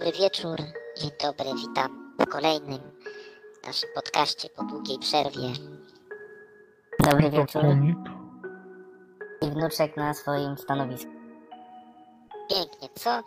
Dobry 0.00 0.18
wieczór, 0.18 0.56
dzień 0.96 1.10
dobry, 1.22 1.50
witam 1.54 2.14
w 2.18 2.26
kolejnym 2.26 2.80
naszym 3.66 3.88
podcaście 3.94 4.48
po 4.56 4.64
długiej 4.64 4.98
przerwie. 4.98 5.48
Dobry 6.98 7.30
wieczór. 7.30 7.62
I 9.42 9.50
wnuczek 9.50 9.96
na 9.96 10.14
swoim 10.14 10.58
stanowisku. 10.58 11.10
Pięknie, 12.50 12.88
co, 12.94 13.22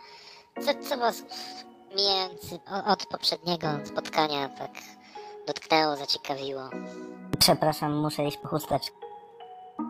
co, 0.60 0.88
co 0.88 0.98
was 0.98 1.22
mijający 1.96 2.58
od 2.86 3.06
poprzedniego 3.06 3.66
spotkania 3.84 4.48
tak 4.48 4.70
dotknęło, 5.46 5.96
zaciekawiło? 5.96 6.70
Przepraszam, 7.38 7.96
muszę 7.96 8.24
iść 8.24 8.36
po 8.36 8.48
chusteczkę. 8.48 8.96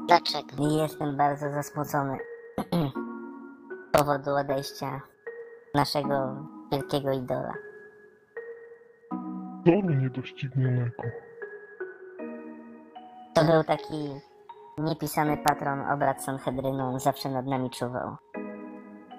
Dlaczego? 0.06 0.68
Jestem 0.82 1.16
bardzo 1.16 1.50
zasmucony 1.50 2.18
z 3.88 3.98
powodu 3.98 4.34
odejścia 4.34 5.00
naszego 5.74 6.36
wielkiego 6.74 7.12
idola. 7.12 7.54
Toru 9.64 9.90
niedoścignionego. 9.90 11.02
To 13.34 13.44
był 13.44 13.64
taki 13.64 14.10
niepisany 14.78 15.36
patron 15.36 15.80
obrad 15.90 16.24
Sanhedrynu, 16.24 16.84
on 16.86 17.00
zawsze 17.00 17.28
nad 17.28 17.46
nami 17.46 17.70
czuwał. 17.70 18.16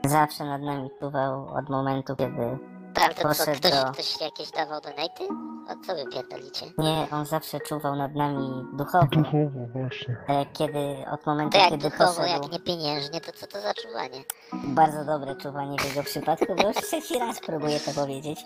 Zawsze 0.06 0.46
nad 0.46 0.62
nami 0.62 0.90
czuwał 1.00 1.48
od 1.48 1.70
momentu, 1.70 2.16
kiedy... 2.16 2.58
Ale 3.06 3.14
to 3.16 3.22
co, 3.22 3.28
Poszedł 3.28 3.58
ktoś, 3.60 3.72
do- 3.72 3.92
ktoś 3.92 4.22
jakieś 4.22 4.52
dawał 4.52 4.82
donaty? 4.82 5.24
O 5.70 5.86
co 5.86 5.96
wy 5.96 6.06
pierdolicie? 6.12 6.66
Nie, 6.78 7.08
on 7.12 7.26
zawsze 7.26 7.60
czuwał 7.60 7.96
nad 7.96 8.16
nami 8.16 8.66
duchowo. 8.74 9.06
Duchowo 9.06 9.60
właśnie. 9.74 10.18
E, 10.28 10.46
Kiedy, 10.54 10.96
od 11.12 11.26
momentu, 11.26 11.52
To 11.52 11.58
jak 11.64 11.70
kiedy 11.70 11.90
duchowo, 11.90 12.14
poszedł... 12.14 12.44
jak 12.44 12.52
nie 12.52 12.60
pieniężnie, 12.60 13.22
to 13.22 13.32
co 13.32 13.48
to 13.48 13.62
za 13.62 13.74
czuwanie? 13.74 14.24
Bardzo 14.54 15.06
dobre 15.06 15.36
czuwanie 15.36 15.78
w 15.78 15.86
jego 15.90 16.04
przypadku, 16.04 16.56
bo 16.56 16.68
już 16.68 16.78
trzeci 16.78 17.20
raz 17.20 17.40
próbuję 17.40 17.80
to 17.80 17.92
powiedzieć. 17.92 18.46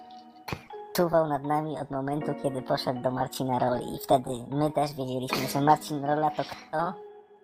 Czuwał 0.95 1.27
nad 1.27 1.43
nami 1.43 1.79
od 1.79 1.91
momentu, 1.91 2.31
kiedy 2.43 2.61
poszedł 2.61 3.01
do 3.01 3.11
Marcina 3.11 3.59
Roli 3.59 3.95
i 3.95 3.99
wtedy 3.99 4.29
my 4.51 4.71
też 4.71 4.93
wiedzieliśmy, 4.93 5.47
że 5.47 5.61
Marcin 5.61 6.05
Rola 6.05 6.31
to 6.31 6.43
kto? 6.43 6.93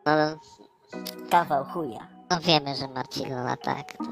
No, 0.06 0.12
Kawał 1.30 1.64
chuja. 1.66 2.08
no 2.30 2.39
wiemy, 2.39 2.76
że 2.76 2.88
Marcin 2.88 3.30
Lola 3.36 3.58
tak. 3.58 3.98
To, 3.98 4.04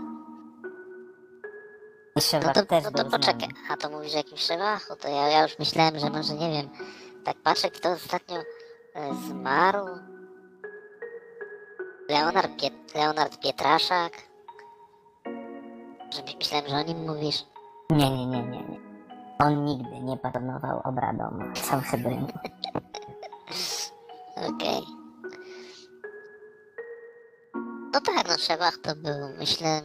no 2.15 2.53
to, 2.53 2.65
też 2.65 2.83
no 2.83 2.91
to 2.91 3.05
poczekaj, 3.05 3.49
a 3.69 3.77
to 3.77 3.89
mówisz 3.89 4.13
o 4.13 4.17
jakimś 4.17 4.41
Szewachu, 4.41 4.95
to 4.95 5.07
ja, 5.07 5.27
ja 5.27 5.43
już 5.43 5.59
myślałem, 5.59 5.99
że 5.99 6.09
może 6.09 6.33
nie 6.33 6.51
wiem, 6.51 6.69
tak 7.23 7.37
patrzę 7.43 7.69
kto 7.69 7.89
ostatnio 7.91 8.37
e, 8.93 9.15
zmarł. 9.27 9.85
Leonard, 12.09 12.61
Piet, 12.61 12.73
Leonard 12.95 13.39
Pietraszak. 13.39 14.13
Że 16.13 16.23
my- 16.23 16.37
myślałem, 16.37 16.67
że 16.67 16.75
o 16.75 16.83
nim 16.83 17.07
mówisz. 17.07 17.45
Nie, 17.89 18.09
nie, 18.09 18.25
nie, 18.25 18.43
nie, 18.43 18.63
nie. 18.63 18.79
On 19.39 19.65
nigdy 19.65 19.99
nie 19.99 20.17
patronował 20.17 20.81
obradom 20.83 21.53
Sanhedrynu. 21.55 22.27
Okej. 24.49 24.81
No 27.93 28.01
tak, 28.01 28.27
no 28.27 28.37
Szewach 28.37 28.77
to 28.77 28.95
był, 28.95 29.29
myślę, 29.37 29.81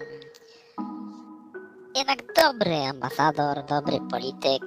dobry 2.43 2.85
ambasador, 2.87 3.65
dobry 3.65 3.99
polityk. 4.11 4.63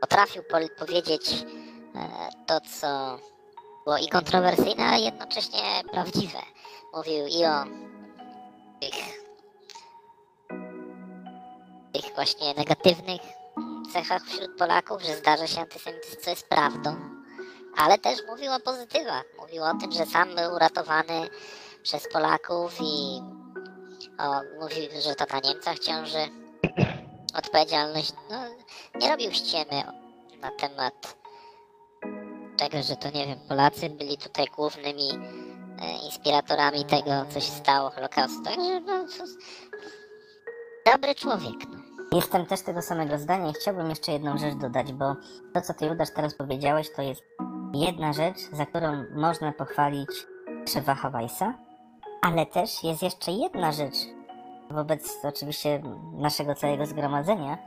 Potrafił 0.00 0.42
powiedzieć 0.78 1.44
e, 1.94 2.28
to, 2.46 2.60
co 2.60 3.18
było 3.84 3.98
i 3.98 4.08
kontrowersyjne, 4.08 4.84
ale 4.84 5.00
jednocześnie 5.00 5.82
prawdziwe. 5.92 6.38
Mówił 6.94 7.26
i 7.26 7.44
o 7.44 7.64
tych, 8.80 9.22
tych 11.92 12.14
właśnie 12.14 12.54
negatywnych 12.54 13.20
cechach 13.92 14.22
wśród 14.24 14.58
Polaków, 14.58 15.02
że 15.02 15.16
zdarza 15.16 15.46
się 15.46 15.60
antysemityzm, 15.60 16.20
co 16.20 16.30
jest 16.30 16.48
prawdą 16.48 17.12
ale 17.76 17.98
też 17.98 18.18
mówił 18.26 18.52
o 18.52 18.60
pozytywach. 18.60 19.24
Mówił 19.38 19.64
o 19.64 19.74
tym, 19.80 19.92
że 19.92 20.06
sam 20.06 20.34
był 20.34 20.54
uratowany 20.54 21.28
przez 21.82 22.08
Polaków 22.08 22.78
i 22.80 23.22
o, 24.18 24.40
mówił, 24.60 24.88
że 25.00 25.14
to 25.14 25.24
na 25.34 25.40
Niemcach 25.40 25.78
ciąży 25.78 26.41
odpowiedzialność. 27.34 28.12
No, 28.30 28.36
nie 29.00 29.10
robił 29.10 29.32
ściemy 29.32 29.82
na 30.40 30.50
temat 30.50 31.16
tego, 32.56 32.82
że 32.82 32.96
to 32.96 33.10
nie 33.10 33.26
wiem, 33.26 33.38
Polacy 33.48 33.90
byli 33.90 34.18
tutaj 34.18 34.46
głównymi 34.56 35.08
e, 35.80 36.04
inspiratorami 36.04 36.84
tego, 36.84 37.10
co 37.28 37.40
się 37.40 37.50
stało 37.50 37.90
Holokaustu. 37.90 38.42
Także 38.42 38.80
no, 38.80 39.04
dobry 40.92 41.14
człowiek. 41.14 41.54
No. 41.72 41.82
Jestem 42.12 42.46
też 42.46 42.62
tego 42.62 42.82
samego 42.82 43.18
zdania 43.18 43.50
i 43.50 43.52
chciałbym 43.52 43.90
jeszcze 43.90 44.12
jedną 44.12 44.38
rzecz 44.38 44.54
dodać, 44.54 44.92
bo 44.92 45.16
to, 45.54 45.60
co 45.60 45.74
ty, 45.74 45.86
Judasz, 45.86 46.10
teraz 46.14 46.34
powiedziałeś, 46.34 46.86
to 46.96 47.02
jest 47.02 47.22
jedna 47.74 48.12
rzecz, 48.12 48.36
za 48.52 48.66
którą 48.66 49.04
można 49.14 49.52
pochwalić 49.52 50.10
Szewacha 50.68 51.10
Weissa, 51.10 51.54
ale 52.22 52.46
też 52.46 52.84
jest 52.84 53.02
jeszcze 53.02 53.32
jedna 53.32 53.72
rzecz 53.72 53.94
wobec 54.72 55.18
oczywiście 55.24 55.82
naszego 56.12 56.54
całego 56.54 56.86
zgromadzenia, 56.86 57.58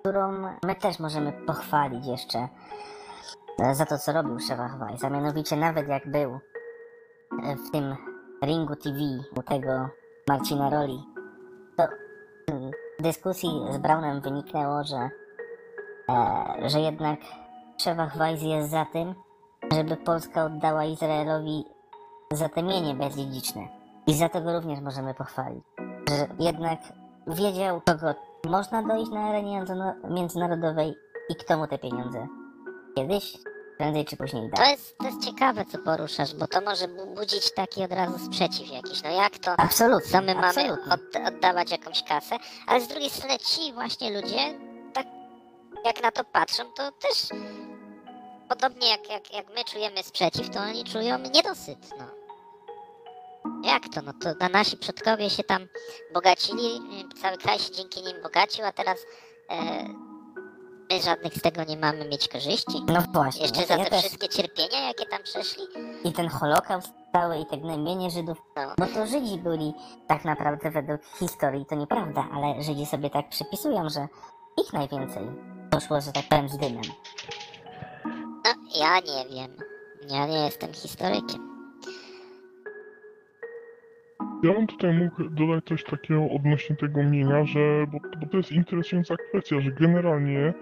którą 0.00 0.32
my 0.64 0.74
też 0.74 0.98
możemy 0.98 1.32
pochwalić 1.32 2.06
jeszcze 2.06 2.48
e, 3.58 3.74
za 3.74 3.86
to, 3.86 3.98
co 3.98 4.12
robił 4.12 4.40
Szewach 4.40 4.78
Weiss, 4.78 5.02
mianowicie 5.02 5.56
nawet 5.56 5.88
jak 5.88 6.10
był 6.10 6.30
e, 6.32 7.56
w 7.56 7.70
tym 7.70 7.96
ringu 8.44 8.76
TV 8.76 8.98
u 9.36 9.42
tego 9.42 9.88
Marcina 10.28 10.70
Roli, 10.70 11.04
to 11.76 11.88
w 12.98 13.02
dyskusji 13.02 13.50
z 13.70 13.78
Brownem 13.78 14.20
wyniknęło, 14.20 14.84
że, 14.84 15.10
e, 16.08 16.68
że 16.68 16.80
jednak 16.80 17.20
Szewach 17.78 18.16
Weiss 18.16 18.42
jest 18.42 18.70
za 18.70 18.84
tym, 18.84 19.14
żeby 19.72 19.96
Polska 19.96 20.44
oddała 20.44 20.84
Izraelowi 20.84 21.64
zatemnienie 22.32 22.94
bezdziedziczne. 22.94 23.68
I 24.06 24.14
za 24.14 24.28
to 24.28 24.40
go 24.40 24.52
również 24.52 24.80
możemy 24.80 25.14
pochwalić. 25.14 25.64
Że 26.10 26.26
jednak 26.38 26.78
wiedział, 27.26 27.80
kogo 27.86 28.14
można 28.46 28.82
dojść 28.82 29.10
na 29.10 29.20
arenie 29.20 29.60
międzyna- 29.60 29.94
międzynarodowej 30.10 30.94
i 31.28 31.34
kto 31.36 31.56
mu 31.58 31.66
te 31.66 31.78
pieniądze 31.78 32.26
kiedyś, 32.96 33.36
prędzej 33.78 34.04
czy 34.04 34.16
później 34.16 34.50
da. 34.50 34.56
To 34.56 34.70
jest, 34.70 34.98
to 34.98 35.06
jest 35.06 35.24
ciekawe, 35.24 35.64
co 35.64 35.78
poruszasz, 35.78 36.34
bo 36.34 36.46
to 36.46 36.60
może 36.60 36.88
bu- 36.88 37.14
budzić 37.14 37.54
taki 37.54 37.84
od 37.84 37.92
razu 37.92 38.18
sprzeciw 38.18 38.72
jakiś. 38.72 39.02
No 39.02 39.10
jak 39.10 39.38
to, 39.38 39.54
Absolutnie. 39.58 40.10
co 40.10 40.20
my 40.22 40.34
mamy 40.34 40.72
od, 40.72 41.26
oddawać 41.28 41.70
jakąś 41.70 42.02
kasę, 42.02 42.36
ale 42.66 42.80
z 42.80 42.88
drugiej 42.88 43.10
strony 43.10 43.38
ci 43.38 43.72
właśnie 43.72 44.20
ludzie, 44.20 44.58
tak 44.94 45.06
jak 45.84 46.02
na 46.02 46.10
to 46.10 46.24
patrzą, 46.24 46.62
to 46.76 46.92
też 46.92 47.28
podobnie 48.48 48.88
jak, 48.88 49.10
jak, 49.10 49.34
jak 49.34 49.46
my 49.56 49.64
czujemy 49.64 50.02
sprzeciw, 50.02 50.50
to 50.50 50.60
oni 50.60 50.84
czują 50.84 51.18
niedosyt, 51.18 51.78
no. 51.98 52.04
Jak 53.64 53.82
to? 53.94 54.02
No 54.02 54.12
to 54.12 54.34
na 54.40 54.48
nasi 54.48 54.76
przodkowie 54.76 55.30
się 55.30 55.44
tam 55.44 55.66
bogacili, 56.14 56.66
y, 57.16 57.20
cały 57.22 57.36
kraj 57.36 57.58
się 57.58 57.72
dzięki 57.72 58.02
nim 58.02 58.22
bogacił, 58.22 58.64
a 58.64 58.72
teraz 58.72 58.98
e, 59.50 59.84
my 60.90 61.02
żadnych 61.02 61.34
z 61.34 61.42
tego 61.42 61.64
nie 61.64 61.76
mamy 61.76 62.04
mieć 62.08 62.28
korzyści? 62.28 62.82
No 62.86 63.02
właśnie. 63.12 63.42
Jeszcze 63.42 63.60
ja, 63.60 63.66
za 63.66 63.76
ja 63.76 63.84
te 63.84 63.90
też, 63.90 64.00
wszystkie 64.00 64.28
cierpienia, 64.28 64.80
jakie 64.88 65.06
tam 65.06 65.22
przeszli? 65.22 65.64
I 66.04 66.12
ten 66.12 66.28
Holokaust 66.28 66.92
cały 67.12 67.38
i 67.38 67.46
te 67.46 67.58
gnębienie 67.58 68.10
Żydów, 68.10 68.38
No. 68.56 68.74
bo 68.78 68.86
to 68.86 69.06
Żydzi 69.06 69.38
byli 69.38 69.72
tak 70.08 70.24
naprawdę 70.24 70.70
według 70.70 71.00
historii, 71.18 71.66
to 71.66 71.74
nieprawda, 71.74 72.28
ale 72.34 72.62
Żydzi 72.62 72.86
sobie 72.86 73.10
tak 73.10 73.28
przypisują, 73.28 73.88
że 73.88 74.08
ich 74.64 74.72
najwięcej 74.72 75.26
poszło, 75.70 76.00
że 76.00 76.12
tak 76.12 76.24
powiem, 76.28 76.48
z 76.48 76.56
dymem. 76.58 76.82
No, 78.44 78.50
ja 78.74 79.00
nie 79.00 79.28
wiem. 79.36 79.56
Ja 80.08 80.26
nie 80.26 80.38
jestem 80.44 80.72
historykiem. 80.74 81.49
Ja 84.42 84.52
bym 84.52 84.66
tutaj 84.66 84.92
mógł 84.94 85.30
dodać 85.30 85.64
coś 85.64 85.84
takiego 85.84 86.30
odnośnie 86.30 86.76
tego 86.76 87.02
mienia, 87.02 87.44
że, 87.44 87.86
bo, 87.92 87.98
bo 88.20 88.26
to 88.26 88.36
jest 88.36 88.52
interesująca 88.52 89.14
kwestia, 89.16 89.60
że 89.60 89.70
generalnie 89.70 90.38
e, 90.40 90.54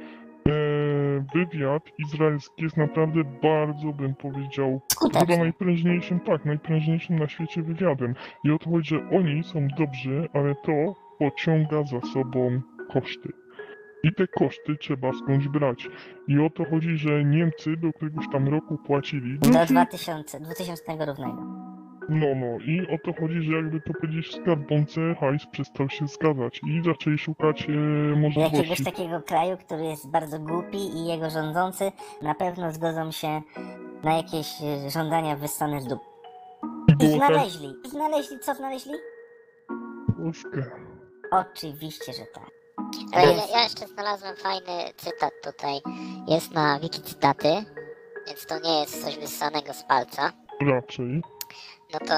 wywiad 1.35 1.83
izraelski 1.99 2.63
jest 2.63 2.77
naprawdę 2.77 3.21
bardzo, 3.43 3.93
bym 3.93 4.15
powiedział, 4.15 4.81
chyba 5.19 5.37
najprężniejszym, 5.37 6.21
tak, 6.21 6.45
najprężniejszym 6.45 7.19
na 7.19 7.29
świecie 7.29 7.63
wywiadem. 7.63 8.15
I 8.45 8.51
o 8.51 8.59
to 8.59 8.71
chodzi, 8.71 8.89
że 8.89 9.09
oni 9.11 9.45
są 9.45 9.69
dobrzy, 9.79 10.29
ale 10.33 10.55
to 10.55 10.95
pociąga 11.19 11.83
za 11.83 12.01
sobą 12.01 12.61
koszty. 12.93 13.33
I 14.03 14.15
te 14.15 14.27
koszty 14.27 14.77
trzeba 14.77 15.13
skądś 15.13 15.49
brać. 15.49 15.89
I 16.29 16.39
o 16.39 16.51
to 16.51 16.65
chodzi, 16.65 16.97
że 16.97 17.25
Niemcy 17.25 17.77
do 17.77 17.93
któregoś 17.93 18.25
tam 18.33 18.49
roku 18.49 18.79
płacili. 18.79 19.39
Do 19.39 19.49
2000, 19.49 20.41
2000 20.41 21.07
równego. 21.07 21.78
No, 22.09 22.27
no, 22.37 22.59
i 22.67 22.87
o 22.95 22.99
to 23.05 23.21
chodzi, 23.21 23.43
że 23.43 23.53
jakby 23.53 23.81
to 23.81 23.93
powiedzieć 24.01 24.27
w 24.29 24.35
skarbonce, 24.43 25.01
hajs 25.21 25.47
przestał 25.47 25.89
się 25.89 26.07
zgadzać 26.09 26.61
i 26.67 26.83
zaczęli 26.85 27.19
szukać 27.19 27.63
e, 27.63 27.73
Jakiegoś 27.73 28.37
możliwości. 28.37 28.85
takiego 28.85 29.23
kraju, 29.23 29.57
który 29.57 29.85
jest 29.85 30.11
bardzo 30.11 30.39
głupi 30.39 30.79
i 30.79 31.07
jego 31.07 31.31
rządzący 31.31 31.93
na 32.23 32.35
pewno 32.35 32.73
zgodzą 32.73 33.11
się 33.11 33.43
na 34.05 34.17
jakieś 34.17 34.47
e, 34.63 34.91
żądania 34.91 35.37
wyssane 35.37 35.81
z 35.81 35.87
dup. 35.87 36.01
I 36.89 36.97
tak, 36.99 37.09
znaleźli. 37.11 37.75
I 37.85 37.89
znaleźli, 37.91 38.39
co 38.39 38.55
znaleźli? 38.55 38.93
Polskę. 40.17 40.63
Oczywiście, 41.31 42.13
że 42.13 42.25
tak. 42.35 42.51
Ale 43.13 43.33
ja, 43.33 43.47
ja 43.53 43.63
jeszcze 43.63 43.87
znalazłem 43.87 44.37
fajny 44.37 44.93
cytat 44.97 45.33
tutaj. 45.45 45.81
Jest 46.29 46.55
na 46.55 46.81
wiki 46.81 47.03
cytaty, 47.03 47.49
więc 48.27 48.47
to 48.47 48.59
nie 48.61 48.81
jest 48.81 49.05
coś 49.05 49.19
wyssanego 49.19 49.73
z 49.75 49.83
palca. 49.83 50.33
Raczej. 50.61 51.23
No 51.93 51.99
to 51.99 52.15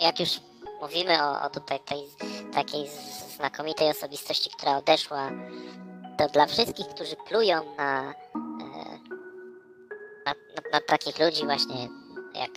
jak 0.00 0.20
już 0.20 0.40
mówimy 0.80 1.24
o, 1.24 1.42
o 1.42 1.50
tutaj 1.50 1.80
tej 1.80 2.08
takiej 2.52 2.88
znakomitej 3.36 3.90
osobistości, 3.90 4.50
która 4.50 4.76
odeszła, 4.76 5.30
to 6.18 6.28
dla 6.28 6.46
wszystkich, 6.46 6.86
którzy 6.86 7.16
plują 7.16 7.76
na, 7.76 8.10
e, 8.10 8.14
na, 10.26 10.34
na, 10.34 10.62
na 10.72 10.80
takich 10.80 11.18
ludzi 11.18 11.44
właśnie 11.44 11.88
jak, 12.34 12.50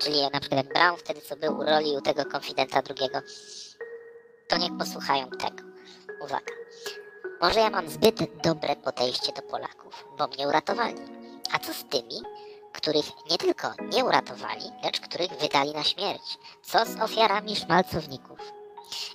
czyli 0.00 0.22
na 0.32 0.40
przykład 0.40 0.64
jak 0.64 0.74
Brown 0.74 0.96
wtedy 0.96 1.20
co 1.20 1.36
był 1.36 1.58
u 1.58 1.64
roli 1.64 1.96
u 1.96 2.00
tego 2.00 2.24
konfidenta 2.24 2.82
drugiego, 2.82 3.18
to 4.48 4.56
niech 4.56 4.78
posłuchają 4.78 5.30
tego. 5.30 5.68
Uwaga. 6.24 6.52
Może 7.40 7.60
ja 7.60 7.70
mam 7.70 7.88
zbyt 7.88 8.42
dobre 8.42 8.76
podejście 8.76 9.32
do 9.32 9.42
Polaków, 9.42 10.04
bo 10.18 10.26
mnie 10.26 10.48
uratowali. 10.48 11.00
A 11.52 11.58
co 11.58 11.72
z 11.72 11.84
tymi, 11.84 12.22
których 12.78 13.06
nie 13.30 13.38
tylko 13.38 13.68
nie 13.92 14.04
uratowali, 14.04 14.64
lecz 14.84 15.00
których 15.00 15.30
wydali 15.30 15.72
na 15.72 15.84
śmierć? 15.84 16.38
Co 16.62 16.84
z 16.84 17.00
ofiarami 17.00 17.56
szmalcowników? 17.56 18.38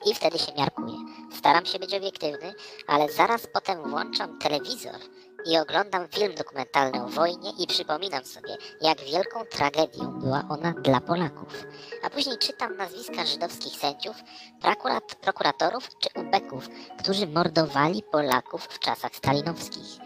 I 0.06 0.16
wtedy 0.16 0.40
się 0.40 0.54
miarkuję. 0.58 0.98
Staram 1.38 1.66
się 1.66 1.80
być 1.80 1.94
obiektywny, 1.94 2.54
ale 2.88 3.10
zaraz 3.10 3.48
potem 3.54 3.90
włączam 3.90 4.40
telewizor 4.40 5.00
i 5.46 5.58
oglądam 5.58 6.08
film 6.08 6.36
dokumentalny 6.36 7.04
o 7.04 7.08
wojnie 7.08 7.52
i 7.60 7.68
przypominam 7.68 8.26
sobie, 8.26 8.58
jak 8.82 9.02
wielką 9.02 9.46
tragedią 9.46 10.20
była 10.20 10.44
ona 10.50 10.72
dla 10.72 11.02
Polaków. 11.02 11.64
A 12.04 12.10
później 12.10 12.38
czytam 12.38 12.78
nazwiska 12.78 13.26
żydowskich 13.26 13.74
sędziów, 13.76 14.16
prokurat, 14.62 15.16
prokuratorów 15.16 15.90
czy 16.00 16.22
ubeków, 16.22 16.70
którzy 17.00 17.28
mordowali 17.28 18.04
Polaków 18.12 18.64
w 18.66 18.80
czasach 18.80 19.16
stalinowskich. 19.16 20.03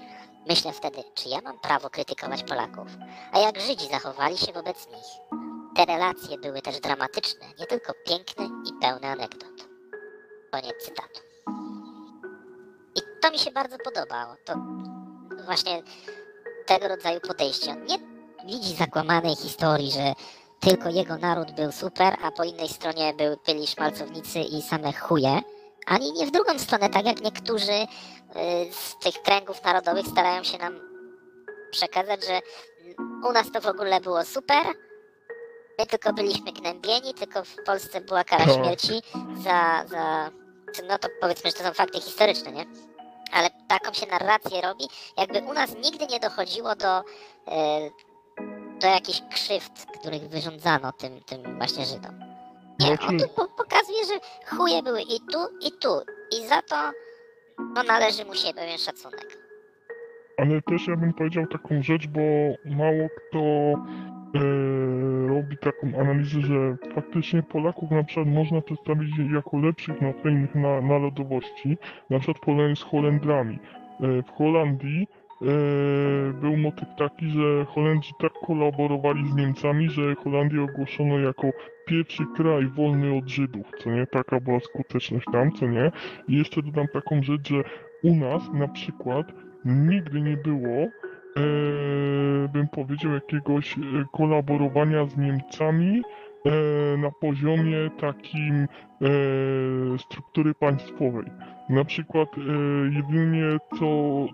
Myślę 0.50 0.74
wtedy, 0.74 1.04
czy 1.14 1.30
ja 1.30 1.42
mam 1.42 1.60
prawo 1.60 1.90
krytykować 1.90 2.44
Polaków? 2.44 2.88
A 3.32 3.40
jak 3.40 3.60
Żydzi 3.62 3.88
zachowali 3.88 4.38
się 4.38 4.54
wobec 4.54 4.88
nich? 4.88 5.40
Te 5.76 5.86
relacje 5.86 6.38
były 6.38 6.62
też 6.62 6.80
dramatyczne, 6.80 7.46
nie 7.60 7.66
tylko 7.66 7.94
piękne 8.08 8.46
i 8.46 8.74
pełne 8.82 9.08
anegdot. 9.08 9.68
Koniec 10.52 10.76
cytatu. 10.82 11.20
I 12.96 13.00
to 13.22 13.32
mi 13.32 13.40
się 13.40 13.52
bardzo 13.52 13.78
podobało. 13.78 14.36
To 14.46 14.56
właśnie 15.46 15.84
tego 16.66 16.88
rodzaju 16.88 17.20
podejście. 17.22 17.72
On 17.72 17.86
nie 17.86 18.00
widzi 18.46 18.76
zakłamanej 18.76 19.36
historii, 19.36 19.92
że 19.92 20.14
tylko 20.60 20.90
jego 20.90 21.18
naród 21.18 21.52
był 21.52 21.72
super, 21.72 22.18
a 22.24 22.32
po 22.32 22.44
innej 22.44 22.70
stronie 22.70 23.14
był, 23.14 23.38
byli 23.46 23.68
szmalcownicy 23.68 24.40
i 24.40 24.62
same 24.62 24.94
chuje. 24.94 25.42
Ani 25.88 26.14
nie 26.14 26.26
w 26.26 26.32
drugą 26.32 26.60
stronę, 26.60 26.90
tak 26.90 27.06
jak 27.06 27.22
niektórzy 27.22 27.72
y, 27.72 27.88
z 28.74 28.98
tych 29.04 29.22
kręgów 29.22 29.64
narodowych 29.64 30.08
starają 30.08 30.44
się 30.44 30.58
nam 30.58 30.80
przekazać, 31.72 32.26
że 32.26 32.40
u 33.30 33.32
nas 33.32 33.52
to 33.52 33.62
w 33.62 33.66
ogóle 33.68 34.02
było 34.02 34.26
super. 34.26 34.66
My 35.80 35.86
tylko 35.86 36.14
byliśmy 36.14 36.52
gnębieni, 36.52 37.14
tylko 37.14 37.44
w 37.44 37.56
Polsce 37.66 38.02
była 38.02 38.24
kara 38.24 38.46
Tak. 38.46 38.54
śmierci 38.54 39.02
za, 39.44 39.86
za. 39.88 40.32
No 40.88 40.98
to 40.98 41.08
powiedzmy, 41.22 41.50
że 41.52 41.58
to 41.58 41.64
są 41.64 41.74
fakty 41.74 42.02
historyczne, 42.02 42.52
nie? 42.52 42.66
Ale 43.34 43.50
taką 43.68 43.94
się 43.94 44.06
narrację 44.06 44.62
robi, 44.62 44.86
jakby 45.18 45.40
u 45.40 45.54
nas 45.54 45.76
nigdy 45.84 46.08
nie 46.08 46.20
dochodziło 46.20 46.76
do, 46.76 46.98
e, 47.48 47.90
do 48.80 48.88
jakichś 48.88 49.22
krzywd, 49.34 49.86
których 50.00 50.30
wyrządzano 50.30 50.92
tym, 50.92 51.24
tym 51.24 51.58
właśnie 51.58 51.86
Żydom. 51.86 52.27
Nie, 52.80 52.92
on 52.92 52.98
Znaczy- 52.98 53.18
tu 53.18 53.36
po, 53.36 53.48
pokazuje, 53.58 54.00
że 54.06 54.20
chuje 54.58 54.84
były 54.84 55.02
i 55.02 55.20
tu, 55.32 55.40
i 55.68 55.72
tu. 55.82 55.90
I 56.38 56.48
za 56.48 56.62
to 56.62 56.76
no, 57.76 57.84
należy 57.84 58.26
mu 58.26 58.36
się 58.36 58.54
pewien 58.54 58.78
szacunek. 58.78 59.38
Ale 60.38 60.62
też 60.62 60.88
ja 60.88 60.96
bym 60.96 61.14
powiedział 61.14 61.48
taką 61.48 61.82
rzecz, 61.84 62.08
bo 62.08 62.22
mało 62.66 63.08
kto 63.18 63.40
e, 63.40 64.40
robi 65.28 65.58
taką 65.58 66.00
analizę, 66.00 66.42
że 66.42 66.78
faktycznie 66.96 67.44
Polaków 67.44 67.92
na 67.92 68.04
przykład 68.04 68.28
można 68.28 68.62
przedstawić 68.62 69.10
jako 69.34 69.58
lepszych 69.58 70.02
na 70.02 70.12
innych 70.32 70.56
na, 70.56 70.82
narodowości, 70.82 71.78
na 72.10 72.20
przykład 72.20 72.46
porównaniu 72.46 72.76
z 72.76 72.84
Holendrami. 72.84 73.60
E, 74.02 74.22
w 74.24 74.30
Holandii 74.38 75.08
był 76.42 76.58
motyw 76.58 76.88
taki, 76.98 77.30
że 77.30 77.66
Holendrzy 77.66 78.12
tak 78.20 78.32
kolaborowali 78.48 79.28
z 79.28 79.36
Niemcami, 79.36 79.90
że 79.90 80.16
Holandię 80.16 80.64
ogłoszono 80.64 81.20
jako 81.20 81.52
pierwszy 81.88 82.24
kraj 82.36 82.68
wolny 82.68 83.18
od 83.18 83.30
Żydów, 83.30 83.66
co 83.80 83.92
nie? 83.92 84.08
Taka 84.08 84.40
była 84.40 84.60
skuteczność 84.60 85.26
tam, 85.32 85.52
co 85.52 85.68
nie? 85.68 85.92
I 86.28 86.38
jeszcze 86.38 86.62
dodam 86.62 86.88
taką 86.94 87.24
rzecz, 87.24 87.50
że 87.50 87.64
u 88.04 88.16
nas 88.16 88.42
na 88.54 88.68
przykład 88.68 89.28
nigdy 89.66 90.22
nie 90.22 90.38
było, 90.38 90.78
e, 90.78 90.90
bym 92.54 92.68
powiedział, 92.68 93.12
jakiegoś 93.12 93.78
e, 93.78 93.82
kolaborowania 94.14 95.06
z 95.06 95.18
Niemcami 95.18 96.02
e, 96.46 96.98
na 96.98 97.12
poziomie 97.12 97.90
takim 98.00 98.56
e, 98.64 98.68
struktury 99.98 100.54
państwowej. 100.54 101.26
Na 101.70 101.86
przykład 101.86 102.30
e, 102.38 102.42
jedynie 102.96 103.58
co, 103.80 103.86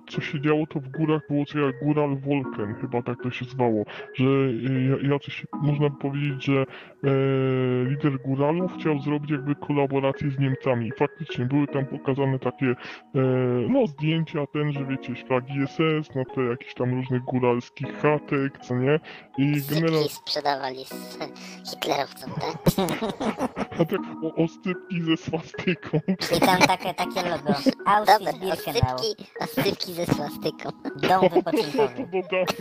co 0.10 0.22
się 0.22 0.42
działo 0.42 0.68
to 0.68 0.80
w 0.80 0.90
górach 0.90 1.22
było 1.30 1.46
co 1.46 1.60
jak 1.60 1.84
Góral 1.84 2.18
Wolken, 2.18 2.76
chyba 2.82 3.02
tak 3.02 3.24
to 3.24 3.32
się 3.32 3.46
zwało, 3.46 3.86
że 4.14 4.26
e, 4.26 5.08
jacyś, 5.08 5.46
można 5.54 5.90
by 5.90 5.98
powiedzieć, 5.98 6.46
że 6.46 6.54
e, 6.62 6.66
lider 7.90 8.22
góralów 8.22 8.74
chciał 8.80 9.00
zrobić 9.00 9.32
jakby 9.32 9.56
kolaborację 9.56 10.32
z 10.32 10.40
Niemcami. 10.40 10.88
I 10.88 10.92
faktycznie 10.92 11.46
były 11.46 11.68
tam 11.68 11.86
pokazane 11.86 12.40
takie 12.40 12.66
e, 12.66 12.76
no 13.70 13.88
zdjęcia 13.88 14.48
ten, 14.54 14.72
że 14.74 14.86
wiecie, 14.86 15.16
flagi 15.28 15.54
SS, 15.68 16.16
no 16.16 16.24
to 16.36 16.42
jakichś 16.42 16.74
tam 16.74 16.94
różnych 16.94 17.22
góralskich 17.24 18.02
chatek, 18.02 18.58
co 18.62 18.76
nie? 18.76 19.00
I 19.38 19.62
Sypki 19.62 20.10
sprzedawali 20.10 20.86
z 20.86 21.18
hitlerowcom, 21.70 22.32
tak? 22.32 22.88
chatek 23.78 24.02
o, 24.24 24.44
oscypki 24.44 25.02
ze 25.02 25.18
swastyką. 25.18 26.00
I 26.38 26.40
tam 26.40 26.60
takie, 26.60 26.94
takie 26.94 27.23
logo. 27.30 27.54
Dobre, 27.54 27.86
Auschwitz-Birkenau. 27.86 28.96
osypki, 28.96 29.26
osypki 29.40 29.94
ze 29.94 30.06
swastyką. 30.06 30.70
Dom 30.96 31.30
wypoczynkowy. 31.34 32.08
Tak, 32.30 32.58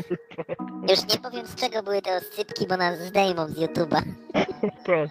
Już 0.91 1.15
nie 1.15 1.21
powiem 1.23 1.47
z 1.47 1.55
czego 1.55 1.83
były 1.83 2.03
te 2.03 2.17
osypki, 2.17 2.67
bo 2.67 2.77
nas 2.77 2.99
zdejmą 2.99 3.47
z 3.49 3.55
YouTube'a. 3.59 4.03
tak. 4.87 5.11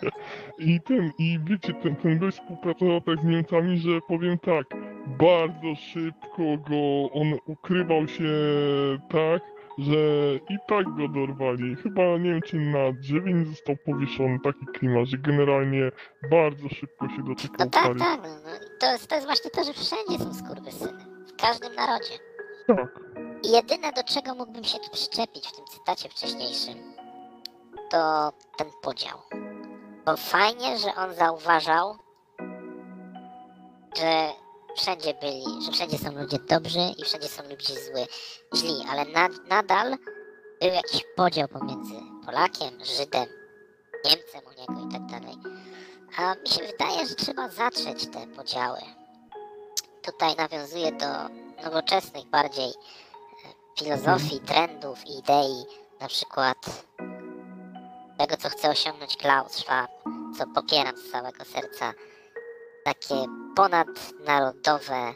I 0.59 0.81
ten, 0.81 1.11
i 1.19 1.39
wiecie, 1.43 1.73
ten, 1.73 1.95
ten 1.95 2.19
gość 2.19 2.37
współpracował 2.37 3.01
tak 3.01 3.19
z 3.19 3.23
Niemcami, 3.23 3.77
że 3.79 3.89
powiem 4.07 4.39
tak, 4.39 4.65
bardzo 5.07 5.75
szybko 5.75 6.57
go, 6.69 7.11
on 7.13 7.33
ukrywał 7.45 8.07
się 8.07 8.23
tak, 9.09 9.41
że 9.81 9.95
i 10.49 10.57
tak 10.67 10.85
go 10.95 11.07
dorwali. 11.07 11.75
Chyba 11.75 12.01
nie 12.17 12.29
wiem, 12.29 12.41
czy 12.41 12.55
na 12.59 12.91
drzewie 12.91 13.33
nie 13.33 13.45
został 13.45 13.75
powieszony 13.85 14.39
taki 14.43 14.65
klimat, 14.65 15.05
że 15.05 15.17
generalnie 15.17 15.91
bardzo 16.31 16.69
szybko 16.69 17.07
się 17.09 17.17
No 17.17 17.23
doczekał 17.23 17.69
tak, 17.69 17.83
kary. 17.83 17.99
tak. 17.99 18.19
No, 18.23 18.29
no. 18.45 18.55
i 18.55 18.79
To, 18.79 18.91
jest, 18.91 19.07
to 19.07 19.15
jest 19.15 19.27
właśnie 19.27 19.51
to, 19.51 19.63
że 19.63 19.73
wszędzie 19.73 20.23
są 20.23 20.33
skurwysyny. 20.33 21.05
W 21.27 21.41
każdym 21.41 21.75
narodzie. 21.75 22.13
Tak. 22.67 22.99
I 23.43 23.51
jedyne, 23.51 23.91
do 23.93 24.03
czego 24.03 24.35
mógłbym 24.35 24.63
się 24.63 24.79
tu 24.79 24.91
przyczepić 24.91 25.47
w 25.47 25.55
tym 25.55 25.65
cytacie 25.65 26.09
wcześniejszym, 26.09 26.75
to 27.89 28.31
ten 28.57 28.67
podział. 28.81 29.17
Bo 30.05 30.17
fajnie, 30.17 30.77
że 30.77 30.95
on 30.95 31.13
zauważał, 31.13 31.95
że 33.97 34.29
wszędzie 34.77 35.13
byli, 35.13 35.65
że 35.65 35.71
wszędzie 35.71 35.97
są 35.97 36.11
ludzie 36.11 36.39
dobrzy 36.39 36.79
i 36.97 37.03
wszędzie 37.05 37.27
są 37.27 37.43
ludzie 37.49 37.73
zły, 37.73 38.07
źli, 38.55 38.85
ale 38.89 39.05
nad, 39.05 39.31
nadal 39.49 39.97
był 40.61 40.69
jakiś 40.73 41.03
podział 41.15 41.47
pomiędzy 41.47 41.93
Polakiem, 42.25 42.85
Żydem, 42.85 43.27
Niemcem 44.05 44.41
u 44.47 44.59
niego 44.59 44.87
i 44.87 44.91
tak 44.91 45.05
dalej. 45.05 45.35
A 46.17 46.35
mi 46.35 46.47
się 46.47 46.63
wydaje, 46.71 47.07
że 47.07 47.15
trzeba 47.15 47.49
zatrzeć 47.49 48.07
te 48.07 48.27
podziały. 48.27 48.79
Tutaj 50.01 50.35
nawiązuje 50.35 50.91
do 50.91 51.07
nowoczesnych 51.63 52.25
bardziej 52.25 52.69
e, 52.69 52.73
filozofii, 53.79 54.39
trendów 54.39 55.05
i 55.05 55.19
idei, 55.19 55.65
na 55.99 56.07
przykład 56.07 56.57
tego, 58.17 58.37
co 58.37 58.49
chce 58.49 58.69
osiągnąć 58.69 59.17
Klaus 59.17 59.51
Schwab, 59.51 59.91
co 60.37 60.47
popieram 60.47 60.97
z 60.97 61.11
całego 61.11 61.45
serca, 61.45 61.93
takie 62.83 63.15
ponadnarodowe, 63.55 65.13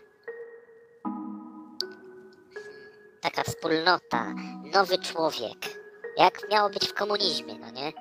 taka 3.21 3.43
wspólnota, 3.43 4.33
nowy 4.73 4.97
człowiek, 4.97 5.81
jak 6.17 6.49
miało 6.51 6.69
być 6.69 6.87
w 6.87 6.93
komunizmie, 6.93 7.55
no 7.59 7.71
nie? 7.71 7.93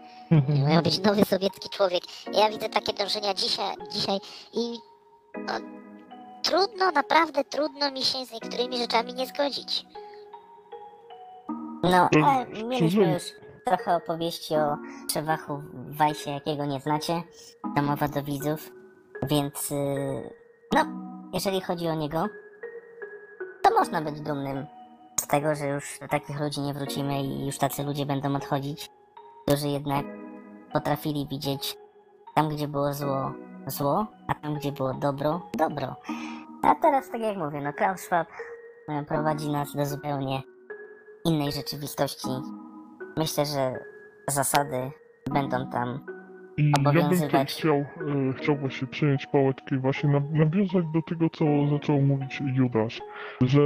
Miał 0.68 0.82
być 0.82 0.98
nowy 0.98 1.24
sowiecki 1.24 1.68
człowiek. 1.68 2.02
Ja 2.32 2.50
widzę 2.50 2.68
takie 2.68 2.92
dążenia 2.92 3.34
dzisiaj, 3.34 3.76
dzisiaj 3.90 4.18
i 4.52 4.78
no, 5.46 5.52
trudno, 6.42 6.90
naprawdę 6.90 7.44
trudno 7.44 7.90
mi 7.90 8.02
się 8.02 8.24
z 8.26 8.32
niektórymi 8.32 8.78
rzeczami 8.78 9.14
nie 9.14 9.26
zgodzić. 9.26 9.84
No, 11.82 12.08
To 12.12 12.26
ale 12.26 12.46
mieliśmy 12.64 13.12
już 13.12 13.22
trochę 13.66 13.96
opowieści 13.96 14.54
o 14.54 14.76
Trzewachu 15.08 15.62
Wajsie, 15.74 16.30
jakiego 16.30 16.64
nie 16.64 16.80
znacie. 16.80 17.22
To 17.76 17.82
mowa 17.82 18.08
do 18.08 18.22
widzów. 18.22 18.72
Więc, 19.22 19.70
yy, 19.70 20.30
no, 20.74 20.84
jeżeli 21.32 21.60
chodzi 21.60 21.88
o 21.88 21.94
niego, 21.94 22.26
to 23.62 23.74
można 23.74 24.02
być 24.02 24.20
dumnym 24.20 24.66
z 25.20 25.26
tego, 25.26 25.54
że 25.54 25.66
już 25.66 25.98
do 26.00 26.08
takich 26.08 26.40
ludzi 26.40 26.60
nie 26.60 26.74
wrócimy 26.74 27.22
i 27.22 27.46
już 27.46 27.58
tacy 27.58 27.82
ludzie 27.82 28.06
będą 28.06 28.36
odchodzić, 28.36 28.90
którzy 29.46 29.68
jednak 29.68 30.06
potrafili 30.72 31.26
widzieć 31.28 31.76
tam, 32.34 32.48
gdzie 32.48 32.68
było 32.68 32.92
zło, 32.92 33.32
zło, 33.66 34.06
a 34.28 34.34
tam, 34.34 34.54
gdzie 34.54 34.72
było 34.72 34.94
dobro, 34.94 35.40
dobro. 35.58 35.96
A 36.62 36.74
teraz, 36.74 37.10
tak 37.10 37.20
jak 37.20 37.36
mówię, 37.36 37.60
no 37.60 37.72
Klaus 37.72 38.00
Schwab 38.00 38.28
e, 38.88 39.04
prowadzi 39.04 39.50
nas 39.50 39.76
do 39.76 39.86
zupełnie 39.86 40.42
innej 41.24 41.52
rzeczywistości. 41.52 42.28
Myślę, 43.16 43.46
że 43.46 43.74
zasady 44.28 44.90
będą 45.30 45.70
tam 45.70 46.06
I 46.56 46.70
ja 46.70 46.72
bym 46.72 46.84
tutaj 46.84 47.00
Obowiązywać. 47.00 47.52
chciał, 47.52 47.76
e, 47.76 48.32
chciał 48.36 48.56
właśnie 48.56 48.86
przejąć 48.86 49.26
pałeczkę 49.26 49.76
i 49.76 49.78
właśnie 49.78 50.10
na, 50.10 50.20
nawiązać 50.32 50.84
do 50.94 51.02
tego, 51.02 51.30
co 51.30 51.44
zaczął 51.70 52.02
mówić 52.02 52.42
Judasz, 52.54 53.00
że 53.40 53.60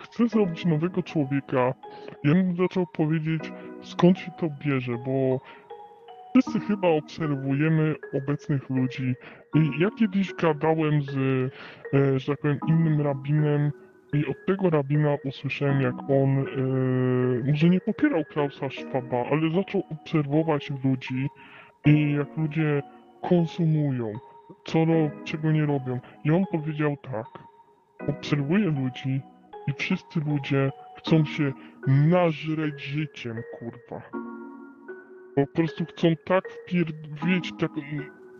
chce 0.00 0.28
zrobić 0.28 0.64
nowego 0.64 1.02
człowieka. 1.02 1.74
Ja 2.24 2.34
bym 2.34 2.56
zaczął 2.56 2.86
powiedzieć, 2.86 3.52
skąd 3.82 4.18
się 4.18 4.30
to 4.38 4.48
bierze, 4.64 4.92
bo 5.06 5.40
wszyscy 6.30 6.60
chyba 6.60 6.88
obserwujemy 6.88 7.94
obecnych 8.14 8.70
ludzi. 8.70 9.14
I 9.54 9.80
ja 9.80 9.88
kiedyś 9.98 10.34
gadałem 10.34 11.02
z, 11.02 11.16
e, 11.94 12.18
że 12.18 12.32
tak 12.32 12.40
powiem, 12.40 12.58
innym 12.68 13.00
rabinem 13.00 13.72
i 14.12 14.26
od 14.26 14.46
tego 14.46 14.70
rabina 14.70 15.16
usłyszałem, 15.24 15.80
jak 15.80 15.94
on 15.94 16.38
e, 16.38 17.50
może 17.50 17.68
nie 17.68 17.80
popierał 17.80 18.24
Klausa 18.24 18.70
Schwaba, 18.70 19.24
ale 19.30 19.50
zaczął 19.50 19.82
obserwować 19.90 20.70
ludzi 20.84 21.28
i 21.86 22.12
jak 22.12 22.36
ludzie 22.36 22.82
konsumują, 23.22 24.12
co 24.64 24.84
ro- 24.84 25.10
czego 25.24 25.52
nie 25.52 25.66
robią. 25.66 26.00
I 26.24 26.30
on 26.30 26.44
powiedział 26.50 26.96
tak, 26.96 27.26
obserwuję 28.08 28.64
ludzi 28.64 29.20
i 29.66 29.72
wszyscy 29.72 30.20
ludzie 30.20 30.70
chcą 30.96 31.24
się 31.24 31.52
nażreć 31.86 32.80
życiem, 32.80 33.42
kurwa. 33.58 34.02
Po 35.34 35.46
prostu 35.46 35.84
chcą 35.84 36.08
tak 36.24 36.44
wpierdzieć, 36.48 37.52
tak 37.58 37.70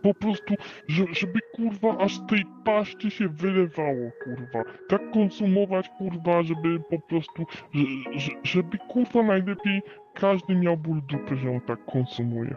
po 0.03 0.13
prostu, 0.13 0.53
że, 0.87 1.03
żeby 1.11 1.39
kurwa 1.55 1.97
aż 1.97 2.17
z 2.17 2.25
tej 2.25 2.43
paszczy 2.65 3.11
się 3.11 3.27
wylewało, 3.29 4.11
kurwa. 4.23 4.63
Tak 4.87 5.11
konsumować, 5.11 5.89
kurwa, 5.97 6.43
żeby 6.43 6.79
po 6.89 6.99
prostu, 6.99 7.45
że, 7.73 7.83
że, 8.19 8.31
żeby 8.43 8.77
kurwa 8.77 9.23
najlepiej 9.23 9.81
każdy 10.13 10.55
miał 10.55 10.77
ból 10.77 11.01
dupy, 11.01 11.35
że 11.35 11.51
on 11.51 11.61
tak 11.61 11.85
konsumuje. 11.85 12.55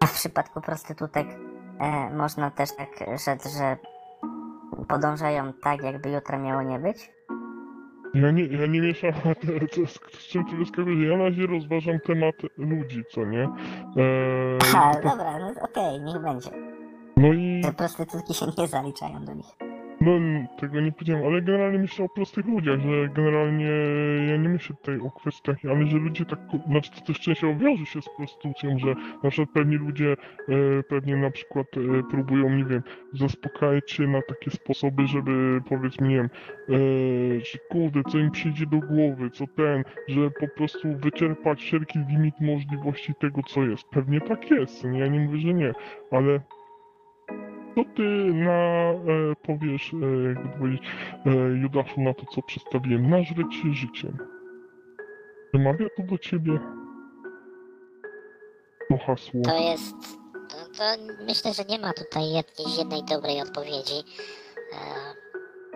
A 0.00 0.06
w 0.06 0.12
przypadku 0.12 0.60
prostytutek 0.60 1.26
e, 1.80 2.10
można 2.14 2.50
też 2.50 2.76
tak 2.76 2.88
rzec, 3.24 3.58
że 3.58 3.76
podążają 4.88 5.52
tak, 5.52 5.82
jakby 5.82 6.10
jutra 6.10 6.38
miało 6.38 6.62
nie 6.62 6.78
być? 6.78 7.10
Ja 8.14 8.30
nie, 8.30 8.44
ja 8.46 8.66
nie 8.66 8.80
mieszam, 8.80 9.12
to 9.74 9.86
z, 9.86 10.20
z 10.20 10.28
czym 10.28 10.44
ty 10.44 10.56
wyskakujesz, 10.56 11.08
ja 11.08 11.16
na 11.16 11.24
razie 11.24 11.46
rozważam 11.46 12.00
temat 12.00 12.34
ludzi, 12.56 13.04
co 13.10 13.24
nie? 13.24 13.42
Eee, 13.96 14.58
A, 14.76 14.94
dobra, 14.94 15.38
no 15.38 15.62
okej, 15.62 16.00
niech 16.00 16.22
będzie. 16.22 16.50
no 17.16 17.32
i, 17.32 17.62
Że 17.64 17.72
prostytutki 17.72 18.34
się 18.34 18.46
nie 18.58 18.68
zaliczają 18.68 19.24
do 19.24 19.34
nich. 19.34 19.67
No 20.00 20.18
tego 20.60 20.80
nie 20.80 20.92
powiedziałem, 20.92 21.26
ale 21.26 21.42
generalnie 21.42 21.78
myślę 21.78 22.04
o 22.04 22.08
prostych 22.08 22.46
ludziach, 22.46 22.80
że 22.80 23.08
generalnie 23.08 23.70
ja 24.28 24.36
nie 24.36 24.48
myślę 24.48 24.76
tutaj 24.76 25.00
o 25.00 25.10
kwestiach, 25.10 25.56
ale 25.70 25.86
że 25.86 25.96
ludzie 25.96 26.24
tak, 26.24 26.38
znaczy 26.66 26.90
to 26.90 27.00
też 27.00 27.20
częściowo 27.20 27.58
wiąże 27.58 27.86
się 27.86 28.02
z 28.02 28.08
prostytucją, 28.16 28.78
że 28.78 28.94
na 29.22 29.30
przykład 29.30 29.54
pewni 29.54 29.76
ludzie 29.76 30.12
e, 30.12 30.82
pewnie 30.82 31.16
na 31.16 31.30
przykład 31.30 31.66
e, 31.76 32.02
próbują, 32.10 32.50
nie 32.50 32.64
wiem, 32.64 32.82
zaspokajać 33.12 33.90
się 33.90 34.06
na 34.06 34.22
takie 34.22 34.50
sposoby, 34.50 35.06
żeby 35.06 35.60
powiedzmy, 35.68 36.08
nie 36.08 36.16
wiem, 36.16 36.30
e, 36.68 37.40
że 37.40 37.58
kurde, 37.70 38.02
co 38.10 38.18
im 38.18 38.30
przyjdzie 38.30 38.66
do 38.66 38.78
głowy, 38.78 39.30
co 39.30 39.44
ten, 39.46 39.84
że 40.08 40.30
po 40.30 40.48
prostu 40.48 40.88
wyczerpać 40.96 41.60
wszelki 41.60 41.98
limit 42.08 42.34
możliwości 42.40 43.14
tego, 43.20 43.42
co 43.42 43.62
jest. 43.62 43.84
Pewnie 43.90 44.20
tak 44.20 44.50
jest, 44.50 44.84
ja 44.84 45.06
nie 45.06 45.20
mówię, 45.20 45.38
że 45.38 45.54
nie, 45.54 45.72
ale 46.10 46.40
co 47.78 47.84
ty 47.84 48.02
na, 48.34 48.90
e, 48.90 49.34
powiesz, 49.46 49.92
e, 49.94 50.28
jakby 50.28 50.58
powiedzieć, 50.58 50.82
e, 51.26 51.30
Judaszu, 51.62 52.00
na 52.00 52.14
to, 52.14 52.26
co 52.26 52.42
przedstawiłem, 52.42 53.10
nażreć 53.10 53.54
się 53.54 53.72
życiem? 53.72 54.18
Przemawia 55.52 55.86
to 55.96 56.02
do 56.02 56.18
ciebie? 56.18 56.58
To 58.90 58.98
hasło. 59.06 59.40
To 59.44 59.58
jest. 59.58 59.96
To, 60.32 60.56
to 60.78 60.84
myślę, 61.26 61.54
że 61.54 61.64
nie 61.64 61.78
ma 61.78 61.92
tutaj 61.92 62.32
jakiejś 62.32 62.78
jednej 62.78 63.04
dobrej 63.04 63.42
odpowiedzi. 63.42 63.94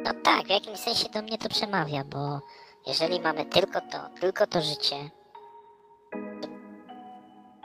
No 0.04 0.11
tak, 0.23 0.47
w 0.47 0.50
jakimś 0.50 0.78
sensie 0.78 1.09
do 1.09 1.23
mnie 1.23 1.38
to 1.38 1.49
przemawia, 1.49 2.04
bo 2.04 2.40
jeżeli 2.87 3.21
mamy 3.21 3.44
tylko 3.44 3.80
to, 3.80 3.99
tylko 4.21 4.47
to 4.47 4.61
życie, 4.61 4.97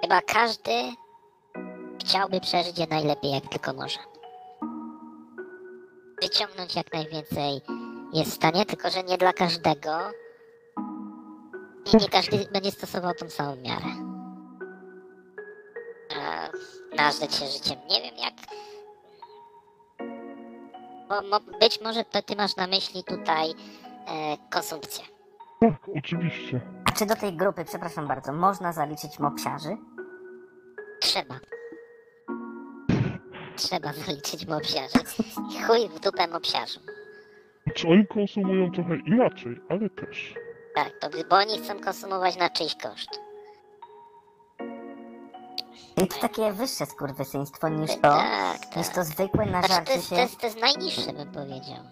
chyba 0.02 0.22
każdy 0.22 0.72
chciałby 2.02 2.40
przeżyć 2.40 2.80
je 2.80 2.88
najlepiej, 2.90 3.32
jak 3.32 3.48
tylko 3.48 3.74
może. 3.74 4.17
Wyciągnąć 6.22 6.76
jak 6.76 6.94
najwięcej 6.94 7.62
jest 8.14 8.32
w 8.32 8.36
stanie, 8.36 8.66
tylko 8.66 8.90
że 8.90 9.04
nie 9.04 9.18
dla 9.18 9.34
każdego. 9.34 9.90
I 11.94 11.98
nie 11.98 12.10
każdy 12.10 12.48
będzie 12.52 12.72
stosował 12.72 13.14
tą 13.14 13.30
samą 13.30 13.56
miarę 13.56 13.86
e, 16.16 16.50
nażreć 16.96 17.36
się 17.36 17.46
życiem. 17.46 17.80
Nie 17.90 18.02
wiem 18.02 18.16
jak. 18.18 18.34
Bo, 21.10 21.22
mo, 21.22 21.40
być 21.60 21.82
może 21.82 22.04
to 22.06 22.22
ty 22.22 22.36
masz 22.36 22.56
na 22.56 22.68
myśli 22.68 23.04
tutaj 23.04 23.50
e, 23.52 24.38
konsumpcję. 24.52 25.04
Tak, 25.62 25.90
oczywiście. 25.98 26.62
A 26.86 26.92
czy 26.92 27.06
do 27.06 27.16
tej 27.16 27.34
grupy, 27.38 27.66
przepraszam 27.66 28.08
bardzo, 28.08 28.34
można 28.34 28.74
zaliczyć 28.74 29.20
mopsiarzy? 29.20 29.78
Trzeba. 31.02 31.36
Trzeba 33.58 33.94
zaliczyć 33.94 34.48
mopsiarzy. 34.48 35.00
I 35.56 35.62
Chuj 35.64 35.90
w 35.90 36.00
dupę 36.00 36.28
mopsiarzom. 36.28 36.84
Czy 37.76 37.88
oni 37.88 38.08
konsumują 38.08 38.72
trochę 38.72 38.96
inaczej, 38.96 39.62
ale 39.70 39.90
też. 39.90 40.34
Tak, 40.76 40.92
to, 41.00 41.10
bo 41.30 41.36
oni 41.36 41.58
chcą 41.60 41.80
konsumować 41.80 42.38
na 42.38 42.50
czyjś 42.50 42.76
koszt. 42.76 43.20
I 46.04 46.08
to 46.08 46.20
takie 46.22 46.52
wyższe 46.54 46.86
skurwysyństwo 46.86 47.70
niż 47.70 47.92
to, 47.92 48.02
Tak, 48.02 48.60
tak. 48.66 48.76
niż 48.76 48.90
to 48.90 49.04
zwykłe 49.04 49.46
Znaczy, 49.48 49.68
to, 49.86 49.94
jest, 49.94 50.10
to, 50.10 50.16
się. 50.16 50.22
jest, 50.22 50.38
to 50.40 50.46
jest 50.46 50.60
najniższe, 50.62 51.14
bym 51.14 51.32
powiedział. 51.32 51.84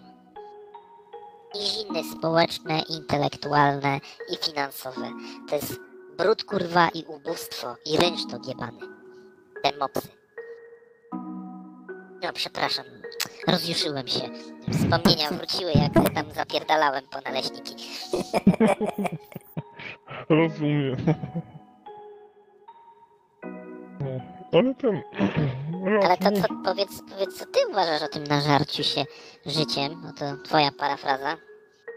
Niziny 1.55 2.03
społeczne, 2.17 2.81
intelektualne 2.89 3.99
i 4.33 4.45
finansowe. 4.45 5.11
To 5.49 5.55
jest 5.55 5.79
brud, 6.17 6.43
kurwa 6.43 6.89
i 6.89 7.05
ubóstwo 7.05 7.75
i 7.85 7.97
rynsztok 7.97 8.47
jebany. 8.47 8.79
Te 9.63 9.77
mopsy. 9.77 10.24
No, 12.23 12.33
przepraszam. 12.33 12.85
Rozjuszyłem 13.47 14.07
się. 14.07 14.29
Wspomnienia 14.71 15.29
wróciły, 15.29 15.71
jak 15.75 16.13
tam 16.13 16.31
zapierdalałem 16.31 17.03
po 17.07 17.21
naleśniki. 17.21 17.75
Rozumiem. 20.29 20.95
No, 24.01 24.09
ale 24.53 24.75
ten... 24.75 25.01
Ale 26.03 26.17
to 26.17 26.31
co, 26.41 26.47
powiedz, 26.65 27.01
powiedz, 27.09 27.37
co 27.39 27.45
ty 27.45 27.59
uważasz 27.69 28.01
o 28.01 28.07
tym 28.07 28.23
nażarciu 28.23 28.83
się 28.83 29.05
życiem? 29.45 30.01
No 30.03 30.13
to 30.13 30.37
twoja 30.43 30.71
parafraza. 30.71 31.37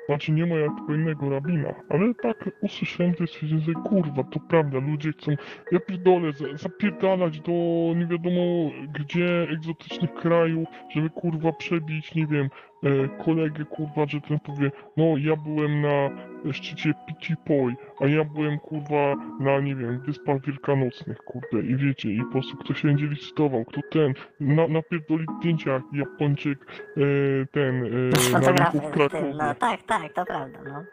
Znaczy 0.09 0.33
nie 0.33 0.47
ma 0.47 0.55
jak 0.55 0.73
innego 0.89 1.31
rabina, 1.31 1.75
ale 1.89 2.15
tak 2.15 2.51
usłyszałem 2.61 3.15
to 3.15 3.27
stwierdziłem 3.27 3.65
sobie, 3.65 3.89
kurwa, 3.89 4.25
to 4.25 4.41
prawda, 4.49 4.79
ludzie 4.79 5.13
chcą, 5.13 5.33
ja 5.73 5.81
pierdolę, 5.81 6.33
za- 6.33 6.57
zapierdalać 6.57 7.41
do 7.41 7.53
nie 7.97 8.07
wiadomo 8.07 8.71
gdzie, 9.01 9.47
egzotycznych 9.53 10.15
krajów, 10.15 10.69
żeby 10.95 11.11
kurwa 11.11 11.53
przebić, 11.53 12.15
nie 12.15 12.27
wiem, 12.27 12.49
e, 12.83 13.25
kolegę 13.25 13.65
kurwa, 13.65 14.07
że 14.07 14.21
ten 14.21 14.41
powie, 14.41 14.71
no 14.97 15.05
ja 15.19 15.37
byłem 15.37 15.83
na 15.83 16.11
szczycie 16.53 16.95
Pitipoi, 17.07 17.77
a 18.01 18.07
ja 18.07 18.25
byłem 18.25 18.59
kurwa 18.59 19.15
na, 19.41 19.61
nie 19.61 19.77
wiem, 19.77 20.01
Wyspach 20.01 20.41
Wielkanocnych, 20.47 21.19
kurde, 21.19 21.61
i 21.61 21.77
wiecie, 21.77 22.11
i 22.11 22.25
po 22.25 22.33
prostu 22.33 22.57
ktoś 22.57 22.83
będzie 22.83 23.07
licytował, 23.07 23.65
kto 23.65 23.81
ten, 23.91 24.15
na, 24.41 24.69
napierdoli 24.69 25.27
zdjęcia, 25.39 25.71
jak 25.73 25.83
Japończyk, 25.93 26.59
e, 26.97 27.01
ten, 27.47 27.85
e, 27.85 27.89
na 28.11 28.41
Fotografy 28.41 28.73
rynku 28.73 28.89
w 28.89 28.91
Krakowie. 28.91 29.35
no 29.39 29.55
tak, 29.55 29.83
tak, 29.83 30.13
to 30.13 30.25
prawda, 30.25 30.59
no. 30.65 30.85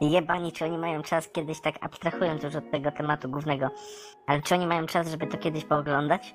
Jebani, 0.00 0.52
czy 0.52 0.64
oni 0.64 0.78
mają 0.78 1.02
czas 1.02 1.28
kiedyś, 1.28 1.60
tak 1.60 1.74
abstrahując 1.80 2.42
już 2.42 2.54
od 2.54 2.70
tego 2.70 2.90
tematu 2.90 3.28
głównego, 3.28 3.70
ale 4.26 4.42
czy 4.42 4.54
oni 4.54 4.66
mają 4.66 4.86
czas, 4.86 5.10
żeby 5.10 5.26
to 5.26 5.38
kiedyś 5.38 5.64
pooglądać? 5.64 6.34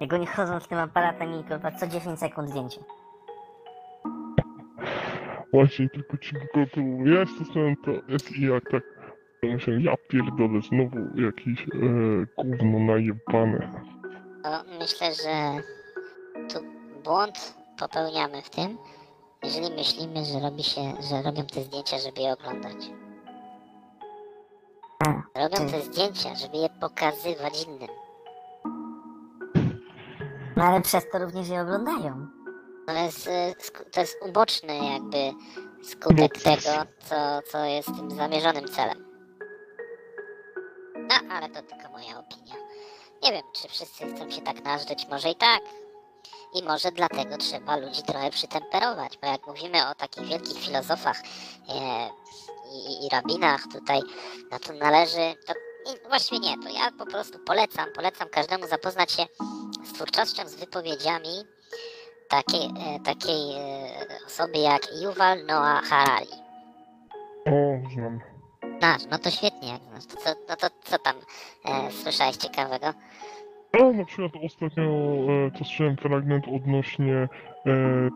Jak 0.00 0.12
oni 0.12 0.26
chodzą 0.26 0.60
z 0.60 0.68
tym 0.68 0.78
aparatem 0.78 1.40
i 1.40 1.44
kurwa 1.44 1.70
co 1.70 1.86
10 1.86 2.18
sekund 2.18 2.48
zdjęcie. 2.48 2.80
Właśnie, 5.52 5.88
tylko 5.88 6.18
ci 6.18 6.32
gratuluję. 6.54 7.14
Ja 7.14 7.26
stosowałem 7.26 7.76
to 7.76 7.90
S 8.14 8.36
i 8.36 8.42
jak 8.42 8.70
tak 8.70 8.82
to 9.40 9.46
myślałem, 9.46 9.82
ja 9.82 9.94
pierdolę, 10.08 10.60
znowu 10.68 11.20
jakiś 11.20 11.62
e, 11.62 12.44
gówno 12.44 12.78
najebane. 12.78 13.84
To 14.42 14.64
myślę, 14.78 15.14
że 15.14 15.62
tu 16.48 16.64
błąd 17.04 17.54
popełniamy 17.78 18.42
w 18.42 18.50
tym, 18.50 18.78
jeżeli 19.44 19.74
myślimy, 19.76 20.24
że 20.24 20.40
robi 20.40 20.62
się, 20.62 20.80
że 20.80 21.22
robią 21.22 21.46
te 21.46 21.60
zdjęcia, 21.60 21.98
żeby 21.98 22.20
je 22.20 22.32
oglądać. 22.32 22.90
Robią 25.34 25.70
te 25.70 25.80
zdjęcia, 25.80 26.34
żeby 26.34 26.56
je 26.56 26.68
pokazywać 26.80 27.66
innym. 27.66 27.88
no 30.56 30.64
ale 30.64 30.80
przez 30.80 31.10
to 31.10 31.18
również 31.18 31.48
je 31.48 31.60
oglądają. 31.60 32.39
To 32.90 32.96
jest, 32.96 33.26
e, 33.26 33.54
sku- 33.58 33.90
to 33.90 34.00
jest 34.00 34.16
uboczny 34.22 34.76
jakby 34.92 35.32
skutek 35.84 36.32
tego, 36.42 36.86
co, 37.08 37.16
co 37.52 37.64
jest 37.64 37.88
tym 37.88 38.10
zamierzonym 38.10 38.68
celem. 38.68 39.06
No, 40.96 41.14
ale 41.34 41.48
to 41.48 41.62
tylko 41.62 41.88
moja 41.92 42.18
opinia. 42.18 42.54
Nie 43.22 43.32
wiem, 43.32 43.42
czy 43.54 43.68
wszyscy 43.68 44.14
chcą 44.14 44.30
się 44.30 44.40
tak 44.42 44.64
nażdżyć, 44.64 45.06
może 45.08 45.30
i 45.30 45.34
tak. 45.34 45.60
I 46.54 46.62
może 46.62 46.92
dlatego 46.92 47.38
trzeba 47.38 47.76
ludzi 47.76 48.02
trochę 48.02 48.30
przytemperować, 48.30 49.18
bo 49.18 49.26
jak 49.26 49.46
mówimy 49.46 49.88
o 49.88 49.94
takich 49.94 50.26
wielkich 50.26 50.58
filozofach 50.58 51.16
e, 51.68 52.08
i, 52.72 53.06
i 53.06 53.08
rabinach 53.08 53.60
tutaj, 53.72 54.00
no 54.50 54.58
to 54.58 54.72
należy, 54.72 55.34
to 55.46 55.52
i 55.92 56.08
właściwie 56.08 56.38
nie, 56.40 56.58
to 56.62 56.68
ja 56.68 56.90
po 56.98 57.06
prostu 57.06 57.38
polecam, 57.38 57.86
polecam 57.94 58.28
każdemu 58.28 58.66
zapoznać 58.66 59.12
się 59.12 59.26
z 59.84 59.92
twórczością, 59.92 60.48
z 60.48 60.54
wypowiedziami 60.54 61.44
takiej, 62.30 62.66
e, 62.66 63.00
takiej 63.00 63.56
e, 63.56 64.26
osoby 64.26 64.58
jak 64.58 64.82
Yuval 65.02 65.44
Noah 65.46 65.84
Harari. 65.84 66.36
O, 67.46 67.52
znam. 67.94 68.20
Znasz, 68.78 69.06
no 69.10 69.18
to 69.18 69.30
świetnie, 69.30 69.78
znasz. 69.88 70.06
To 70.06 70.16
co, 70.16 70.30
no 70.48 70.56
to 70.56 70.66
co 70.84 70.98
tam 70.98 71.16
e, 71.64 71.92
słyszałeś 71.92 72.36
ciekawego? 72.36 72.86
A 73.72 73.92
na 73.92 74.04
przykład 74.04 74.32
ostatnio 74.44 74.82
e, 74.82 75.50
słyszałem 75.56 75.96
fragment 75.96 76.44
odnośnie 76.48 77.14
e, 77.16 77.28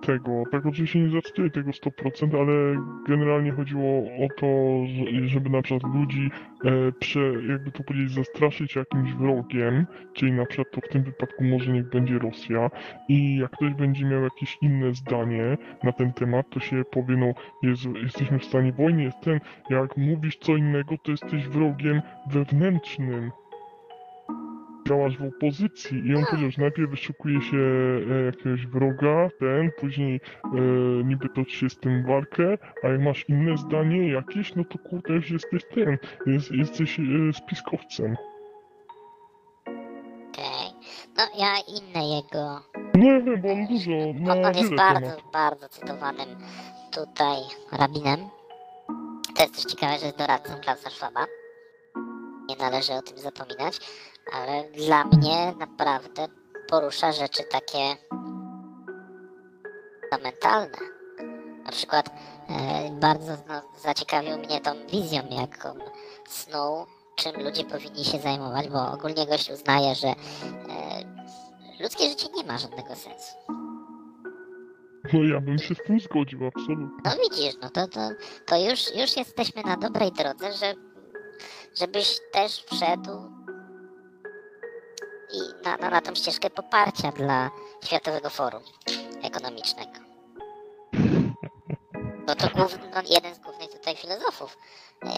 tego. 0.03 0.43
Tak 0.53 0.67
oczywiście 0.67 1.01
nie 1.01 1.11
zacytuję 1.11 1.51
tego 1.51 1.71
100%, 1.71 2.41
ale 2.41 2.85
generalnie 3.09 3.53
chodziło 3.53 4.03
o 4.03 4.29
to, 4.41 4.47
że, 4.87 5.29
żeby 5.29 5.51
na 5.51 5.63
przykład 5.63 5.95
ludzi 5.95 6.31
e, 6.65 6.93
prze, 6.93 7.21
jakby 7.49 7.73
to 7.73 7.83
powiedzieć, 7.85 8.11
zastraszyć 8.11 8.77
jakimś 8.77 9.13
wrogiem, 9.13 9.87
czyli 10.13 10.33
na 10.33 10.47
przykład 10.47 10.69
to 10.73 10.81
w 10.81 10.89
tym 10.89 11.03
wypadku 11.03 11.45
może 11.45 11.73
niech 11.73 11.89
będzie 11.89 12.19
Rosja 12.19 12.71
i 13.09 13.37
jak 13.37 13.51
ktoś 13.51 13.75
będzie 13.75 14.05
miał 14.05 14.23
jakieś 14.23 14.59
inne 14.63 14.95
zdanie 14.95 15.57
na 15.83 15.93
ten 15.93 16.13
temat, 16.13 16.51
to 16.51 16.61
się 16.61 16.85
powie, 16.91 17.17
no 17.17 17.33
jest, 17.63 17.85
jesteśmy 18.03 18.39
w 18.39 18.45
stanie 18.45 18.73
wojny, 18.73 19.03
jest 19.03 19.21
ten, 19.21 19.41
jak 19.71 19.97
mówisz 19.97 20.37
co 20.37 20.57
innego, 20.57 20.95
to 21.05 21.11
jesteś 21.11 21.49
wrogiem 21.49 22.03
wewnętrznym 22.27 23.31
działasz 24.89 25.19
w 25.19 25.23
opozycji 25.37 26.07
i 26.07 26.15
on 26.17 26.25
powiedział, 26.25 26.51
że 26.51 26.63
najpierw 26.63 26.91
wyszukuje 26.91 27.43
się 27.43 27.57
e, 28.11 28.25
jakiegoś 28.25 28.67
wroga, 28.67 29.29
ten, 29.41 29.71
później 29.81 30.21
e, 30.45 30.59
niby 31.05 31.29
toczy 31.29 31.57
się 31.57 31.71
z 31.71 31.81
tym 31.81 32.07
walkę, 32.07 32.59
a 32.83 32.89
jak 32.89 33.01
masz 33.01 33.29
inne 33.29 33.57
zdanie 33.57 34.09
jakieś, 34.09 34.55
no 34.55 34.65
to 34.65 34.79
kurde 34.79 35.15
już 35.15 35.31
jesteś 35.31 35.63
ten, 35.75 35.99
jest, 36.27 36.51
jesteś 36.51 37.01
e, 37.01 37.03
spiskowcem. 37.33 38.17
Okej. 40.31 40.71
No 41.17 41.23
ja 41.39 41.55
inne 41.79 42.17
jego. 42.17 42.61
Ja 42.95 43.21
wiem, 43.21 43.41
bo 43.43 43.53
on 43.53 43.67
dużo, 43.67 43.91
na 44.21 44.33
On, 44.33 44.45
on 44.45 44.55
jest 44.55 44.71
wiele 44.71 44.77
bardzo, 44.77 45.01
tematów. 45.01 45.33
bardzo 45.33 45.69
cytowanym 45.69 46.29
tutaj 46.93 47.39
rabinem. 47.73 48.21
To 49.37 49.43
jest 49.43 49.55
też 49.55 49.65
ciekawe, 49.65 49.99
że 49.99 50.07
jest 50.07 50.19
doradcą 50.19 50.53
Klausa 50.61 50.91
Schwaba. 50.91 51.27
Nie 52.55 52.61
należy 52.61 52.93
o 52.93 53.03
tym 53.03 53.19
zapominać, 53.19 53.79
ale 54.33 54.65
dla 54.71 55.05
mnie 55.05 55.55
naprawdę 55.59 56.29
porusza 56.69 57.13
rzeczy 57.13 57.43
takie 57.51 57.97
fundamentalne. 60.03 60.79
Na 61.65 61.73
przykład 61.73 62.11
e, 62.49 62.91
bardzo 63.01 63.33
no, 63.49 63.63
zaciekawił 63.83 64.39
mnie 64.39 64.61
tą 64.61 64.87
wizją, 64.87 65.23
jak 65.31 65.67
on 65.67 65.79
snuł, 66.29 66.87
czym 67.17 67.43
ludzie 67.43 67.65
powinni 67.65 68.05
się 68.05 68.19
zajmować, 68.19 68.69
bo 68.69 68.93
ogólnie 68.93 69.27
gość 69.27 69.51
uznaje, 69.51 69.95
że 69.95 70.09
e, 70.09 70.15
ludzkie 71.81 72.09
życie 72.09 72.29
nie 72.37 72.45
ma 72.45 72.59
żadnego 72.59 72.97
sensu. 72.97 73.35
No 75.13 75.25
ja 75.25 75.41
bym 75.41 75.59
się 75.59 75.75
z 75.75 75.79
tym 75.87 76.01
zgodził, 76.01 76.47
absolutnie. 76.47 76.89
No 77.05 77.11
widzisz, 77.23 77.55
no 77.63 77.71
to, 77.71 77.89
to, 77.89 78.01
to 78.47 78.71
już, 78.71 78.95
już 78.97 79.17
jesteśmy 79.17 79.63
na 79.63 79.77
dobrej 79.77 80.13
drodze, 80.13 80.53
że, 80.53 80.75
żebyś 81.75 82.21
też 82.33 82.65
wszedł 82.73 83.31
i 85.33 85.65
na, 85.65 85.77
na, 85.77 85.91
na 85.91 86.01
tą 86.01 86.15
ścieżkę 86.15 86.51
poparcia 86.51 87.13
dla 87.13 87.51
Światowego 87.85 88.31
Forum 88.31 88.63
Ekonomicznego. 89.23 90.05
No 92.27 92.35
to 92.35 92.49
głów, 92.49 92.79
no, 92.95 93.03
jeden 93.11 93.35
z 93.35 93.39
głównych 93.39 93.71
tutaj 93.71 93.97
filozofów, 93.97 94.59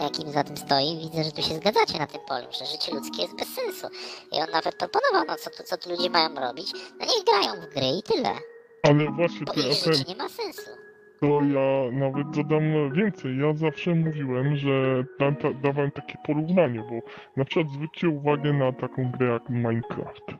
jakim 0.01 0.31
za 0.31 0.43
tym 0.43 0.57
stoi, 0.57 0.97
widzę, 0.97 1.23
że 1.23 1.31
tu 1.31 1.41
się 1.41 1.55
zgadzacie 1.55 1.99
na 1.99 2.07
tym 2.07 2.21
polu, 2.27 2.47
że 2.51 2.65
życie 2.65 2.93
ludzkie 2.93 3.21
jest 3.21 3.35
bez 3.35 3.47
sensu. 3.55 3.87
I 4.31 4.41
on 4.41 4.49
nawet 4.51 4.75
proponował, 4.75 5.25
no 5.27 5.35
co 5.35 5.49
tu, 5.49 5.63
co 5.63 5.77
tu 5.77 5.89
ludzie 5.89 6.09
mają 6.09 6.35
robić? 6.35 6.73
No 6.99 7.05
niech 7.05 7.23
grają 7.23 7.61
w 7.61 7.73
gry 7.73 7.87
i 7.87 8.03
tyle, 8.03 8.35
Ale 8.83 9.11
właśnie 9.11 9.45
bo 9.45 9.53
ich 9.53 9.73
życie 9.73 10.03
nie 10.07 10.15
ma 10.15 10.29
sensu. 10.29 10.86
To 11.19 11.41
ja 11.43 11.91
nawet 11.91 12.29
dodam 12.29 12.93
więcej. 12.93 13.37
Ja 13.37 13.53
zawsze 13.53 13.95
mówiłem, 13.95 14.55
że 14.55 15.03
da, 15.19 15.31
da, 15.31 15.53
dawałem 15.53 15.91
takie 15.91 16.15
porównanie, 16.25 16.79
bo 16.89 16.99
na 17.37 17.45
przykład 17.45 17.73
zwróćcie 17.73 18.09
uwagę 18.09 18.53
na 18.53 18.71
taką 18.71 19.11
grę 19.11 19.27
jak 19.27 19.49
Minecraft. 19.49 20.31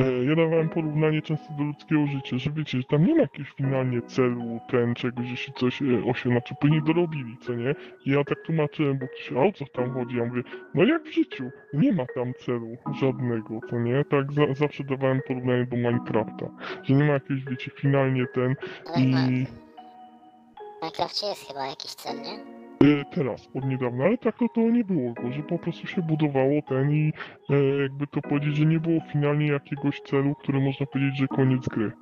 E, 0.00 0.24
Ja 0.24 0.36
dawałem 0.36 0.68
porównanie 0.68 1.22
często 1.22 1.54
do 1.58 1.64
ludzkiego 1.64 2.06
życia, 2.06 2.38
że 2.38 2.50
wiecie, 2.50 2.78
że 2.78 2.84
tam 2.84 3.06
nie 3.06 3.14
ma 3.14 3.20
jakiegoś 3.20 3.50
finalnie 3.52 4.02
celu, 4.02 4.60
ten 4.70 4.94
czegoś, 4.94 5.30
jeśli 5.30 5.52
coś 5.52 5.82
e, 5.82 5.84
osiągnął, 6.04 6.42
czy 6.42 6.54
później 6.60 6.82
dorobili, 6.82 7.36
co 7.40 7.54
nie? 7.54 7.74
I 8.06 8.10
ja 8.10 8.24
tak 8.24 8.38
tłumaczyłem, 8.46 8.98
bo 8.98 9.06
ktoś, 9.06 9.32
a 9.32 9.40
o 9.40 9.52
co 9.52 9.64
tam 9.66 9.90
chodzi? 9.90 10.16
Ja 10.16 10.24
mówię, 10.24 10.42
no 10.74 10.84
jak 10.84 11.02
w 11.02 11.14
życiu, 11.14 11.50
nie 11.74 11.92
ma 11.92 12.06
tam 12.14 12.32
celu 12.38 12.76
żadnego, 13.00 13.60
co 13.70 13.78
nie? 13.78 14.04
Tak 14.04 14.32
za, 14.32 14.54
zawsze 14.54 14.84
dawałem 14.84 15.20
porównanie 15.28 15.66
do 15.66 15.76
Minecrafta, 15.76 16.46
że 16.82 16.94
nie 16.94 17.04
ma 17.04 17.12
jakiegoś, 17.12 17.44
wiecie, 17.44 17.70
finalnie 17.70 18.26
ten 18.26 18.54
i... 18.96 19.46
Minecrafcie 20.86 21.26
jest 21.26 21.48
chyba 21.48 21.66
jakiś 21.66 21.94
cel, 21.94 22.16
nie? 22.22 22.34
E, 23.00 23.04
teraz, 23.14 23.48
od 23.54 23.64
niedawna, 23.64 24.04
ale 24.04 24.18
tak 24.18 24.38
to, 24.38 24.46
to 24.54 24.60
nie 24.60 24.84
było 24.84 25.12
go, 25.12 25.32
że 25.32 25.42
po 25.42 25.58
prostu 25.58 25.86
się 25.86 26.02
budowało 26.02 26.62
ten 26.68 26.92
i 26.92 27.12
e, 27.50 27.82
jakby 27.82 28.06
to 28.06 28.20
powiedzieć, 28.20 28.56
że 28.56 28.66
nie 28.66 28.80
było 28.80 29.00
finalnie 29.12 29.46
jakiegoś 29.46 30.00
celu, 30.00 30.34
który 30.34 30.60
można 30.60 30.86
powiedzieć, 30.86 31.18
że 31.18 31.28
koniec 31.28 31.68
gry. 31.68 31.92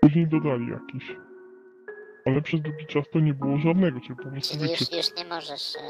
Później 0.00 0.26
dodali 0.26 0.66
jakiś. 0.70 1.16
Ale 2.26 2.42
przez 2.42 2.60
długi 2.60 2.86
czas 2.86 3.04
to 3.12 3.20
nie 3.20 3.34
było 3.34 3.58
żadnego, 3.58 4.00
czyli 4.00 4.16
po 4.16 4.30
prostu 4.30 4.54
Czyli 4.54 4.70
wiecie, 4.70 4.96
już, 4.96 5.06
już 5.06 5.16
nie 5.16 5.24
możesz 5.24 5.76
e, 5.76 5.80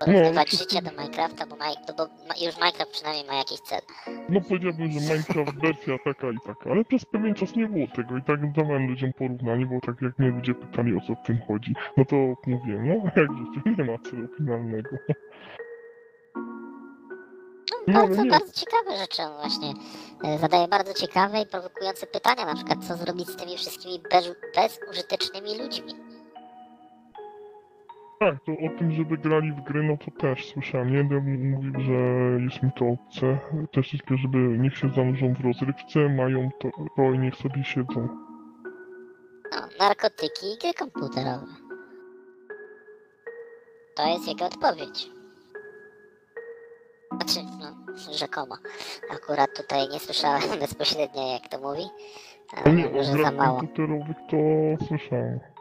porównywać 0.00 0.52
no, 0.52 0.58
życia 0.58 0.82
do 0.82 0.90
Minecrafta, 0.90 1.46
bo, 1.46 1.56
Maj- 1.56 1.94
bo 1.96 2.04
ma, 2.06 2.34
już 2.46 2.56
Minecraft 2.56 2.92
przynajmniej 2.92 3.26
ma 3.26 3.34
jakiś 3.34 3.60
cel. 3.60 3.80
no 4.28 4.40
powiedziałbym, 4.48 4.92
że 4.92 5.00
Minecraft 5.00 5.58
wersja 5.60 5.98
taka 6.04 6.30
i 6.30 6.36
taka, 6.46 6.70
ale 6.70 6.84
przez 6.84 7.04
pewien 7.04 7.34
czas 7.34 7.56
nie 7.56 7.66
było 7.66 7.86
tego 7.96 8.16
i 8.16 8.22
tak 8.22 8.52
dawałem 8.52 8.86
ludziom 8.88 9.12
porównanie, 9.12 9.66
bo 9.66 9.80
tak 9.86 10.02
jak 10.02 10.18
mnie 10.18 10.28
ludzie 10.28 10.54
pytali 10.54 10.96
o 10.96 11.00
co 11.00 11.14
w 11.14 11.26
tym 11.26 11.38
chodzi, 11.48 11.74
no 11.96 12.04
to 12.04 12.16
mówiłem, 12.46 12.88
no 12.88 12.94
jak 13.22 13.32
w 13.32 13.38
życiu, 13.38 13.60
nie 13.78 13.84
ma 13.84 13.98
celu 14.10 14.28
finalnego. 14.36 14.90
No, 17.88 17.92
No, 17.92 18.00
bardzo, 18.00 18.24
nie. 18.24 18.30
bardzo 18.30 18.52
ciekawe 18.52 18.96
rzeczy 18.98 19.22
on 19.22 19.32
właśnie 19.40 19.72
e, 20.24 20.38
zadaje 20.38 20.68
bardzo 20.68 20.94
ciekawe 20.94 21.40
i 21.40 21.46
prowokujące 21.46 22.06
pytania, 22.06 22.46
na 22.46 22.54
przykład 22.54 22.84
co 22.84 22.96
zrobić 22.96 23.28
z 23.28 23.36
tymi 23.36 23.56
wszystkimi 23.56 24.02
bez, 24.10 24.30
bezużytecznymi 24.56 25.58
ludźmi. 25.58 25.94
Tak, 28.24 28.44
to 28.44 28.52
o 28.52 28.78
tym, 28.78 28.92
żeby 28.92 29.18
grali 29.18 29.52
w 29.52 29.60
gry, 29.60 29.82
no 29.82 29.96
to 29.96 30.10
też 30.20 30.46
słyszałem. 30.52 30.90
Nie 30.90 30.96
jeden 30.96 31.50
mówił, 31.50 31.72
że 31.80 31.92
jest 32.44 32.62
mi 32.62 32.70
to 32.78 32.84
obce. 32.84 33.38
Też 33.72 33.90
tylko, 33.90 34.16
żeby 34.16 34.38
niech 34.38 34.78
się 34.78 34.90
zanurzą 34.90 35.34
w 35.34 35.44
rozrywce, 35.44 36.08
mają 36.08 36.50
to, 36.60 36.70
to 36.96 37.02
i 37.02 37.18
niech 37.18 37.36
sobie 37.36 37.64
siedzą. 37.64 38.08
No, 39.52 39.68
narkotyki 39.78 40.46
i 40.54 40.58
gry 40.58 40.74
komputerowe. 40.74 41.46
To 43.96 44.06
jest 44.06 44.28
jego 44.28 44.44
odpowiedź. 44.44 45.10
Znaczy, 47.12 47.40
no, 47.60 47.96
rzekomo. 48.12 48.56
Akurat 49.10 49.50
tutaj 49.56 49.88
nie 49.88 50.00
słyszałem 50.00 50.42
bezpośrednio 50.60 51.32
jak 51.32 51.48
to 51.48 51.58
mówi. 51.60 51.84
Ale 52.56 52.74
nie, 52.74 52.90
może 52.90 53.12
za 53.12 53.30
mało. 53.30 53.58
komputerowych 53.58 54.16
to 54.30 54.36
słyszałem. 54.86 55.53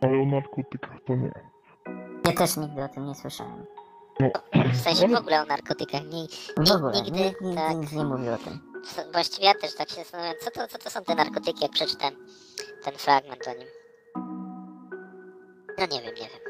Ale 0.00 0.12
o 0.22 0.24
narkotykach 0.26 1.00
to 1.06 1.16
nie. 1.16 1.32
Ja 2.26 2.32
też 2.32 2.56
nigdy 2.56 2.82
o 2.84 2.88
tym 2.88 3.06
nie 3.06 3.14
słyszałem. 3.14 3.66
No, 4.20 4.28
W 4.72 4.76
sensie 4.76 5.08
w 5.08 5.14
ogóle 5.14 5.42
o 5.42 5.44
narkotykach. 5.44 6.02
Nie, 6.04 6.26
W 6.66 6.70
ogóle, 6.72 6.92
Nigdy, 7.02 7.10
nikt, 7.24 7.40
nikt, 7.40 7.56
tak. 7.58 7.92
nie 7.92 8.04
mówił 8.04 8.32
o 8.34 8.36
tym. 8.38 8.60
Właściwie 9.12 9.46
ja 9.46 9.54
też 9.54 9.74
tak 9.74 9.88
się 9.90 9.94
zastanawiam, 9.96 10.34
co 10.40 10.50
to, 10.50 10.66
co 10.68 10.78
to 10.78 10.90
są 10.90 11.04
te 11.04 11.14
narkotyki, 11.14 11.62
jak 11.62 11.72
przeczytałem 11.72 12.14
ten 12.84 12.94
fragment 12.94 13.48
o 13.48 13.50
nim. 13.54 13.68
No 15.78 15.86
nie 15.86 16.02
wiem, 16.02 16.14
nie 16.14 16.28
wiem. 16.28 16.40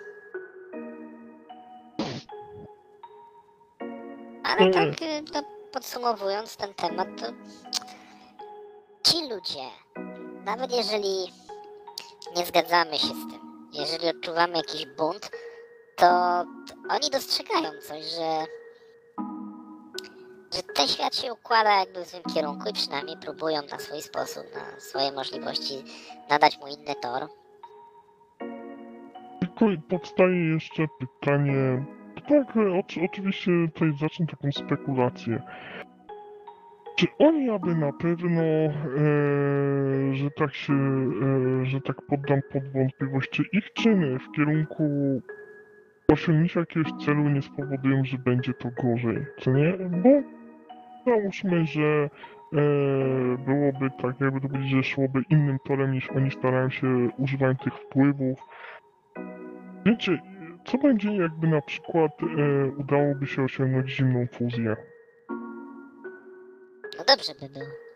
Ale 4.44 4.66
Nie. 4.66 4.72
tak 4.72 5.02
y, 5.02 5.22
to 5.32 5.42
podsumowując 5.72 6.56
ten 6.56 6.74
temat, 6.74 7.08
to 7.20 7.26
ci 9.10 9.28
ludzie, 9.28 9.64
nawet 10.44 10.72
jeżeli 10.72 11.32
nie 12.36 12.46
zgadzamy 12.46 12.98
się 12.98 13.06
z 13.06 13.32
tym, 13.32 13.68
jeżeli 13.72 14.08
odczuwamy 14.08 14.56
jakiś 14.56 14.86
bunt, 14.86 15.30
to 15.96 16.06
oni 16.88 17.10
dostrzegają 17.12 17.70
coś, 17.80 18.04
że, 18.04 18.44
że 20.54 20.62
ten 20.74 20.88
świat 20.88 21.16
się 21.16 21.32
układa 21.32 21.80
jakby 21.80 22.04
w 22.04 22.10
tym 22.10 22.22
kierunku 22.34 22.68
i 22.68 22.72
przynajmniej 22.72 23.16
próbują 23.16 23.62
na 23.70 23.78
swój 23.78 24.02
sposób, 24.02 24.44
na 24.54 24.80
swoje 24.80 25.12
możliwości 25.12 25.84
nadać 26.30 26.58
mu 26.58 26.66
inny 26.66 26.94
tor. 27.02 27.28
Tylko 29.40 29.66
powstaje 29.88 30.54
jeszcze 30.54 30.86
pytanie, 31.00 31.84
tak, 32.28 32.56
oczy, 32.80 33.00
oczywiście 33.04 33.50
tutaj 33.74 33.92
zacznę 34.00 34.26
taką 34.26 34.52
spekulację. 34.52 35.42
Czy 36.96 37.06
oni 37.18 37.50
aby 37.50 37.74
na 37.74 37.92
pewno, 37.92 38.42
e, 38.42 38.72
że 40.28 40.30
tak 40.30 40.54
się, 40.54 40.72
e, 40.72 41.66
że 41.66 41.80
tak 41.80 42.02
poddam 42.02 42.40
pod 42.52 42.68
wątpliwość, 42.68 43.30
czy 43.30 43.42
ich 43.52 43.72
czyny 43.72 44.18
w 44.18 44.36
kierunku 44.36 44.84
osiągnięcia 46.12 46.60
jakiegoś 46.60 46.92
celu 47.04 47.28
nie 47.28 47.42
spowodują, 47.42 48.04
że 48.04 48.18
będzie 48.18 48.54
to 48.54 48.68
gorzej, 48.82 49.26
co 49.40 49.50
nie? 49.50 49.72
Bo 49.72 50.08
załóżmy, 51.06 51.66
że 51.66 51.82
e, 51.82 52.08
byłoby 53.46 53.90
tak, 54.02 54.20
jakby 54.20 54.40
to 54.40 54.48
powiedzieć, 54.48 54.70
że 54.70 54.82
szłoby 54.82 55.22
innym 55.30 55.58
torem 55.64 55.92
niż 55.92 56.10
oni 56.10 56.30
starają 56.30 56.70
się, 56.70 57.08
używają 57.18 57.56
tych 57.56 57.74
wpływów, 57.74 58.38
Wiecie, 59.86 60.18
co 60.64 60.78
będzie 60.78 61.16
jakby 61.16 61.46
na 61.46 61.60
przykład 61.60 62.12
e, 62.22 62.66
udałoby 62.78 63.26
się 63.26 63.42
osiągnąć 63.44 63.90
zimną 63.90 64.26
fuzję? 64.32 64.76
No 66.98 67.04
dobrze 67.08 67.32
by 67.40 67.48
było. 67.48 67.87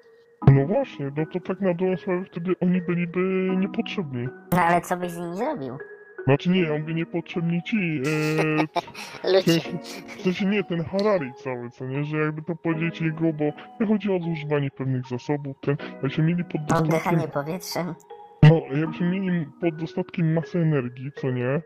No 0.47 0.67
właśnie, 0.67 1.13
no 1.17 1.27
to 1.33 1.41
tak 1.41 1.61
na 1.61 1.75
dobrą 1.75 1.97
sprawę 1.97 2.25
wtedy 2.25 2.53
oni 2.61 2.83
byliby 2.83 3.51
niepotrzebni. 3.57 4.29
No 4.53 4.61
ale 4.61 4.81
co 4.81 4.97
byś 4.97 5.11
z 5.11 5.19
nimi 5.19 5.37
zrobił? 5.37 5.79
Znaczy 6.25 6.51
nie, 6.51 6.61
ja 6.63 6.79
mówię 6.79 6.95
niepotrzebni 6.95 7.63
ci, 7.63 7.77
e, 7.77 8.67
w, 9.23 9.25
Ludzie. 9.25 9.61
sensie, 9.61 9.79
w 10.19 10.21
sensie 10.23 10.47
nie, 10.47 10.65
ten 10.65 10.85
Harari 10.85 11.33
cały, 11.45 11.71
co 11.71 11.87
nie, 11.87 12.05
że 12.05 12.17
jakby 12.17 12.43
to 12.43 12.57
powiedzieć 12.57 13.01
jego, 13.01 13.33
bo 13.33 13.45
nie 13.81 13.87
chodzi 13.87 14.11
o 14.13 14.19
zużywanie 14.21 14.71
pewnych 14.71 15.07
zasobów, 15.09 15.57
ten, 15.61 15.77
jakbyśmy 15.93 16.25
mieli 16.25 16.45
pod 16.45 16.61
dostatkiem, 16.65 16.95
Oddychanie 16.95 17.29
powietrzem. 17.29 17.95
no, 18.43 18.61
jakbyśmy 18.77 19.11
mieli 19.21 19.47
pod 19.61 19.77
dostatkiem 19.77 20.33
masę 20.33 20.59
energii, 20.59 21.11
co 21.17 21.31
nie, 21.31 21.63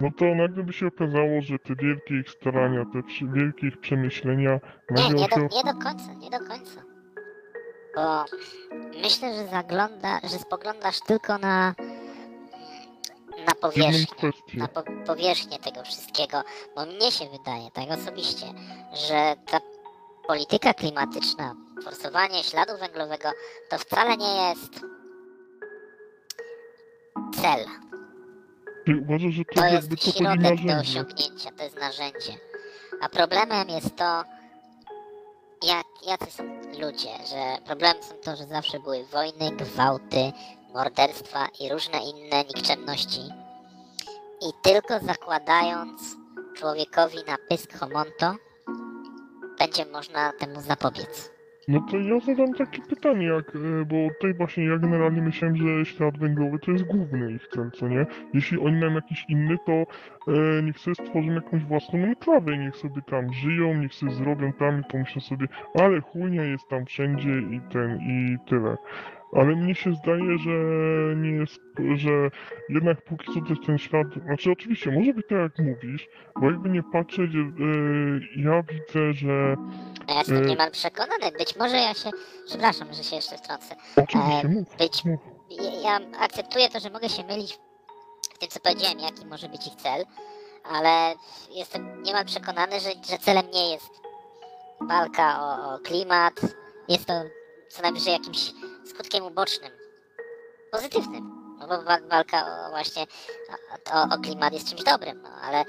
no 0.00 0.10
to 0.16 0.34
nagle 0.34 0.62
by 0.64 0.72
się 0.72 0.86
okazało, 0.86 1.40
że 1.40 1.58
te 1.58 1.74
wielkie 1.74 2.14
ich 2.20 2.30
starania, 2.30 2.84
te 2.92 3.02
przy- 3.02 3.28
wielkie 3.28 3.66
ich 3.66 3.80
przemyślenia 3.80 4.60
Nie, 4.90 5.02
nagle 5.02 5.14
nie 5.20 5.28
do, 5.28 5.36
się 5.36 5.42
nie 5.42 5.72
do 5.72 5.78
końca, 5.80 6.14
nie 6.14 6.30
do 6.30 6.38
końca. 6.38 6.82
Bo 7.96 8.24
myślę, 9.02 9.34
że 9.34 9.48
zagląda, 9.48 10.20
że 10.22 10.38
spoglądasz 10.38 11.00
tylko 11.00 11.38
na, 11.38 11.74
na 13.46 13.54
powierzchnię. 13.60 14.30
Na 14.54 14.68
po, 14.68 14.82
powierzchnię 15.06 15.58
tego 15.58 15.82
wszystkiego, 15.84 16.42
bo 16.74 16.86
mnie 16.86 17.12
się 17.12 17.24
wydaje, 17.38 17.70
tak 17.70 17.98
osobiście, 18.00 18.46
że 19.08 19.36
ta 19.50 19.60
polityka 20.26 20.74
klimatyczna, 20.74 21.54
forsowanie 21.84 22.44
śladu 22.44 22.72
węglowego, 22.78 23.28
to 23.70 23.78
wcale 23.78 24.16
nie 24.16 24.48
jest 24.48 24.80
cel. 27.42 27.66
Czy 28.86 28.96
uważasz, 29.02 29.32
że 29.32 29.44
to, 29.44 29.60
To 29.60 29.66
jest 29.66 30.16
środek 30.16 30.66
do 30.66 30.74
osiągnięcia, 30.80 31.50
to 31.56 31.64
jest 31.64 31.80
narzędzie. 31.80 32.32
A 33.00 33.08
problemem 33.08 33.68
jest 33.68 33.96
to, 33.96 34.24
jak, 35.62 35.86
jacy 36.06 36.30
są 36.30 36.44
ludzie, 36.80 37.10
że 37.28 37.64
problemem 37.66 38.02
są 38.02 38.14
to, 38.14 38.36
że 38.36 38.46
zawsze 38.46 38.80
były 38.80 39.04
wojny, 39.04 39.50
gwałty, 39.50 40.32
morderstwa 40.74 41.48
i 41.60 41.68
różne 41.68 41.98
inne 41.98 42.44
nikczemności. 42.44 43.20
I 44.40 44.52
tylko 44.62 45.00
zakładając 45.00 46.02
człowiekowi 46.56 47.18
na 47.26 47.36
pysk 47.48 47.78
homonto, 47.78 48.34
będzie 49.58 49.86
można 49.86 50.32
temu 50.32 50.60
zapobiec. 50.60 51.35
No 51.68 51.80
to 51.80 51.98
ja 51.98 52.20
zadam 52.20 52.54
takie 52.54 52.82
pytanie, 52.82 53.26
jak, 53.26 53.56
e, 53.56 53.84
bo 53.84 53.96
tutaj 54.14 54.34
właśnie 54.34 54.64
ja 54.64 54.78
generalnie 54.78 55.22
myślałem, 55.22 55.56
że 55.56 55.84
ślad 55.84 56.18
węglowy 56.18 56.58
to 56.58 56.70
jest 56.70 56.84
główny 56.84 57.32
ich 57.32 57.48
cel, 57.48 57.70
co 57.70 57.88
nie? 57.88 58.06
Jeśli 58.34 58.58
oni 58.58 58.76
mają 58.76 58.94
jakiś 58.94 59.24
inny, 59.28 59.56
to 59.66 59.72
e, 59.72 60.62
niech 60.62 60.78
sobie 60.78 60.94
stworzą 60.94 61.32
jakąś 61.32 61.64
własną 61.64 61.98
enklawę, 61.98 62.58
niech 62.58 62.76
sobie 62.76 63.02
tam 63.02 63.32
żyją, 63.32 63.74
niech 63.74 63.94
sobie 63.94 64.12
zrobią 64.12 64.52
tam 64.52 64.80
i 64.80 64.84
pomyślą 64.84 65.20
sobie, 65.20 65.46
ale 65.74 66.00
chujnia 66.00 66.44
jest 66.44 66.68
tam 66.68 66.86
wszędzie 66.86 67.38
i 67.38 67.60
ten, 67.72 67.98
i 68.00 68.36
tyle. 68.48 68.76
Ale 69.32 69.56
mnie 69.56 69.74
się 69.74 69.94
zdaje, 69.94 70.38
że 70.38 70.50
nie 71.16 71.30
jest, 71.30 71.60
że 71.96 72.10
jednak 72.68 73.02
póki 73.04 73.26
co 73.34 73.40
też 73.48 73.58
ten 73.66 73.78
ślad, 73.78 74.06
znaczy 74.26 74.50
oczywiście 74.52 74.90
może 74.90 75.14
być 75.14 75.26
tak 75.28 75.38
jak 75.38 75.58
mówisz, 75.58 76.08
bo 76.40 76.46
jakby 76.50 76.68
nie 76.70 76.82
patrzeć, 76.82 77.30
e, 77.34 77.38
ja 78.36 78.62
widzę, 78.62 79.12
że 79.12 79.56
A 80.08 80.12
ja 80.12 80.18
jestem 80.18 80.36
Y- 80.42 80.46
niemal 80.46 80.70
przekonany, 80.70 81.32
być 81.38 81.56
może 81.56 81.76
ja 81.76 81.94
się, 81.94 82.10
przepraszam, 82.46 82.92
że 82.94 83.04
się 83.04 83.16
jeszcze 83.16 83.36
wtrącę, 83.38 83.76
oczywiście 83.96 84.40
E, 84.44 84.48
mów, 84.48 84.76
być 84.76 85.04
mów. 85.04 85.20
ja, 85.50 85.70
ja 85.90 86.18
akceptuję 86.20 86.68
to, 86.68 86.80
że 86.80 86.90
mogę 86.90 87.08
się 87.08 87.24
mylić 87.24 87.58
w 88.34 88.38
tym, 88.38 88.48
co 88.48 88.60
powiedziałem, 88.60 88.98
jaki 88.98 89.26
może 89.26 89.48
być 89.48 89.66
ich 89.66 89.74
cel, 89.74 90.04
ale 90.64 91.14
jestem 91.50 92.02
niemal 92.02 92.24
przekonany, 92.24 92.80
że, 92.80 92.90
że 93.10 93.18
celem 93.18 93.44
nie 93.54 93.70
jest 93.72 93.90
walka 94.88 95.40
o, 95.40 95.74
o 95.74 95.78
klimat. 95.78 96.32
Jest 96.88 97.06
to 97.06 97.12
co 97.68 97.82
najwyżej 97.82 98.12
jakimś 98.12 98.52
skutkiem 98.86 99.24
ubocznym, 99.24 99.72
pozytywnym. 100.72 101.36
No 101.58 101.68
bo 101.68 101.82
wa- 101.82 102.00
walka 102.10 102.66
o 102.66 102.70
właśnie 102.70 103.06
o, 103.92 104.14
o, 104.14 104.18
klimat 104.18 104.52
jest 104.52 104.68
czymś 104.68 104.82
dobrym, 104.82 105.22
no 105.22 105.28
ale 105.42 105.64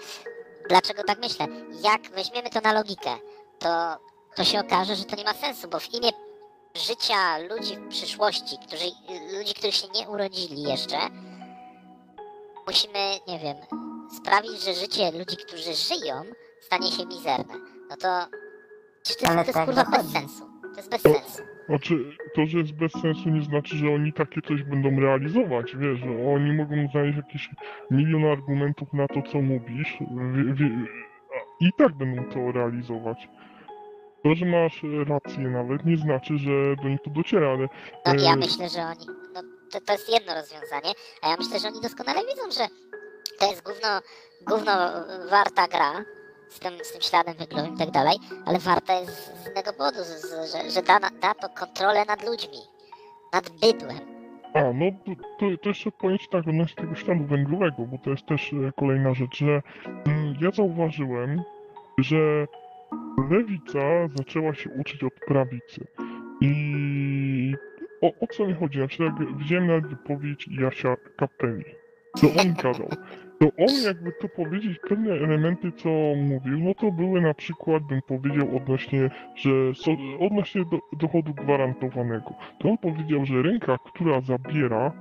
dlaczego 0.70 1.04
tak 1.04 1.20
myślę? 1.20 1.48
Jak 1.84 2.02
weźmiemy 2.12 2.50
to 2.50 2.62
na 2.62 2.74
logikę, 2.74 3.10
to, 3.60 3.98
to 4.36 4.44
się 4.44 4.60
okaże, 4.60 4.96
że 4.96 5.06
to 5.06 5.16
nie 5.16 5.24
ma 5.24 5.34
sensu, 5.34 5.68
bo 5.68 5.80
w 5.80 5.94
imię 5.94 6.10
życia 6.76 7.38
ludzi 7.38 7.76
w 7.78 7.88
przyszłości, 7.90 8.58
którzy, 8.68 8.86
ludzi, 9.38 9.54
których 9.54 9.76
się 9.76 9.88
nie 9.88 10.10
urodzili 10.10 10.64
jeszcze, 10.64 10.98
musimy, 12.68 13.20
nie 13.28 13.40
wiem, 13.40 13.58
sprawić, 14.18 14.62
że 14.64 14.74
życie 14.74 15.12
ludzi, 15.12 15.38
którzy 15.38 15.74
żyją, 15.74 16.24
stanie 16.62 16.92
się 16.92 17.06
mizerne. 17.06 17.54
No 17.90 17.96
to, 17.96 18.02
to, 18.02 18.28
jest, 19.10 19.20
to 19.20 19.34
jest 19.34 19.54
tak 19.54 19.66
kurwa 19.66 19.84
bez 19.84 20.12
sensu. 20.12 20.50
To 20.78 20.82
jest 20.82 20.92
bez 20.92 21.02
sensu. 21.02 21.44
Znaczy, 21.70 22.18
to, 22.36 22.46
że 22.46 22.58
jest 22.58 22.72
bez 22.72 22.92
sensu 22.92 23.30
nie 23.30 23.42
znaczy, 23.42 23.76
że 23.78 23.90
oni 23.90 24.14
takie 24.14 24.42
coś 24.42 24.64
będą 24.64 25.00
realizować, 25.00 25.76
wiesz, 25.76 26.00
że 26.00 26.34
oni 26.34 26.54
mogą 26.54 26.88
znaleźć 26.92 27.18
jakiś 27.18 27.50
milion 27.92 28.26
argumentów 28.26 28.94
na 28.94 29.08
to, 29.08 29.22
co 29.32 29.42
mówisz 29.42 29.98
wie, 30.34 30.54
wie, 30.54 30.70
a 31.34 31.66
i 31.66 31.70
tak 31.78 31.94
będą 31.94 32.24
to 32.24 32.52
realizować. 32.52 33.28
To, 34.24 34.36
że 34.36 34.46
masz 34.46 34.84
rację 35.08 35.40
nawet, 35.40 35.86
nie 35.86 35.98
znaczy, 35.98 36.38
że 36.38 36.76
do 36.84 36.90
nich 36.90 37.00
to 37.04 37.10
dociera, 37.10 37.48
ale 37.48 37.68
No 38.06 38.24
ja 38.24 38.36
myślę, 38.36 38.70
że 38.70 38.82
oni, 38.82 39.06
no 39.34 39.42
to, 39.72 39.82
to 39.82 39.94
jest 39.94 40.10
jedno 40.14 40.34
rozwiązanie, 40.34 40.94
a 41.22 41.30
ja 41.30 41.36
myślę, 41.38 41.60
że 41.60 41.68
oni 41.68 41.82
doskonale 41.82 42.20
widzą, 42.20 42.52
że 42.52 42.68
to 43.40 43.50
jest 43.52 43.64
gówno, 43.64 43.90
gówno 44.48 44.74
warta 45.30 45.68
gra 45.68 46.06
z 46.50 46.60
tym, 46.60 46.74
z 46.84 46.92
tym 46.92 47.02
śladem 47.02 47.34
węglowym 47.34 47.76
i 47.76 47.78
tak 47.78 47.92
dalej, 47.92 48.18
ale 48.46 48.60
warta 48.60 49.00
jest 49.00 49.44
z 49.44 49.48
innego 49.48 49.74
powodu, 49.74 49.98
z, 50.04 50.52
że, 50.52 50.72
że 50.72 50.82
da, 50.82 51.00
da 51.00 51.34
to 51.34 51.50
kontrolę 51.50 52.06
nad 52.06 52.26
ludźmi, 52.26 52.58
nad 53.34 53.50
bydłem. 53.50 54.18
A, 54.54 54.74
no 54.74 54.86
to, 55.40 55.46
to, 55.62 55.70
jeszcze 55.70 55.92
ci 56.20 56.28
tak 56.32 56.48
odnośnie 56.48 56.84
tego 56.84 56.96
śladu 56.96 57.24
węglowego, 57.24 57.86
bo 57.86 57.98
to 57.98 58.10
jest 58.10 58.26
też 58.26 58.54
e, 58.54 58.72
kolejna 58.80 59.14
rzecz, 59.14 59.38
że 59.38 59.62
mm, 60.06 60.36
ja 60.42 60.52
zauważyłem, 60.52 61.42
że 61.98 62.48
lewica 63.30 63.80
zaczęła 64.16 64.54
się 64.54 64.70
uczyć 64.70 65.04
od 65.04 65.14
prawicy. 65.14 65.88
I 66.42 67.56
o, 68.02 68.08
o 68.08 68.28
co 68.28 68.48
mi 68.48 68.54
chodzi? 68.54 68.80
Znaczy, 68.80 69.04
jak 69.04 69.38
widziałem 69.38 69.68
nawet 69.68 69.88
wypowiedź 69.88 70.50
Jasia 70.60 70.96
Kapeli, 71.18 71.66
to 72.22 72.28
on 72.42 72.54
gadał. 72.54 72.90
To 73.40 73.46
on 73.46 73.84
jakby 73.86 74.12
to 74.12 74.30
powiedzieć 74.30 74.80
pewne 74.90 75.14
elementy, 75.14 75.72
co 75.72 75.90
mówił, 76.16 76.60
no 76.60 76.74
to 76.74 76.92
były 76.92 77.22
na 77.22 77.34
przykład, 77.34 77.84
bym 77.84 78.02
powiedział, 78.02 78.58
odnośnie, 78.58 79.10
że 79.36 79.50
so, 79.76 79.92
odnośnie 80.20 80.66
do, 80.72 80.80
dochodu 80.98 81.34
gwarantowanego. 81.34 82.34
To 82.60 82.70
on 82.70 82.78
powiedział, 82.78 83.26
że 83.26 83.42
ręka, 83.42 83.78
która 83.86 84.22
zabiera 84.22 84.92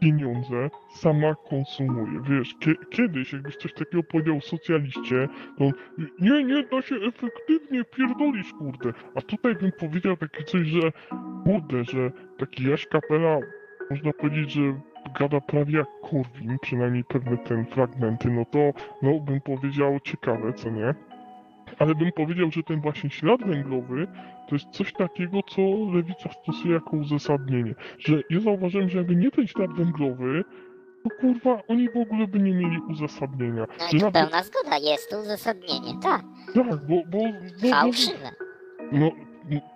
pieniądze, 0.00 0.70
sama 0.94 1.34
konsumuje. 1.34 2.20
Wiesz, 2.28 2.54
kie, 2.60 2.74
kiedyś, 2.90 3.32
jakbyś 3.32 3.56
coś 3.56 3.72
takiego 3.72 4.02
powiedział 4.02 4.40
socjaliście, 4.40 5.28
to 5.58 5.64
on, 5.64 5.72
nie, 6.20 6.44
nie 6.44 6.62
da 6.62 6.82
się 6.82 6.96
efektywnie 6.96 7.84
pierdolisz, 7.84 8.52
kurde. 8.52 8.92
A 9.14 9.20
tutaj 9.20 9.54
bym 9.54 9.72
powiedział 9.72 10.16
takie 10.16 10.44
coś, 10.44 10.66
że 10.66 10.92
kurde, 11.44 11.84
że 11.84 12.10
taki 12.38 12.68
Jaś 12.68 12.86
Kapela, 12.86 13.38
można 13.90 14.12
powiedzieć, 14.12 14.52
że 14.52 14.80
gada 15.18 15.40
prawie 15.40 15.78
jak 15.78 15.86
Korwin, 16.02 16.58
przynajmniej 16.62 17.04
pewne 17.04 17.38
ten 17.38 17.66
fragmenty, 17.66 18.30
no 18.30 18.44
to, 18.44 18.58
no 19.02 19.20
bym 19.20 19.40
powiedział 19.40 20.00
ciekawe, 20.00 20.52
co 20.52 20.70
nie? 20.70 20.94
ale 21.78 21.94
bym 21.94 22.12
powiedział, 22.12 22.50
że 22.50 22.62
ten 22.62 22.80
właśnie 22.80 23.10
ślad 23.10 23.40
węglowy 23.44 24.06
to 24.48 24.54
jest 24.54 24.68
coś 24.70 24.92
takiego, 24.92 25.40
co 25.42 25.62
lewica 25.94 26.30
stosuje 26.42 26.74
jako 26.74 26.96
uzasadnienie. 26.96 27.74
Że 27.98 28.20
ja 28.30 28.40
zauważyłem, 28.40 28.88
że 28.88 28.98
jakby 28.98 29.16
nie 29.16 29.30
ten 29.30 29.46
ślad 29.46 29.72
węglowy, 29.72 30.44
to 31.04 31.10
kurwa 31.20 31.62
oni 31.68 31.88
w 31.90 31.96
ogóle 31.96 32.26
by 32.26 32.38
nie 32.38 32.54
mieli 32.54 32.78
uzasadnienia. 32.90 33.66
No 33.78 33.86
i 33.86 33.90
tu 33.90 33.96
nawet- 33.96 34.12
pełna 34.12 34.42
zgoda, 34.42 34.76
jest 34.78 35.10
to 35.10 35.20
uzasadnienie, 35.20 35.92
tak. 36.02 36.22
Tak, 36.54 36.86
bo, 36.86 37.02
bo, 37.08 37.18
bo, 37.62 37.68
Fałszywe. 37.70 38.30
no 38.92 39.10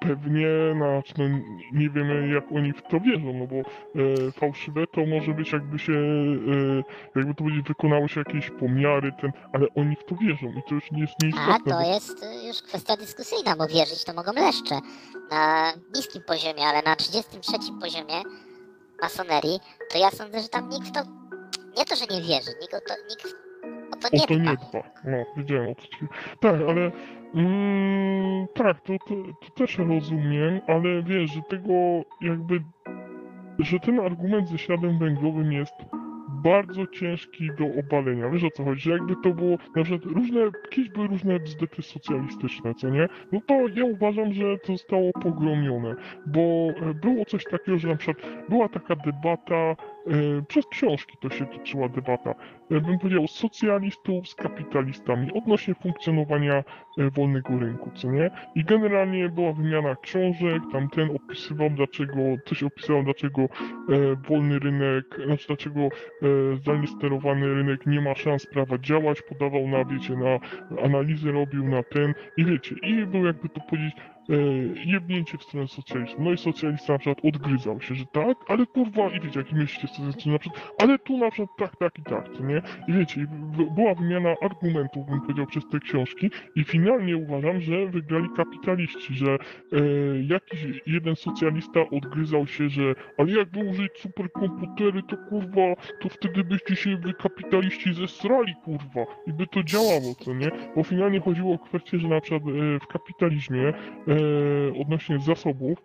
pewnie, 0.00 0.46
znaczy 0.76 1.14
no, 1.18 1.24
nie 1.72 1.90
wiemy 1.90 2.28
jak 2.34 2.52
oni 2.52 2.72
w 2.72 2.82
to 2.82 3.00
wierzą, 3.00 3.32
no 3.32 3.46
bo 3.46 3.56
e, 3.56 4.32
fałszywe 4.32 4.86
to 4.86 5.06
może 5.06 5.34
być 5.34 5.52
jakby 5.52 5.78
się, 5.78 5.92
e, 5.92 7.18
jakby 7.18 7.34
to 7.34 7.38
powiedzieć, 7.44 7.68
wykonało 7.68 8.08
się 8.08 8.20
jakieś 8.26 8.50
pomiary, 8.50 9.12
ten, 9.20 9.32
ale 9.52 9.66
oni 9.76 9.96
w 9.96 10.04
to 10.04 10.16
wierzą 10.16 10.46
i 10.46 10.62
to 10.68 10.74
już 10.74 10.90
nie 10.92 11.00
jest 11.00 11.12
A 11.22 11.24
nieistotne. 11.26 11.72
to 11.72 11.78
bo- 11.78 11.94
jest 11.94 12.22
y, 12.22 12.46
już 12.48 12.62
kwestia 12.62 12.96
dyskusyjna, 12.96 13.56
bo 13.56 13.66
wierzyć 13.66 14.04
to 14.04 14.12
mogą 14.14 14.32
leszcze. 14.32 14.78
Na 15.30 15.72
niskim 15.96 16.22
poziomie, 16.22 16.66
ale 16.66 16.82
na 16.82 16.96
33 16.96 17.58
poziomie 17.80 18.22
masonerii, 19.02 19.58
to 19.92 19.98
ja 19.98 20.10
sądzę, 20.10 20.40
że 20.40 20.48
tam 20.48 20.68
nikt 20.68 20.94
to, 20.94 21.00
nie 21.78 21.84
to, 21.84 21.96
że 21.96 22.04
nie 22.14 22.22
wierzy, 22.22 22.50
nikt 22.60 22.72
to, 22.72 22.94
nikt 23.10 23.47
to 24.00 24.08
nie 24.12 24.22
O 24.22 24.26
to 24.26 24.34
nie 24.34 24.56
dba. 24.56 24.82
No, 25.04 25.24
wiedziałem 25.36 25.70
o 25.70 25.74
co 25.74 25.86
ci... 25.86 26.06
Tak, 26.40 26.54
ale... 26.68 26.90
Mm, 27.34 28.46
tak, 28.54 28.80
to, 28.80 28.92
to, 29.08 29.14
to 29.40 29.50
też 29.56 29.78
rozumiem, 29.78 30.60
ale 30.66 31.02
wiesz, 31.02 31.30
że 31.30 31.40
tego 31.48 31.72
jakby... 32.20 32.60
Że 33.58 33.80
ten 33.80 34.00
argument 34.00 34.48
ze 34.48 34.58
śladem 34.58 34.98
węglowym 34.98 35.52
jest 35.52 35.74
bardzo 36.42 36.86
ciężki 36.86 37.50
do 37.58 37.64
obalenia. 37.80 38.30
Wiesz 38.30 38.44
o 38.44 38.50
co 38.50 38.64
chodzi? 38.64 38.80
Że 38.80 38.90
jakby 38.90 39.16
to 39.16 39.30
było... 39.30 39.56
Na 39.76 39.84
przykład 39.84 40.12
różne... 40.12 40.40
Kiedyś 40.70 40.90
były 40.90 41.06
różne 41.06 41.40
bzdety 41.40 41.82
socjalistyczne, 41.82 42.74
co 42.74 42.88
nie? 42.88 43.08
No 43.32 43.40
to 43.46 43.54
ja 43.74 43.84
uważam, 43.84 44.32
że 44.32 44.58
to 44.58 44.72
zostało 44.72 45.12
pogromione, 45.12 45.94
bo 46.26 46.40
e, 46.40 46.94
było 46.94 47.24
coś 47.24 47.44
takiego, 47.44 47.78
że 47.78 47.88
na 47.88 47.96
przykład 47.96 48.26
była 48.48 48.68
taka 48.68 48.96
debata... 48.96 49.76
E, 50.08 50.42
przez 50.42 50.66
książki 50.66 51.16
to 51.20 51.30
się 51.30 51.46
toczyła 51.46 51.88
debata 51.88 52.34
e, 52.70 52.80
bym 52.80 52.98
powiedział, 52.98 53.26
socjalistów 53.26 54.28
z 54.28 54.34
kapitalistami 54.34 55.32
odnośnie 55.32 55.74
funkcjonowania 55.74 56.54
e, 56.54 57.10
wolnego 57.10 57.58
rynku, 57.58 57.90
co 57.94 58.10
nie? 58.10 58.30
I 58.54 58.64
generalnie 58.64 59.28
była 59.28 59.52
wymiana 59.52 59.96
książek, 59.96 60.62
tam 60.72 60.88
ten 60.88 61.10
opisywał 61.10 61.70
dlaczego, 61.70 62.20
coś 62.46 62.62
opisywał 62.62 63.02
dlaczego 63.02 63.48
wolny 64.28 64.58
rynek, 64.58 65.04
znaczy 65.26 65.46
dlaczego 65.46 65.88
zdalnie 66.56 66.86
sterowany 66.86 67.54
rynek 67.54 67.86
nie 67.86 68.00
ma 68.00 68.14
szans 68.14 68.46
prawa 68.46 68.78
działać, 68.78 69.22
podawał 69.22 69.68
na, 69.68 69.84
wiecie, 69.84 70.16
na 70.16 70.38
analizy 70.84 71.32
robił 71.32 71.68
na 71.68 71.82
ten 71.82 72.14
i 72.36 72.44
wiecie, 72.44 72.74
i 72.82 73.06
był 73.06 73.24
jakby 73.26 73.48
to 73.48 73.60
powiedzieć 73.60 73.94
jebnięcie 74.84 75.38
w 75.38 75.42
stronę 75.42 75.68
socjalizmu. 75.68 76.24
No 76.24 76.32
i 76.32 76.38
socjalista 76.38 76.92
na 76.92 76.98
przykład 76.98 77.24
odgryzał 77.24 77.80
się, 77.80 77.94
że 77.94 78.06
tak, 78.06 78.38
ale 78.48 78.66
kurwa, 78.66 79.08
i 79.08 79.20
wiecie, 79.20 79.40
jak 79.40 79.52
myślicie, 79.52 79.88
co 80.18 80.30
na 80.30 80.38
przykład, 80.38 80.74
ale 80.78 80.98
tu 80.98 81.18
na 81.18 81.30
przykład 81.30 81.58
tak, 81.58 81.76
tak 81.76 81.98
i 81.98 82.02
tak, 82.02 82.32
co 82.36 82.42
nie? 82.42 82.62
I 82.88 82.92
wiecie, 82.92 83.26
była 83.76 83.94
wymiana 83.94 84.34
argumentów, 84.42 85.06
bym 85.06 85.20
powiedział, 85.20 85.46
przez 85.46 85.68
te 85.68 85.80
książki 85.80 86.30
i 86.56 86.64
finalnie 86.64 87.16
uważam, 87.16 87.60
że 87.60 87.86
wygrali 87.86 88.28
kapitaliści, 88.36 89.14
że 89.14 89.32
e, 89.32 89.38
jakiś 90.22 90.66
jeden 90.86 91.16
socjalista 91.16 91.80
odgryzał 91.90 92.46
się, 92.46 92.68
że 92.68 92.94
ale 93.18 93.32
jakby 93.32 93.64
użyć 93.64 93.92
superkomputery, 93.98 95.02
to 95.02 95.16
kurwa, 95.16 95.74
to 96.00 96.08
wtedy 96.08 96.44
byście 96.44 96.76
się 96.76 96.96
wy 96.96 97.14
kapitaliści 97.14 97.94
zesrali, 97.94 98.54
kurwa, 98.64 99.06
i 99.26 99.32
by 99.32 99.46
to 99.46 99.62
działało, 99.62 100.14
co 100.20 100.34
nie? 100.34 100.50
Bo 100.76 100.82
finalnie 100.82 101.20
chodziło 101.20 101.54
o 101.54 101.58
kwestię, 101.58 101.98
że 101.98 102.08
na 102.08 102.20
przykład 102.20 102.42
e, 102.42 102.78
w 102.80 102.86
kapitalizmie 102.86 103.68
e, 103.68 103.74
odnośnie 104.80 105.18
zasobów 105.18 105.78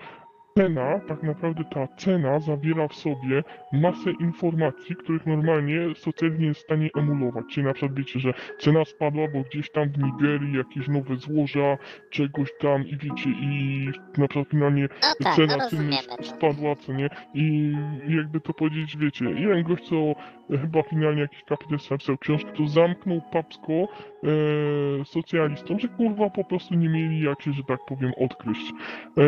cena, 0.58 1.00
tak 1.08 1.24
naprawdę 1.24 1.64
ta 1.64 1.88
cena 1.98 2.40
zawiera 2.40 2.88
w 2.88 2.96
sobie 2.96 3.44
masę 3.72 4.12
informacji, 4.20 4.96
których 4.96 5.26
normalnie 5.26 5.80
socjalizm 5.96 6.42
nie 6.42 6.48
jest 6.48 6.60
w 6.60 6.64
stanie 6.64 6.90
emulować. 6.98 7.46
Czyli 7.50 7.66
na 7.68 7.74
przykład 7.74 7.98
wiecie, 7.98 8.20
że 8.20 8.34
cena 8.60 8.86
spadła, 8.86 9.28
bo 9.34 9.42
gdzieś 9.42 9.72
tam 9.72 9.90
w 9.90 9.98
Nigerii 9.98 10.58
jakieś 10.58 10.88
nowe 10.88 11.16
złoża, 11.16 11.78
czegoś 12.10 12.50
tam 12.60 12.88
i 12.88 12.98
wiecie, 12.98 13.30
i 13.30 13.86
na 14.18 14.28
przykład 14.28 14.48
finalnie 14.50 14.82
No 15.04 15.26
tak, 15.26 15.36
cena 15.36 15.58
no 15.58 15.70
ceny 15.70 15.98
to. 16.18 16.24
spadła, 16.24 16.76
co 16.76 16.94
nie? 16.94 17.10
I 17.34 17.74
jakby 18.08 18.40
to 18.42 18.54
powiedzieć, 18.54 18.98
wiecie, 18.98 19.26
jeden 19.26 19.64
gość, 19.64 19.84
co 19.90 19.96
e, 19.96 20.58
chyba 20.58 20.84
finalnie 20.84 21.22
jakiś 21.22 21.44
kapitalista 21.44 21.96
napisał 21.96 22.18
książkę, 22.18 22.52
to 22.58 22.68
zamknął 22.68 23.22
papsko 23.32 23.74
e, 23.74 23.86
socjalistom, 25.06 25.80
że 25.80 25.88
kurwa 25.88 26.30
po 26.30 26.44
prostu 26.44 26.76
nie 26.76 26.90
mieli 26.90 27.22
jak 27.24 27.42
się, 27.42 27.54
że 27.54 27.64
tak 27.64 27.80
powiem, 27.88 28.12
odkryć. 28.18 28.58
E, 29.18 29.22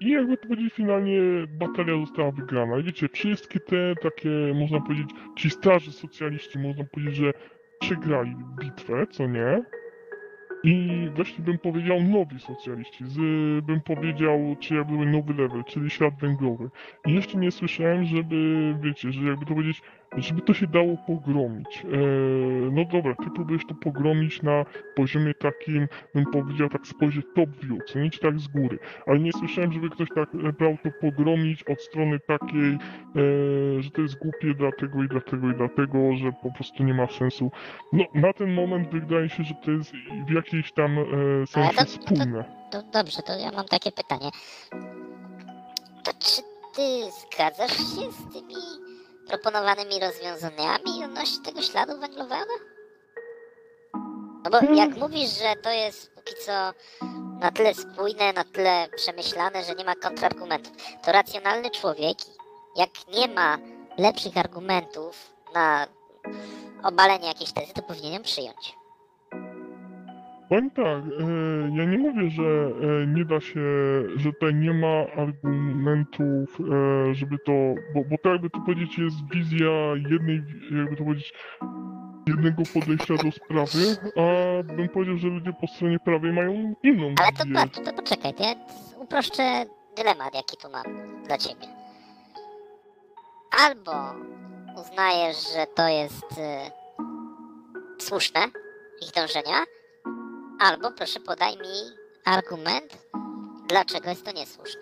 I 0.00 0.10
jakby 0.10 0.36
to 0.36 0.53
powiedzieć, 0.54 0.74
finalnie 0.74 1.20
batalia 1.48 2.06
została 2.06 2.30
wygrana. 2.30 2.78
I 2.78 2.82
wiecie, 2.82 3.08
wszystkie 3.08 3.60
te 3.60 3.94
takie, 4.02 4.30
można 4.54 4.80
powiedzieć, 4.80 5.08
ci 5.36 5.50
starzy 5.50 5.92
socjaliści, 5.92 6.58
można 6.58 6.84
powiedzieć, 6.84 7.16
że 7.16 7.32
przegrali 7.80 8.36
bitwę, 8.60 9.06
co 9.10 9.26
nie? 9.26 9.62
I 10.64 11.08
właśnie 11.14 11.44
bym 11.44 11.58
powiedział 11.58 12.02
nowi 12.02 12.40
socjaliści, 12.40 13.04
z, 13.06 13.16
bym 13.64 13.80
powiedział, 13.80 14.56
czy 14.60 14.74
jakby 14.74 15.06
nowy 15.06 15.34
level, 15.34 15.64
czyli 15.64 15.90
ślad 15.90 16.14
węglowy. 16.20 16.70
I 17.06 17.14
jeszcze 17.14 17.38
nie 17.38 17.50
słyszałem, 17.50 18.04
żeby, 18.04 18.74
wiecie, 18.80 19.12
że 19.12 19.20
jakby 19.28 19.46
to 19.46 19.54
powiedzieć, 19.54 19.82
żeby 20.16 20.40
to 20.42 20.54
się 20.54 20.66
dało 20.66 20.96
pogromić. 21.06 21.84
Eee, 21.84 22.70
no 22.72 22.84
dobra, 22.92 23.14
ty 23.14 23.30
próbujesz 23.34 23.62
to 23.68 23.74
pogromić 23.74 24.42
na 24.42 24.64
poziomie 24.96 25.34
takim, 25.34 25.88
bym 26.14 26.26
powiedział, 26.26 26.68
tak 26.68 26.86
spojrzeć 26.86 27.26
top 27.34 27.50
view, 27.50 27.84
co 27.86 27.98
nie, 27.98 28.10
tak 28.10 28.40
z 28.40 28.48
góry. 28.48 28.78
Ale 29.06 29.18
nie 29.18 29.32
słyszałem, 29.32 29.72
żeby 29.72 29.90
ktoś 29.90 30.08
tak 30.14 30.28
e, 30.34 30.52
brał 30.52 30.76
to 30.84 30.90
pogromić 31.00 31.62
od 31.62 31.80
strony 31.82 32.20
takiej, 32.20 32.72
e, 32.72 32.78
że 33.82 33.90
to 33.90 34.02
jest 34.02 34.18
głupie 34.18 34.54
dlatego 34.54 35.02
i 35.02 35.08
dlatego 35.08 35.50
i 35.50 35.54
dlatego, 35.54 35.98
że 36.16 36.32
po 36.42 36.52
prostu 36.52 36.84
nie 36.84 36.94
ma 36.94 37.06
sensu. 37.06 37.50
No, 37.92 38.04
na 38.14 38.32
ten 38.32 38.54
moment 38.54 38.88
wydaje 38.90 39.28
się, 39.28 39.44
że 39.44 39.54
to 39.64 39.70
jest 39.70 39.92
w 40.28 40.30
jakiejś 40.34 40.72
tam 40.72 40.98
e, 40.98 41.46
sensie 41.46 41.76
to- 41.76 41.84
to- 41.84 41.90
spójne. 41.90 42.44
To 42.70 42.82
dobrze, 42.92 43.22
to 43.22 43.38
ja 43.38 43.50
mam 43.52 43.64
takie 43.66 43.92
pytanie. 43.92 44.30
To 46.04 46.12
czy 46.18 46.42
ty 46.76 46.82
zgadzasz 47.10 47.76
się 47.76 48.12
z 48.12 48.32
tymi 48.32 48.54
proponowanymi 49.28 50.00
rozwiązaniami 50.00 51.04
odnośnie 51.04 51.44
tego 51.44 51.62
śladu 51.62 52.00
węglowego? 52.00 52.52
No 54.44 54.50
bo 54.50 54.74
jak 54.74 54.96
mówisz, 54.96 55.30
że 55.30 55.56
to 55.62 55.70
jest 55.70 56.10
póki 56.14 56.34
co 56.46 56.52
na 57.40 57.52
tyle 57.52 57.74
spójne, 57.74 58.32
na 58.32 58.44
tyle 58.44 58.88
przemyślane, 58.96 59.64
że 59.64 59.74
nie 59.74 59.84
ma 59.84 59.94
kontrargumentów, 59.94 60.72
to 61.04 61.12
racjonalny 61.12 61.70
człowiek, 61.70 62.18
jak 62.76 62.90
nie 63.08 63.28
ma 63.28 63.58
lepszych 63.98 64.36
argumentów 64.36 65.34
na 65.54 65.86
obalenie 66.82 67.28
jakiejś 67.28 67.52
tezy, 67.52 67.72
to 67.74 67.82
powinien 67.82 68.12
ją 68.12 68.22
przyjąć. 68.22 68.83
Powiem 70.48 70.70
tak, 70.70 70.86
e, 70.86 71.76
ja 71.76 71.84
nie 71.84 71.98
mówię, 71.98 72.30
że 72.30 72.42
e, 72.42 73.06
nie 73.06 73.24
da 73.24 73.40
się, 73.40 73.60
że 74.16 74.32
tutaj 74.32 74.54
nie 74.54 74.74
ma 74.74 75.06
argumentów, 75.22 76.58
e, 76.60 77.14
żeby 77.14 77.38
to, 77.38 77.52
bo, 77.94 78.04
bo 78.10 78.18
to 78.22 78.28
jakby 78.28 78.50
to 78.50 78.60
powiedzieć 78.60 78.98
jest 78.98 79.16
wizja 79.34 79.70
jednej, 80.10 80.42
jakby 80.78 80.96
to 80.96 81.04
powiedzieć, 81.04 81.32
jednego 82.26 82.62
podejścia 82.74 83.14
do 83.14 83.32
sprawy, 83.32 83.96
a 84.16 84.62
bym 84.62 84.88
powiedział, 84.88 85.16
że 85.16 85.28
ludzie 85.28 85.52
po 85.60 85.66
stronie 85.66 85.98
prawej 85.98 86.32
mają 86.32 86.74
inną 86.82 87.14
Ale 87.18 87.32
to, 87.32 87.44
wizję. 87.44 87.54
patrz, 87.54 87.80
to 87.84 87.92
poczekaj, 87.92 88.34
to 88.34 88.42
ja 88.42 88.54
uproszczę 88.98 89.64
dylemat, 89.96 90.34
jaki 90.34 90.56
tu 90.56 90.70
mam 90.70 90.84
dla 91.26 91.38
ciebie. 91.38 91.66
Albo 93.66 93.92
uznajesz, 94.80 95.36
że 95.54 95.66
to 95.74 95.88
jest 95.88 96.32
y, 96.32 96.70
słuszne, 97.98 98.40
ich 99.02 99.10
dążenia, 99.14 99.58
albo 100.60 100.90
proszę 100.90 101.20
podaj 101.20 101.52
mi 101.52 101.74
argument, 102.24 102.98
dlaczego 103.68 104.08
jest 104.10 104.24
to 104.24 104.32
niesłuszne. 104.32 104.80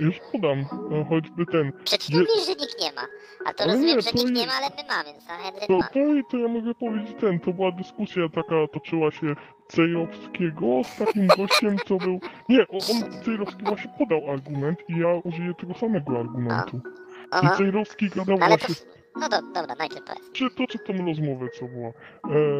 Już 0.00 0.16
podam, 0.32 0.58
e, 0.60 1.04
choćby 1.08 1.46
ten, 1.46 1.72
Przecież 1.84 2.10
mówisz, 2.10 2.46
że 2.46 2.52
nikt 2.52 2.80
nie 2.80 2.92
ma. 2.92 3.06
A 3.46 3.52
to 3.54 3.64
Ale 3.64 3.72
rozumiem, 3.72 3.96
nie, 3.96 4.02
że 4.02 4.10
to 4.10 4.18
nikt 4.18 4.30
nie 4.30 4.40
jest- 4.42 4.52
ma, 4.52 4.58
ale 4.58 4.66
my 4.76 4.82
mamy, 4.88 5.20
Sanhedrin 5.20 5.66
To, 5.68 5.78
ma. 5.78 5.88
to, 5.88 6.00
to 6.30 6.38
ja 6.38 6.48
mogę 6.48 6.74
powiedzieć 6.74 7.16
ten, 7.20 7.40
to 7.40 7.52
była 7.52 7.72
dyskusja 7.72 8.22
taka, 8.34 8.54
toczyła 8.72 9.10
się 9.10 9.34
Cejrowskiego 9.68 10.66
z 10.84 10.96
takim 10.96 11.26
gościem, 11.26 11.76
co 11.88 11.96
był... 11.96 12.20
Nie, 12.48 12.68
on, 12.68 13.22
Cejrowski 13.24 13.64
właśnie 13.64 13.90
podał 13.98 14.30
argument 14.30 14.78
i 14.88 14.98
ja 14.98 15.08
użyję 15.24 15.54
tego 15.54 15.74
samego 15.74 16.18
argumentu. 16.20 16.80
Aha. 17.30 17.54
Cejrowski 17.58 18.08
gadał 18.08 18.38
No 18.38 18.58
to... 18.58 18.66
No 19.16 19.28
do, 19.28 19.42
dobra, 19.42 19.74
najpierw 19.78 20.04
czy 20.32 20.50
to 20.50 20.66
czy 20.66 20.78
tą 20.78 21.06
rozmowę, 21.06 21.46
co 21.58 21.68
była. 21.68 21.88
E, 21.88 21.92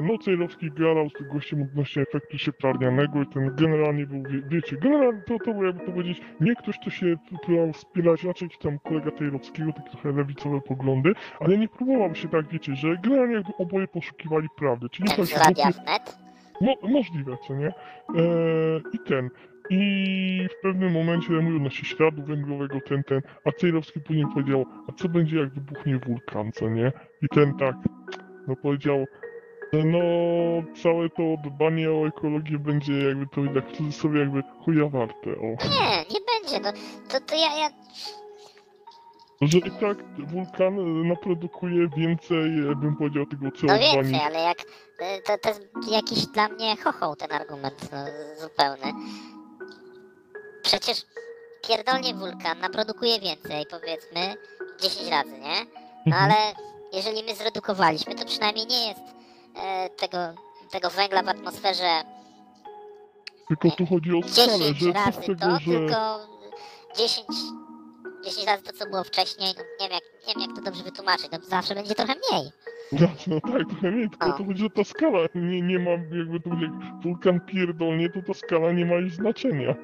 no 0.02 0.18
Cejrowski 0.18 0.70
gadał 0.70 1.10
z 1.10 1.12
tym 1.12 1.28
gościem 1.28 1.62
odnośnie 1.62 2.02
efektu 2.02 2.38
cieplarnianego 2.38 3.22
i 3.22 3.26
ten 3.26 3.56
generalnie 3.56 4.06
był, 4.06 4.22
wie, 4.22 4.42
wiecie, 4.48 4.76
generalnie 4.76 5.22
to, 5.22 5.38
to 5.44 5.64
jakby 5.64 5.86
to 5.86 5.92
powiedzieć, 5.92 6.20
nie 6.40 6.56
ktoś, 6.56 6.78
kto 6.78 6.90
się 6.90 7.16
próbował 7.42 7.72
wspierać, 7.72 8.24
raczej 8.24 8.48
tam 8.62 8.78
kolega 8.78 9.10
Cejrowskiego, 9.10 9.72
takie 9.72 9.90
trochę 9.90 10.12
lewicowe 10.12 10.60
poglądy, 10.60 11.12
ale 11.40 11.58
nie 11.58 11.68
próbował 11.68 12.14
się 12.14 12.28
tak, 12.28 12.48
wiecie, 12.48 12.76
że 12.76 12.96
generalnie 13.02 13.34
jakby 13.34 13.52
oboje 13.58 13.88
poszukiwali 13.88 14.48
prawdy, 14.56 14.88
czyli 14.88 15.08
Ten 15.08 15.26
z 15.26 15.32
chodzi 15.32 15.34
o 15.34 15.38
Radia 15.38 15.70
Wnet? 15.70 16.18
Mo 16.60 16.74
możliwe, 16.88 17.36
co 17.46 17.54
nie? 17.54 17.66
Eee, 17.66 18.82
I 18.92 18.98
ten. 18.98 19.30
I 19.70 20.48
w 20.58 20.62
pewnym 20.62 20.92
momencie 20.92 21.32
mówił 21.32 21.60
na 21.60 21.70
się 21.70 21.84
śladu 21.84 22.22
węglowego 22.22 22.80
ten, 22.80 23.04
ten, 23.04 23.22
a 23.44 23.52
Cejrowski 23.52 24.00
później 24.00 24.26
powiedział, 24.34 24.66
a 24.88 24.92
co 24.92 25.08
będzie 25.08 25.38
jak 25.38 25.54
wybuchnie 25.54 25.98
wulkan, 25.98 26.52
co 26.52 26.68
nie? 26.68 26.92
I 27.22 27.28
ten 27.28 27.54
tak, 27.58 27.76
no 28.48 28.56
powiedział, 28.56 29.04
no 29.84 30.00
całe 30.82 31.08
to 31.08 31.22
dbanie 31.44 31.90
o 31.90 32.06
ekologię 32.06 32.58
będzie 32.58 32.92
jakby 32.92 33.26
to 33.26 33.54
tak 33.54 33.68
w 33.68 33.76
cudzysłowie 33.76 34.20
jakby 34.20 34.42
chuja 34.64 34.88
warte, 34.88 35.30
o. 35.30 35.44
Nie, 35.44 36.04
nie 36.10 36.20
będzie, 36.30 36.60
no 36.62 36.72
to, 37.08 37.20
to 37.26 37.34
ja, 37.34 37.56
ja 37.58 37.70
Że 39.40 39.58
i 39.58 39.70
tak 39.70 40.04
wulkan 40.18 40.78
e, 40.78 41.08
naprodukuje 41.08 41.88
więcej, 41.96 42.58
e, 42.70 42.76
bym 42.76 42.96
powiedział, 42.96 43.26
tego 43.26 43.44
no 43.44 43.50
CO2 43.50 43.94
więcej, 43.94 44.20
ale 44.20 44.40
jak 44.40 44.58
e, 45.00 45.22
to, 45.22 45.38
to 45.38 45.48
jest 45.48 45.62
jakiś 45.90 46.26
dla 46.26 46.48
mnie 46.48 46.76
chochoł 46.76 47.16
ten 47.16 47.32
argument 47.32 47.88
no, 47.92 47.98
zupełny. 48.40 48.92
Przecież 50.64 51.02
pierdolnie 51.68 52.14
wulkan 52.14 52.58
naprodukuje 52.60 53.20
więcej, 53.20 53.66
powiedzmy 53.70 54.34
10 54.82 55.10
razy, 55.10 55.30
nie? 55.38 55.64
No 56.06 56.16
Mhm. 56.16 56.24
ale 56.24 56.34
jeżeli 56.92 57.22
my 57.24 57.34
zredukowaliśmy, 57.34 58.14
to 58.14 58.24
przynajmniej 58.24 58.66
nie 58.66 58.88
jest 58.88 59.00
e, 59.56 59.90
tego, 59.90 60.18
tego 60.70 60.90
węgla 60.90 61.22
w 61.22 61.28
atmosferze 61.28 61.90
Tylko 63.48 63.70
tu 63.70 63.86
chodzi 63.86 64.10
o 64.14 64.28
skalę, 64.28 64.58
10 64.58 64.78
że 64.78 64.92
razy 64.92 65.12
z 65.12 65.16
to, 65.16 65.22
tego, 65.22 65.58
że... 65.58 65.64
tylko 65.64 66.26
10, 66.96 67.26
10 68.24 68.46
razy 68.46 68.62
to, 68.62 68.72
co 68.72 68.86
było 68.86 69.04
wcześniej. 69.04 69.54
No, 69.56 69.62
nie, 69.80 69.88
wiem 69.88 69.92
jak, 69.92 70.02
nie 70.28 70.34
wiem, 70.34 70.42
jak 70.50 70.56
to 70.58 70.62
dobrze 70.62 70.82
wytłumaczyć. 70.84 71.28
No, 71.32 71.38
zawsze 71.42 71.74
będzie 71.74 71.94
trochę 71.94 72.12
mniej. 72.14 72.50
No, 72.92 73.08
no 73.26 73.40
tak, 73.40 73.68
trochę 73.70 73.92
nie, 73.92 74.08
tylko 74.10 74.26
A. 74.26 74.32
to 74.32 74.44
chodzi, 74.44 74.62
że 74.62 74.70
ta 74.70 74.84
skala 74.84 75.18
nie, 75.34 75.62
nie 75.62 75.78
ma, 75.78 75.90
jakby 75.90 76.40
to 76.40 76.50
będzie 76.50 76.68
wulkan 77.02 77.40
pierdolnie, 77.40 78.10
to 78.10 78.22
ta 78.26 78.34
skala 78.34 78.72
nie 78.72 78.86
ma 78.86 78.94
już 78.94 79.14
znaczenia. 79.14 79.74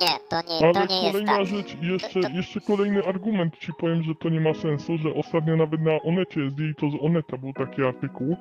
Nie, 0.00 0.18
to 0.28 0.36
nie, 0.48 0.64
Ale 0.64 0.72
to 0.72 0.94
nie 0.94 1.02
jest 1.02 1.12
kolejna 1.12 1.36
tak. 1.36 1.46
rzecz, 1.46 1.76
jeszcze, 1.82 2.20
To- 2.20 2.28
to- 2.28 2.34
jeszcze 2.34 2.60
kolejny 2.60 3.04
argument 3.04 3.58
ci 3.58 3.72
powiem, 3.78 4.02
że 4.02 4.14
to 4.14 4.28
nie 4.28 4.40
ma 4.40 4.54
sensu, 4.54 4.98
że 4.98 5.14
ostatnio 5.14 5.56
nawet 5.56 5.80
na 5.80 6.02
Onecie 6.02 6.50
zdjęli 6.50 6.74
to 6.74 6.90
z 6.90 6.94
Oneta 7.00 7.38
był 7.38 7.52
taki 7.52 7.82
artykuł. 7.82 8.36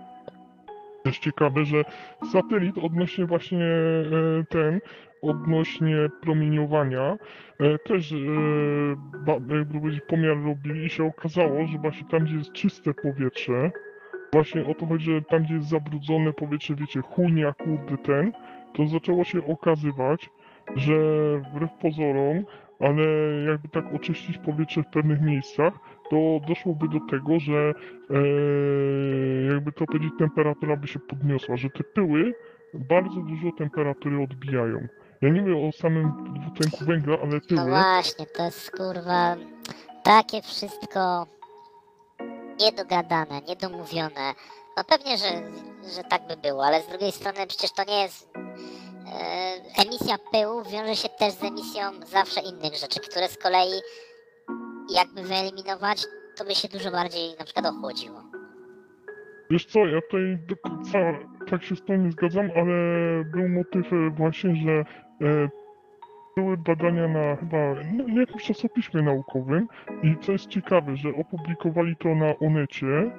Też 1.03 1.19
ciekawe, 1.19 1.65
że 1.65 1.83
satelit 2.31 2.77
odnośnie 2.77 3.25
właśnie 3.25 3.65
e, 3.65 4.43
ten, 4.49 4.79
odnośnie 5.21 5.95
promieniowania, 6.21 7.17
e, 7.59 7.77
też 7.77 8.11
e, 8.11 8.15
ba, 9.25 9.33
jakby 9.33 9.79
powiedzieć, 9.79 10.01
pomiar 10.07 10.43
robili 10.43 10.85
i 10.85 10.89
się 10.89 11.03
okazało, 11.05 11.67
że 11.67 11.77
właśnie 11.77 12.07
tam, 12.07 12.25
gdzie 12.25 12.35
jest 12.35 12.51
czyste 12.51 12.93
powietrze, 12.93 13.71
właśnie 14.33 14.65
o 14.65 14.73
to 14.73 14.85
chodzi, 14.85 15.05
że 15.05 15.21
tam, 15.21 15.43
gdzie 15.43 15.53
jest 15.53 15.69
zabrudzone 15.69 16.33
powietrze, 16.33 16.75
wiecie, 16.75 17.01
chujnia, 17.01 17.53
kurde 17.53 17.97
ten, 17.97 18.31
to 18.73 18.87
zaczęło 18.87 19.23
się 19.23 19.45
okazywać, 19.47 20.29
że 20.75 20.93
wbrew 21.39 21.69
pozorom, 21.81 22.45
ale 22.79 23.03
jakby 23.51 23.69
tak 23.69 23.85
oczyścić 23.95 24.37
powietrze 24.37 24.83
w 24.83 24.87
pewnych 24.93 25.21
miejscach, 25.21 25.73
to 26.09 26.39
doszłoby 26.47 26.87
do 26.89 26.99
tego, 27.09 27.39
że 27.39 27.73
e, 28.09 29.53
jakby 29.53 29.71
to 29.71 29.85
powiedzieć, 29.85 30.13
temperatura 30.19 30.75
by 30.77 30.87
się 30.87 30.99
podniosła, 30.99 31.57
że 31.57 31.69
te 31.69 31.83
pyły 31.83 32.33
bardzo 32.73 33.15
dużo 33.21 33.51
temperatury 33.57 34.23
odbijają. 34.23 34.87
Ja 35.21 35.29
nie 35.29 35.41
mówię 35.41 35.67
o 35.67 35.71
samym 35.71 36.11
dwutlenku 36.41 36.85
węgla, 36.85 37.17
ale 37.21 37.33
No 37.33 37.39
pyły. 37.49 37.69
właśnie, 37.69 38.25
to 38.25 38.43
jest 38.45 38.71
kurwa 38.71 39.35
takie 40.03 40.41
wszystko 40.41 41.27
niedogadane, 42.59 43.41
niedomówione. 43.47 44.33
No 44.77 44.83
pewnie, 44.83 45.17
że, 45.17 45.25
że 45.95 46.03
tak 46.09 46.21
by 46.27 46.37
było, 46.37 46.65
ale 46.65 46.81
z 46.81 46.87
drugiej 46.87 47.11
strony 47.11 47.47
przecież 47.47 47.71
to 47.71 47.83
nie 47.87 48.01
jest. 48.01 48.29
E, 49.13 49.81
emisja 49.83 50.15
pyłu 50.31 50.63
wiąże 50.63 50.95
się 50.95 51.09
też 51.09 51.33
z 51.33 51.43
emisją 51.43 51.81
zawsze 52.05 52.41
innych 52.41 52.75
rzeczy, 52.75 52.99
które 52.99 53.27
z 53.27 53.37
kolei 53.37 53.81
jakby 54.95 55.23
wyeliminować, 55.23 56.05
to 56.37 56.45
by 56.45 56.55
się 56.55 56.67
dużo 56.67 56.91
bardziej 56.91 57.35
na 57.39 57.45
przykład 57.45 57.65
ochłodziło. 57.65 58.23
Wiesz 59.49 59.65
co, 59.65 59.79
ja 59.79 60.01
tutaj 60.01 60.37
do 60.47 60.55
końca 60.55 60.99
tak 61.49 61.63
się 61.63 61.75
z 61.75 61.83
tą 61.85 61.95
nie 61.95 62.11
zgadzam, 62.11 62.49
ale 62.55 62.73
był 63.25 63.49
motyw 63.49 63.93
e, 63.93 64.09
właśnie, 64.09 64.55
że 64.55 64.71
e, 65.27 65.49
były 66.37 66.57
badania 66.57 67.07
na 67.07 67.35
chyba 67.35 67.57
no, 67.93 68.03
na 68.07 68.21
jakimś 68.21 68.43
czasopiśmie 68.43 69.01
naukowym 69.01 69.67
i 70.03 70.15
co 70.21 70.31
jest 70.31 70.47
ciekawe, 70.47 70.95
że 70.95 71.09
opublikowali 71.09 71.95
to 71.95 72.15
na 72.15 72.39
Onecie 72.39 73.11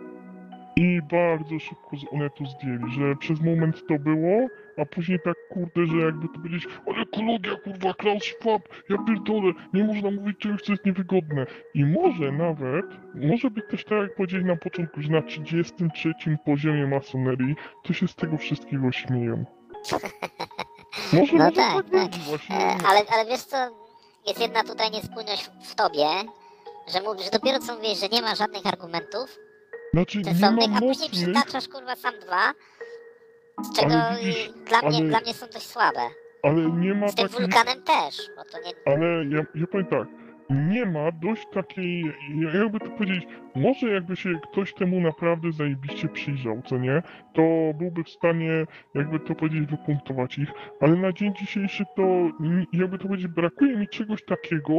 i 0.78 1.02
bardzo 1.02 1.58
szybko 1.58 1.96
z 1.96 2.12
Onetu 2.12 2.46
zdjęli, 2.46 2.92
że 2.92 3.16
przez 3.16 3.40
moment 3.40 3.86
to 3.88 3.94
było, 3.98 4.46
a 4.76 4.84
później 4.84 5.18
tak 5.24 5.34
kurde, 5.50 5.86
że 5.86 5.96
jakby 5.96 6.28
to 6.28 6.34
powiedzieć, 6.34 6.66
ale 6.86 7.02
ekologia 7.02 7.56
kurwa, 7.56 7.94
Klaus 7.94 8.24
Schwab, 8.24 8.62
ja 8.90 8.96
pierdolę, 9.06 9.52
nie 9.74 9.84
można 9.84 10.10
mówić 10.10 10.38
czegoś, 10.38 10.62
co 10.62 10.72
jest 10.72 10.84
niewygodne. 10.86 11.46
I 11.74 11.84
może 11.84 12.32
nawet, 12.32 12.86
może 13.14 13.50
być 13.50 13.64
też 13.70 13.84
tak 13.84 13.98
jak 14.02 14.14
powiedzieli 14.14 14.44
na 14.44 14.56
początku, 14.56 15.02
że 15.02 15.12
na 15.12 15.22
33 15.22 16.12
poziomie 16.44 16.86
masonerii 16.86 17.54
to 17.84 17.92
się 17.92 18.08
z 18.08 18.14
tego 18.14 18.36
wszystkiego 18.36 18.92
śmieją. 18.92 19.44
Może, 21.12 21.32
No 21.36 21.44
może 21.44 21.56
tak, 21.56 21.90
tak, 21.90 22.10
tak. 22.48 22.90
ale, 22.90 23.00
ale 23.12 23.26
wiesz 23.26 23.42
co, 23.42 23.56
jest 24.26 24.40
jedna 24.40 24.64
tutaj 24.64 24.90
niespójność 24.90 25.50
w, 25.62 25.74
tobie, 25.74 26.06
że 26.92 27.00
mówisz, 27.00 27.24
że 27.24 27.30
dopiero 27.30 27.58
co 27.58 27.76
mówisz, 27.76 28.00
że 28.00 28.08
nie 28.08 28.22
ma 28.22 28.34
żadnych 28.34 28.66
argumentów 28.66 29.38
Znaczy, 29.94 30.24
sensownych, 30.24 30.64
a 30.76 30.80
później 30.80 30.88
mocnych, 30.88 31.10
przytaczasz 31.10 31.68
kurwa 31.68 31.96
sam 31.96 32.14
dwa, 32.20 32.52
z 33.62 33.76
czego 33.76 33.94
widzisz, 34.20 34.50
dla, 34.66 34.78
mnie, 34.82 34.98
ale- 34.98 35.08
dla 35.08 35.20
mnie 35.20 35.34
są 35.34 35.46
dość 35.46 35.66
słabe. 35.66 36.00
ale 36.42 36.54
nie 36.70 36.94
ma 36.94 37.08
Z 37.08 37.14
tym 37.14 37.28
takich... 37.28 37.40
wulkanem 37.40 37.82
też, 37.82 38.30
bo 38.36 38.44
to 38.44 38.58
nie... 38.60 38.72
Ale 38.86 39.24
ja, 39.24 39.42
ja 39.54 39.66
powiem 39.66 39.86
tak, 39.86 40.08
nie 40.50 40.86
ma 40.86 41.12
dość 41.12 41.46
takiej, 41.52 42.04
jakby 42.54 42.80
to 42.80 42.90
powiedzieć, 42.90 43.26
może 43.54 43.88
jakby 43.88 44.16
się 44.16 44.30
ktoś 44.52 44.74
temu 44.74 45.00
naprawdę 45.00 45.52
zajebiście 45.52 46.08
przyjrzał, 46.08 46.62
co 46.66 46.78
nie, 46.78 47.02
to 47.34 47.42
byłby 47.78 48.04
w 48.04 48.08
stanie, 48.08 48.66
jakby 48.94 49.20
to 49.20 49.34
powiedzieć, 49.34 49.70
wypunktować 49.70 50.38
ich, 50.38 50.48
ale 50.80 50.96
na 50.96 51.12
dzień 51.12 51.34
dzisiejszy 51.34 51.84
to, 51.96 52.30
jakby 52.72 52.98
to 52.98 53.04
powiedzieć, 53.08 53.26
brakuje 53.28 53.76
mi 53.76 53.88
czegoś 53.88 54.24
takiego, 54.24 54.74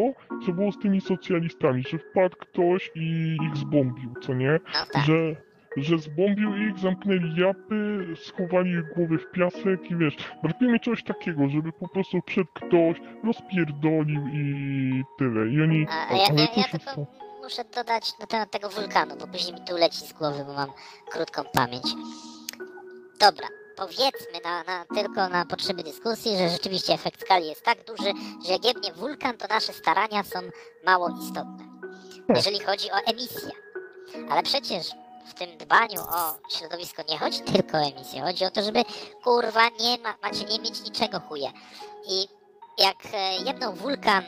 co 0.45 0.51
było 0.53 0.71
z 0.71 0.79
tymi 0.79 1.01
socjalistami, 1.01 1.83
że 1.83 1.97
wpadł 1.97 2.35
ktoś 2.37 2.91
i 2.95 3.37
ich 3.43 3.57
zbombił, 3.57 4.13
co 4.21 4.33
nie, 4.33 4.59
że, 5.05 5.35
że 5.77 5.97
zbombił 5.97 6.57
ich, 6.57 6.79
zamknęli 6.79 7.35
japy, 7.41 8.05
schowali 8.15 8.71
ich 8.71 8.93
głowy 8.95 9.17
w 9.17 9.31
piasek 9.31 9.91
i 9.91 9.95
wiesz, 9.95 10.15
brakuje 10.43 10.71
mi 10.71 10.79
czegoś 10.79 11.03
takiego, 11.03 11.49
żeby 11.49 11.71
po 11.71 11.87
prostu 11.87 12.17
wszedł 12.27 12.49
ktoś, 12.53 12.97
rozpierdolił 13.23 14.27
i 14.33 15.03
tyle. 15.17 15.47
I 15.47 15.61
oni, 15.61 15.87
A, 15.89 16.15
ja, 16.15 16.23
ale 16.29 16.41
ja, 16.41 16.47
ja 16.57 16.63
tylko 16.63 17.05
muszę 17.43 17.63
dodać 17.75 18.19
na 18.19 18.25
temat 18.27 18.51
tego 18.51 18.69
wulkanu, 18.69 19.15
bo 19.19 19.27
później 19.27 19.53
mi 19.53 19.61
tu 19.65 19.77
leci 19.77 19.97
z 20.05 20.13
głowy, 20.13 20.45
bo 20.45 20.53
mam 20.53 20.69
krótką 21.11 21.43
pamięć. 21.53 21.85
Dobra, 23.19 23.47
powiedzmy 23.77 24.39
na, 24.43 24.63
na, 24.63 24.85
tylko 24.95 25.29
na 25.29 25.45
potrzeby 25.45 25.83
dyskusji, 25.83 26.37
że 26.37 26.49
rzeczywiście 26.49 26.93
efekt 26.93 27.21
skali 27.21 27.47
jest 27.47 27.65
tak 27.65 27.77
duży, 27.85 28.11
że 28.45 28.51
jak 28.51 28.65
jebnie 28.65 28.93
wulkan, 28.93 29.37
to 29.37 29.47
nasze 29.47 29.73
starania 29.73 30.23
są 30.23 30.39
mało 30.85 31.09
istotne, 31.09 31.65
jeżeli 32.35 32.59
chodzi 32.59 32.91
o 32.91 33.11
emisję. 33.11 33.49
Ale 34.29 34.43
przecież 34.43 34.91
tym 35.39 35.57
dbaniu 35.57 36.01
o 36.01 36.49
środowisko 36.49 37.03
nie 37.09 37.17
chodzi 37.17 37.41
tylko 37.41 37.77
o 37.77 37.81
emisję, 37.81 38.21
chodzi 38.21 38.45
o 38.45 38.51
to, 38.51 38.63
żeby 38.63 38.83
kurwa 39.23 39.69
nie 39.69 39.97
ma, 39.97 40.13
macie 40.23 40.45
nie 40.45 40.59
mieć 40.59 40.83
niczego 40.83 41.19
chuje. 41.19 41.51
I 42.07 42.27
jak 42.77 42.95
e, 43.13 43.37
jedną 43.37 43.71
wulkan 43.71 44.23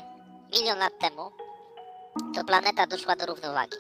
milion 0.54 0.80
lat 0.80 1.00
temu, 1.00 1.32
to 2.36 2.44
planeta 2.44 2.88
doszła 2.88 3.16
do 3.16 3.26
równowagi. 3.26 3.78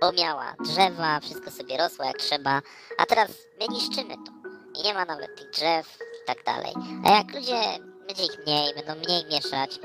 Bo 0.00 0.12
miała 0.12 0.54
drzewa, 0.64 1.20
wszystko 1.20 1.50
sobie 1.50 1.76
rosło 1.76 2.04
jak 2.04 2.18
trzeba, 2.18 2.62
a 2.98 3.06
teraz 3.06 3.28
my 3.60 3.68
niszczymy 3.68 4.14
to. 4.14 4.32
I 4.80 4.82
nie 4.82 4.94
ma 4.94 5.04
nawet 5.04 5.36
tych 5.36 5.50
drzew 5.50 5.98
i 6.22 6.26
tak 6.26 6.44
dalej. 6.44 6.74
A 7.04 7.10
jak 7.10 7.34
ludzie, 7.34 7.60
będzie 8.06 8.24
ich 8.24 8.38
mniej, 8.46 8.74
będą 8.74 8.94
mniej 8.94 9.24
mieszać, 9.26 9.78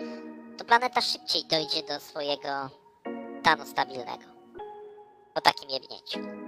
to 0.57 0.65
planeta 0.65 1.01
szybciej 1.01 1.45
dojdzie 1.45 1.83
do 1.83 1.99
swojego 1.99 2.69
stanu 3.41 3.65
stabilnego. 3.65 4.23
Po 5.33 5.41
takim 5.41 5.69
jebnięciu. 5.69 6.42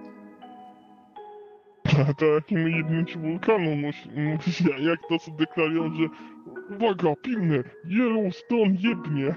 to 2.20 2.26
jakim 2.26 2.70
jednięciu 2.78 3.20
wulkanu 3.20 3.76
musi, 3.76 4.10
musi, 4.10 4.64
jak 4.90 5.00
to 5.10 5.20
sobie 5.20 5.38
deklarują, 5.38 5.96
że 5.96 6.04
uwaga, 6.76 7.16
pilne, 7.22 7.64
Yellowstone 7.86 8.76
jebnie. 8.80 9.36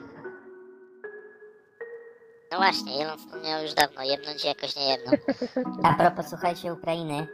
No 2.52 2.58
właśnie, 2.58 2.92
Yellowstone 2.92 3.42
miał 3.42 3.62
już 3.62 3.74
dawno 3.74 4.02
jebnąć 4.02 4.44
i 4.44 4.48
jakoś 4.48 4.76
nie 4.76 4.88
jebnął. 4.88 5.14
A 5.84 5.94
propos, 5.94 6.28
słuchajcie 6.28 6.72
Ukrainy, 6.72 7.26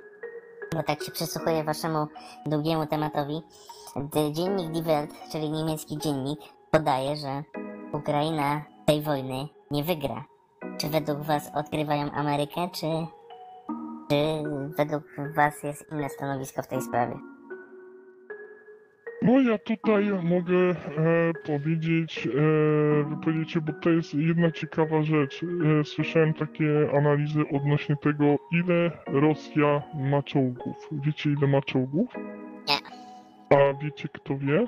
bo 0.74 0.82
tak 0.82 1.02
się 1.02 1.12
przysłuchuję 1.12 1.64
waszemu 1.64 2.06
długiemu 2.46 2.86
tematowi. 2.86 3.42
Dziennik 4.32 4.70
Die 4.70 4.82
Welt, 4.82 5.10
czyli 5.32 5.50
niemiecki 5.50 5.98
dziennik, 5.98 6.40
podaje, 6.70 7.16
że 7.16 7.42
Ukraina 7.92 8.64
tej 8.86 9.02
wojny 9.02 9.48
nie 9.70 9.84
wygra. 9.84 10.24
Czy 10.78 10.88
według 10.88 11.18
was 11.18 11.50
odgrywają 11.54 12.10
Amerykę, 12.10 12.68
czy 12.72 12.86
Czy 14.10 14.16
według 14.76 15.04
Was 15.36 15.62
jest 15.62 15.92
inne 15.92 16.08
stanowisko 16.08 16.62
w 16.62 16.68
tej 16.68 16.82
sprawie? 16.82 17.14
No 19.24 19.40
ja 19.40 19.58
tutaj 19.58 20.04
mogę 20.22 20.58
e, 20.58 20.74
powiedzieć, 21.46 22.26
e, 22.26 23.04
wypowiedzieć, 23.04 23.58
bo 23.58 23.72
to 23.72 23.90
jest 23.90 24.14
jedna 24.14 24.50
ciekawa 24.50 25.02
rzecz. 25.02 25.42
E, 25.80 25.84
słyszałem 25.84 26.34
takie 26.34 26.90
analizy 26.96 27.40
odnośnie 27.52 27.96
tego, 27.96 28.36
ile 28.52 28.90
Rosja 29.06 29.82
ma 29.94 30.22
czołgów. 30.22 30.88
Wiecie 30.92 31.30
ile 31.30 31.46
ma 31.46 31.62
czołgów? 31.62 32.14
Nie. 32.68 32.76
A 33.58 33.74
wiecie 33.82 34.08
kto 34.08 34.38
wie? 34.38 34.66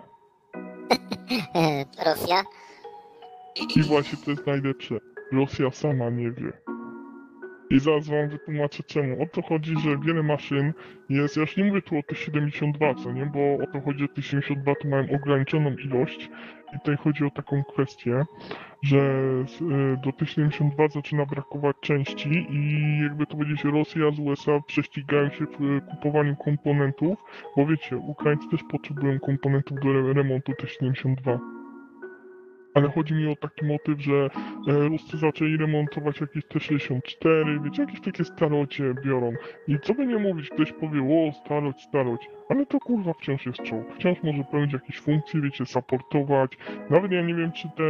Rosja? 2.07 2.43
I 3.77 3.83
właśnie 3.83 4.19
to 4.25 4.31
jest 4.31 4.47
najlepsze. 4.47 4.95
Rosja 5.33 5.71
sama 5.71 6.11
nie 6.11 6.31
wie. 6.31 6.53
I 7.71 7.81
zaraz 7.81 8.09
wam 8.09 8.29
wytłumaczę 8.29 8.83
czemu. 8.83 9.23
O 9.23 9.27
to 9.27 9.43
chodzi, 9.43 9.75
że 9.81 9.99
wiele 9.99 10.23
maszyn 10.23 10.73
jest, 11.09 11.37
ja 11.37 11.41
już 11.41 11.57
nie 11.57 11.65
mówię 11.65 11.83
tu 11.83 11.97
o 11.97 12.01
T72, 12.01 13.03
co 13.05 13.13
nie, 13.13 13.27
bo 13.27 13.65
o 13.65 13.67
to 13.73 13.81
chodzi, 13.81 13.99
że 13.99 14.07
T72 14.07 14.75
to 14.83 14.89
mają 14.89 15.11
ograniczoną 15.11 15.77
ilość 15.77 16.31
i 16.75 16.79
tutaj 16.79 16.97
chodzi 16.97 17.25
o 17.25 17.31
taką 17.31 17.65
kwestię, 17.65 18.25
że 18.83 18.99
y, 19.61 19.97
do 20.05 20.11
T72 20.11 20.93
zaczyna 20.93 21.27
brakować 21.27 21.77
części 21.81 22.47
i 22.51 23.01
jakby 23.03 23.27
to 23.27 23.37
powiedzieć 23.37 23.65
Rosja 23.65 24.11
z 24.11 24.19
USA 24.19 24.61
prześcigają 24.67 25.31
się 25.31 25.47
w 25.47 25.61
y, 25.61 25.81
kupowaniu 25.91 26.37
komponentów, 26.37 27.19
bo 27.57 27.67
wiecie, 27.67 27.97
Ukraińcy 27.97 28.49
też 28.51 28.61
potrzebują 28.71 29.21
komponentów 29.21 29.81
do 29.81 29.91
re- 29.91 30.13
remontu 30.13 30.53
T72. 30.53 31.56
Ale 32.77 32.89
chodzi 32.89 33.15
mi 33.15 33.33
o 33.33 33.37
taki 33.37 33.65
motyw, 33.65 34.01
że 34.01 34.31
e, 34.69 34.89
Ruscy 34.89 35.19
zaczęli 35.19 35.57
remontować 35.57 36.21
jakieś 36.21 36.45
T64, 36.45 37.65
wiecie, 37.65 37.83
jakieś 37.83 38.01
takie 38.01 38.25
starocie 38.25 38.95
biorą. 39.05 39.33
I 39.69 39.79
co 39.83 39.95
by 39.95 40.07
nie 40.07 40.19
mówić, 40.19 40.51
ktoś 40.51 40.73
powie, 40.73 41.03
o, 41.03 41.33
staroć, 41.33 41.83
staroć, 41.83 42.29
ale 42.49 42.67
to 42.67 42.79
kurwa 42.81 43.13
wciąż 43.13 43.47
jest 43.47 43.63
czołg. 43.63 43.95
Wciąż 43.95 44.23
może 44.23 44.45
pełnić 44.45 44.73
jakieś 44.73 44.99
funkcje, 45.01 45.41
wiecie, 45.41 45.67
supportować. 45.67 46.53
Nawet 46.91 47.13
ja 47.13 47.23
nie 47.23 47.35
wiem, 47.35 47.53
czy 47.53 47.69
te 47.77 47.85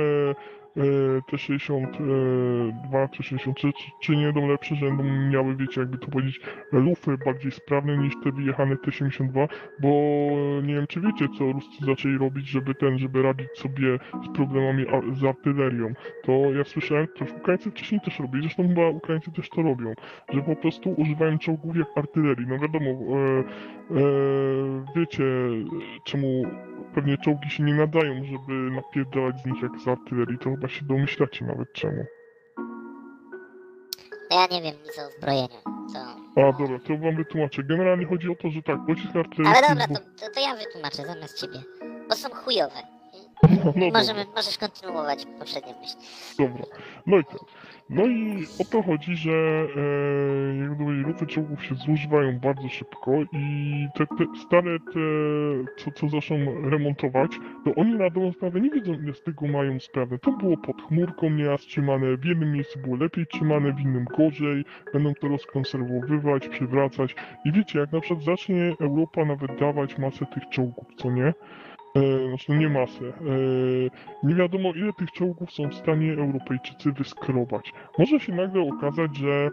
e, 0.77 0.81
T62 1.21 3.11
czy 3.11 3.23
63, 3.23 3.73
czy, 4.01 4.17
nie 4.17 4.25
będą 4.33 4.49
lepsze, 4.49 4.75
że 4.75 4.87
będą 4.87 5.05
miały, 5.05 5.57
wiecie, 5.57 5.81
jakby 5.81 5.99
to 5.99 6.07
powiedzieć, 6.07 6.41
lufy 6.73 7.19
bardziej 7.25 7.53
sprawne 7.53 7.97
niż 7.99 8.15
te 8.25 8.33
wyjechane 8.33 8.75
T72, 8.75 9.49
bo 9.81 9.89
nie 10.63 10.75
wiem, 10.75 10.87
czy 10.87 11.01
wiecie, 11.01 11.27
co 11.39 11.53
Ruscy 11.53 11.85
zaczęli 11.85 12.19
robić, 12.19 12.49
żeby 12.49 12.75
ten, 12.75 12.99
żeby 12.99 13.23
radzić 13.23 13.49
sobie 13.55 13.99
z 14.25 14.37
problemami 14.37 14.85
z 15.13 15.25
artylerią. 15.25 15.95
To 16.23 16.33
ja 16.33 16.65
słyszałem, 16.65 17.07
to 17.19 17.25
Ukraińcy 17.37 17.71
wcześniej 17.71 18.01
też 18.01 18.19
robili, 18.19 18.43
zresztą 18.43 18.69
chyba 18.69 18.89
Ukraińcy 18.89 19.33
też 19.33 19.49
to 19.49 19.63
robią, 19.63 19.95
że 20.33 20.43
po 20.43 20.57
prostu 20.57 20.91
używają 20.91 21.39
czołgów 21.39 21.77
jak 21.77 21.89
artylerii. 21.97 22.47
No 22.47 22.59
wiadomo, 22.59 22.91
e, 22.91 23.39
e, 23.39 24.05
wiecie, 24.97 25.25
czemu 26.05 26.43
pewnie 26.95 27.19
czołgi 27.19 27.51
się 27.51 27.63
nie 27.63 27.75
nadają, 27.75 28.25
żeby 28.25 28.53
napierdalać 28.53 29.41
z 29.41 29.47
nich 29.47 29.63
jak 29.63 29.79
z 29.79 29.89
artylerii, 29.89 30.39
to 30.39 30.51
chyba 30.51 30.66
się 30.69 30.85
domyślacie 30.85 31.45
nawet 31.45 31.73
czemu. 31.73 32.05
No 34.31 34.41
ja 34.41 34.47
nie 34.47 34.63
wiem 34.63 34.75
nic 34.87 34.99
o 34.99 35.09
uzbrojeniu. 35.09 35.59
A 36.37 36.53
dobra, 36.53 36.79
to 36.79 36.99
wam 36.99 37.17
wytłumaczę. 37.17 37.63
Generalnie 37.63 38.07
chodzi 38.07 38.31
o 38.31 38.35
to, 38.35 38.51
że 38.51 38.63
tak, 38.63 38.79
pocisk 38.87 39.17
artyleryjski... 39.17 39.65
Ale 39.65 39.69
dobra, 39.77 39.99
to, 39.99 40.05
to, 40.27 40.35
to 40.35 40.41
ja 40.41 40.57
wytłumaczę 40.57 41.03
zamiast 41.07 41.41
ciebie. 41.41 41.59
Bo 42.09 42.15
są 42.15 42.29
chujowe. 42.31 42.77
No, 43.43 43.65
no 43.65 43.73
dobra. 43.73 44.01
Możemy, 44.01 44.25
możesz 44.37 44.59
kontynuować 44.59 45.27
poprzednią 45.39 45.75
myśl. 45.81 45.97
Dobra. 46.39 46.65
No 47.07 47.19
i 47.19 47.25
tak. 47.25 47.39
No 47.91 48.07
i 48.07 48.47
o 48.61 48.65
to 48.65 48.83
chodzi, 48.83 49.17
że 49.17 49.31
e, 49.33 50.57
jak 50.57 50.75
gdyby 50.75 50.93
lufy 50.93 51.27
czołgów 51.27 51.65
się 51.65 51.75
zużywają 51.75 52.39
bardzo 52.39 52.69
szybko 52.69 53.11
i 53.33 53.87
te, 53.95 54.07
te 54.07 54.25
stare, 54.47 54.79
te, 54.81 55.01
co, 55.77 55.91
co 55.91 56.09
zaczną 56.09 56.71
remontować, 56.71 57.31
to 57.65 57.75
oni 57.75 57.95
na 57.95 58.11
dobrą 58.11 58.33
sprawę 58.33 58.61
nie 58.61 58.71
wiedzą 58.71 58.93
ile 58.93 59.15
z 59.15 59.23
tego 59.23 59.47
mają 59.47 59.81
sprawę. 59.81 60.19
To 60.19 60.33
było 60.33 60.57
pod 60.57 60.83
chmurką 60.83 61.31
nieraz 61.31 61.61
trzymane, 61.61 62.17
w 62.17 62.25
jednym 62.25 62.53
miejscu 62.53 62.79
było 62.79 62.97
lepiej 62.97 63.27
trzymane, 63.27 63.73
w 63.73 63.81
innym 63.81 64.05
gorzej, 64.05 64.65
będą 64.93 65.15
to 65.15 65.29
rozkonserwowywać, 65.29 66.49
przywracać 66.49 67.15
i 67.45 67.53
wiecie, 67.53 67.79
jak 67.79 67.93
na 67.93 68.01
przykład 68.01 68.25
zacznie 68.25 68.75
Europa 68.81 69.25
nawet 69.25 69.59
dawać 69.61 69.99
masę 69.99 70.27
tych 70.27 70.49
czołgów, 70.49 70.87
co 70.97 71.11
nie? 71.11 71.35
E, 71.97 72.29
znaczy 72.29 72.53
no 72.53 72.59
nie 72.59 72.69
masę. 72.69 73.05
E, 73.07 74.27
nie 74.27 74.35
wiadomo, 74.35 74.73
ile 74.77 74.93
tych 74.93 75.13
czołgów 75.13 75.53
są 75.53 75.69
w 75.69 75.75
stanie 75.75 76.13
Europejczycy 76.13 76.93
wyskrobać. 76.93 77.73
Może 77.99 78.21
się 78.21 78.35
nagle 78.35 78.63
okazać, 78.63 79.17
że 79.17 79.51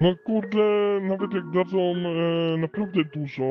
no 0.00 0.14
kurde, 0.24 0.58
nawet 1.02 1.34
jak 1.34 1.50
dadzą 1.50 1.78
e, 1.78 2.56
naprawdę 2.58 3.04
dużo, 3.04 3.48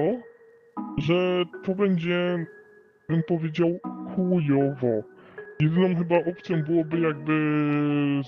że 0.97 1.43
to 1.63 1.75
będzie, 1.75 2.45
bym 3.09 3.23
powiedział, 3.27 3.79
chujowo. 4.15 5.03
Jedyną 5.59 5.95
chyba 5.95 6.15
opcją 6.15 6.63
byłoby 6.63 6.99
jakby 6.99 7.33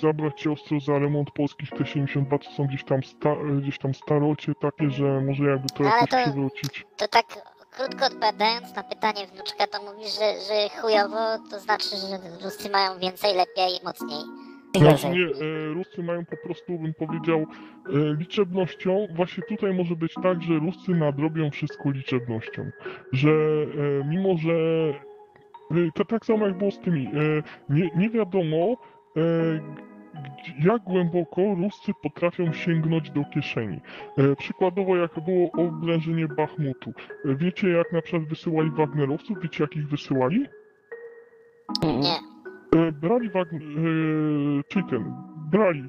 zabrać 0.01 0.41
się 0.41 0.51
ostro 0.51 0.79
za 0.79 0.99
remont 0.99 1.31
polskich 1.31 1.69
T-72, 1.69 2.39
co 2.39 2.51
są 2.51 2.65
gdzieś 2.67 2.83
tam, 2.83 3.03
sta, 3.03 3.35
gdzieś 3.61 3.77
tam 3.77 3.93
starocie 3.93 4.53
takie, 4.61 4.89
że 4.89 5.21
może 5.21 5.43
jakby 5.43 5.67
to 5.69 5.79
Ale 5.83 5.89
jakoś 5.89 6.09
to- 6.09 6.17
przywrócić. 6.17 6.85
To 6.97 7.07
tak 7.07 7.25
krótko 7.79 8.05
odpowiadając 8.05 8.75
na 8.75 8.83
pytanie 8.83 9.27
wnuczka, 9.33 9.67
to 9.67 9.83
mówisz, 9.83 10.13
że, 10.19 10.27
że 10.47 10.81
chujowo, 10.81 11.17
to 11.51 11.59
znaczy, 11.59 11.89
że 11.89 12.43
Ruscy 12.43 12.69
mają 12.69 12.99
więcej, 12.99 13.35
lepiej, 13.35 13.79
mocniej. 13.85 14.23
Znaczy 14.75 15.09
nie, 15.09 15.25
e, 15.25 15.73
Ruscy 15.73 16.03
mają 16.03 16.25
po 16.25 16.37
prostu, 16.37 16.79
bym 16.79 16.93
powiedział, 16.93 17.39
e, 17.39 17.45
liczebnością. 18.19 19.07
Właśnie 19.15 19.43
tutaj 19.43 19.73
może 19.73 19.95
być 19.95 20.13
tak, 20.23 20.41
że 20.41 20.53
Ruscy 20.53 20.91
nadrobią 20.91 21.51
wszystko 21.51 21.91
liczebnością. 21.91 22.71
Że 23.11 23.29
e, 23.29 24.07
mimo, 24.07 24.37
że 24.37 24.53
e, 25.71 25.91
to 25.95 26.05
tak 26.05 26.25
samo 26.25 26.47
jak 26.47 26.57
było 26.57 26.71
z 26.71 26.79
tymi, 26.79 27.05
e, 27.07 27.11
nie, 27.69 27.89
nie 27.95 28.09
wiadomo 28.09 28.77
e, 29.17 29.21
jak 30.59 30.83
głęboko 30.83 31.41
Ruscy 31.55 31.91
potrafią 32.03 32.53
sięgnąć 32.53 33.11
do 33.11 33.23
kieszeni. 33.33 33.79
E, 34.17 34.35
przykładowo 34.35 34.97
jak 34.97 35.19
było 35.25 35.51
oblężenie 35.51 36.27
Bachmutu. 36.27 36.93
E, 37.25 37.35
wiecie 37.35 37.69
jak 37.69 37.91
na 37.91 38.01
przykład 38.01 38.23
wysyłali 38.23 38.71
Wagnerowców? 38.71 39.37
Wiecie 39.41 39.63
jak 39.63 39.75
ich 39.75 39.87
wysyłali? 39.87 40.45
Nie. 41.83 42.19
E, 42.79 42.91
brali 42.91 43.29
wag... 43.29 43.47
e, 43.53 43.57
czyli 44.67 44.85
ten, 44.85 45.13
brali 45.51 45.83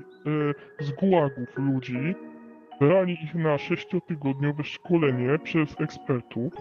z 0.80 0.92
gułagów 0.92 1.48
ludzi, 1.56 2.14
brali 2.80 3.12
ich 3.24 3.34
na 3.34 3.58
sześciotygodniowe 3.58 4.64
szkolenie 4.64 5.38
przez 5.38 5.80
ekspertów 5.80 6.52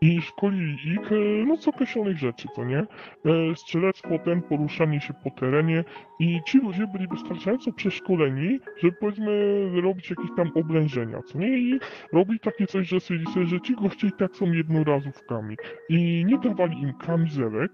i 0.00 0.22
szkolili 0.22 0.92
ich, 0.92 1.12
e, 1.12 1.46
no 1.46 1.56
z 1.56 1.68
określonych 1.68 2.18
rzeczy, 2.18 2.48
co 2.54 2.64
nie? 2.64 2.78
E, 2.78 2.86
strzelectwo, 3.56 4.18
ten, 4.24 4.42
poruszanie 4.42 5.00
się 5.00 5.14
po 5.24 5.30
terenie 5.30 5.84
i 6.20 6.40
ci 6.46 6.58
ludzie 6.58 6.86
byli 6.86 7.08
wystarczająco 7.08 7.72
przeszkoleni, 7.72 8.60
żeby 8.76 8.96
powiedzmy 9.00 9.68
robić 9.82 10.10
jakieś 10.10 10.30
tam 10.36 10.50
oblężenia, 10.54 11.22
co 11.22 11.38
nie? 11.38 11.58
I 11.58 11.80
robili 12.12 12.40
takie 12.40 12.66
coś, 12.66 12.88
że 12.88 13.00
sobie, 13.00 13.20
że 13.42 13.60
ci 13.60 13.74
goście 13.74 14.06
i 14.06 14.12
tak 14.12 14.36
są 14.36 14.52
jednorazówkami 14.52 15.56
i 15.88 16.24
nie 16.24 16.38
dawali 16.38 16.82
im 16.82 16.92
kamizelek, 16.94 17.72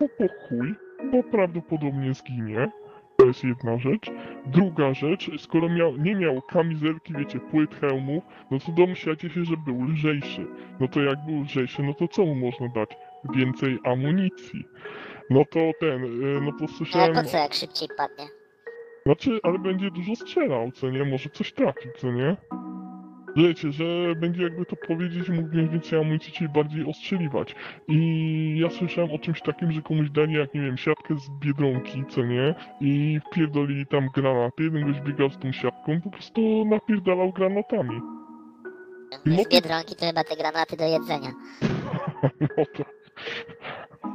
bo 0.00 0.08
po 0.08 0.28
chuj, 0.28 0.74
bo 1.12 1.22
prawdopodobnie 1.22 2.14
zginie. 2.14 2.70
To 3.16 3.26
jest 3.26 3.44
jedna 3.44 3.78
rzecz. 3.78 4.10
Druga 4.46 4.94
rzecz, 4.94 5.30
skoro 5.42 5.68
miał, 5.68 5.96
nie 5.96 6.14
miał 6.14 6.42
kamizelki, 6.42 7.14
wiecie, 7.18 7.40
płyt 7.40 7.74
hełmów, 7.74 8.24
no 8.50 8.58
to 8.58 8.72
domyślacie 8.72 9.30
się, 9.30 9.44
że 9.44 9.56
był 9.56 9.84
lżejszy. 9.84 10.46
No 10.80 10.88
to 10.88 11.02
jak 11.02 11.18
był 11.26 11.40
lżejszy, 11.42 11.82
no 11.82 11.94
to 11.94 12.08
co 12.08 12.26
mu 12.26 12.34
można 12.34 12.68
dać? 12.68 12.90
Więcej 13.34 13.78
amunicji. 13.84 14.64
No 15.30 15.44
to 15.50 15.60
ten, 15.80 16.04
y, 16.04 16.40
no 16.40 16.52
to 16.52 16.58
Ale 16.58 16.68
słyszałem... 16.68 17.14
po 17.14 17.22
co, 17.24 17.36
jak 17.36 17.54
szybciej 17.54 17.88
padnie? 17.96 18.24
Znaczy, 19.06 19.40
ale 19.42 19.58
będzie 19.58 19.90
dużo 19.90 20.16
strzelał, 20.16 20.70
co 20.72 20.90
nie? 20.90 21.04
Może 21.04 21.30
coś 21.30 21.52
trafi, 21.52 21.88
co 21.96 22.12
nie? 22.12 22.36
Wiecie, 23.36 23.72
że 23.72 23.84
będzie 24.16 24.42
jakby 24.42 24.66
to 24.66 24.76
powiedzieć, 24.76 25.28
mógł 25.28 25.56
mieć 25.56 25.70
więcej 25.70 26.00
amunicji, 26.00 26.32
czyli 26.32 26.48
bardziej 26.48 26.84
ostrzeliwać. 26.86 27.54
I 27.88 28.58
ja 28.58 28.70
słyszałem 28.70 29.10
o 29.10 29.18
czymś 29.18 29.42
takim, 29.42 29.72
że 29.72 29.82
komuś 29.82 30.10
dali, 30.10 30.34
jak 30.34 30.54
nie 30.54 30.60
wiem, 30.60 30.76
siatkę 30.76 31.14
z 31.18 31.30
Biedronki, 31.40 32.04
co 32.08 32.24
nie? 32.24 32.54
I 32.80 33.20
wpierdolili 33.26 33.86
tam 33.86 34.08
granaty, 34.14 34.62
jeden 34.62 34.92
goś 34.92 35.00
biegał 35.00 35.30
z 35.30 35.38
tą 35.38 35.52
siatką, 35.52 36.00
po 36.00 36.10
prostu 36.10 36.64
napierdalał 36.64 37.32
granatami. 37.32 38.00
No 39.26 39.42
Z 39.42 39.48
Biedronki 39.48 39.96
to 39.96 40.06
chyba 40.06 40.24
te 40.24 40.36
granaty 40.36 40.76
do 40.76 40.84
jedzenia. 40.84 41.32
No 42.40 42.64
to... 42.76 42.84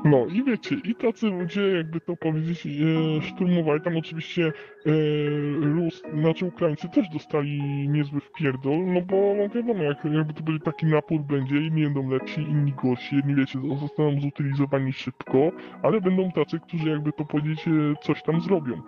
No 0.06 0.26
i 0.26 0.44
wiecie, 0.44 0.76
i 0.84 0.96
tacy 0.96 1.28
ludzie, 1.28 1.62
jakby 1.62 2.02
to 2.02 2.16
powiedzieć, 2.16 2.66
e, 2.66 3.22
szturmowali. 3.22 3.82
Tam 3.82 3.98
oczywiście 3.98 4.46
e, 4.86 4.92
Rus, 5.62 6.04
znaczy 6.22 6.46
Ukraińcy 6.46 6.90
też 6.90 7.10
dostali 7.10 7.62
niezły 7.90 8.20
wpierdol, 8.20 8.86
no 8.86 9.02
bo 9.02 9.36
no 9.38 9.50
wiadomo, 9.50 9.84
jak, 9.84 10.06
jakby 10.06 10.34
to 10.34 10.44
był 10.44 10.60
taki 10.60 10.86
napór 10.86 11.22
będzie, 11.22 11.56
inni 11.58 11.84
będą 11.84 12.10
lepsi, 12.10 12.42
inni 12.42 12.74
gorsi, 12.84 13.16
jedni 13.16 13.36
wiecie, 13.36 13.60
zostaną 13.80 14.22
zutylizowani 14.22 14.94
szybko, 14.94 15.52
ale 15.84 16.02
będą 16.02 16.32
tacy, 16.32 16.60
którzy 16.60 16.90
jakby 16.90 17.12
to 17.12 17.26
powiedzieć, 17.26 17.68
e, 17.68 17.72
coś 18.02 18.24
tam 18.24 18.42
zrobią. 18.42 18.82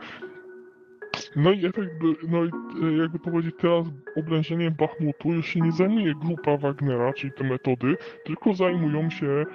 No 1.35 1.51
i 1.51 1.65
efekt, 1.65 1.99
by- 1.99 2.27
no 2.27 2.45
i 2.45 2.49
e, 2.83 2.97
jakby 2.97 3.19
powiedzieć, 3.19 3.55
teraz 3.59 3.85
oblężeniem 4.15 4.73
Bachmutu 4.73 5.33
już 5.33 5.47
się 5.47 5.61
nie 5.61 5.71
zajmuje 5.71 6.15
grupa 6.15 6.57
Wagnera, 6.57 7.13
czyli 7.13 7.33
te 7.33 7.43
metody, 7.43 7.97
tylko 8.25 8.53
zajmują 8.53 9.09
się 9.09 9.27
e, 9.27 9.45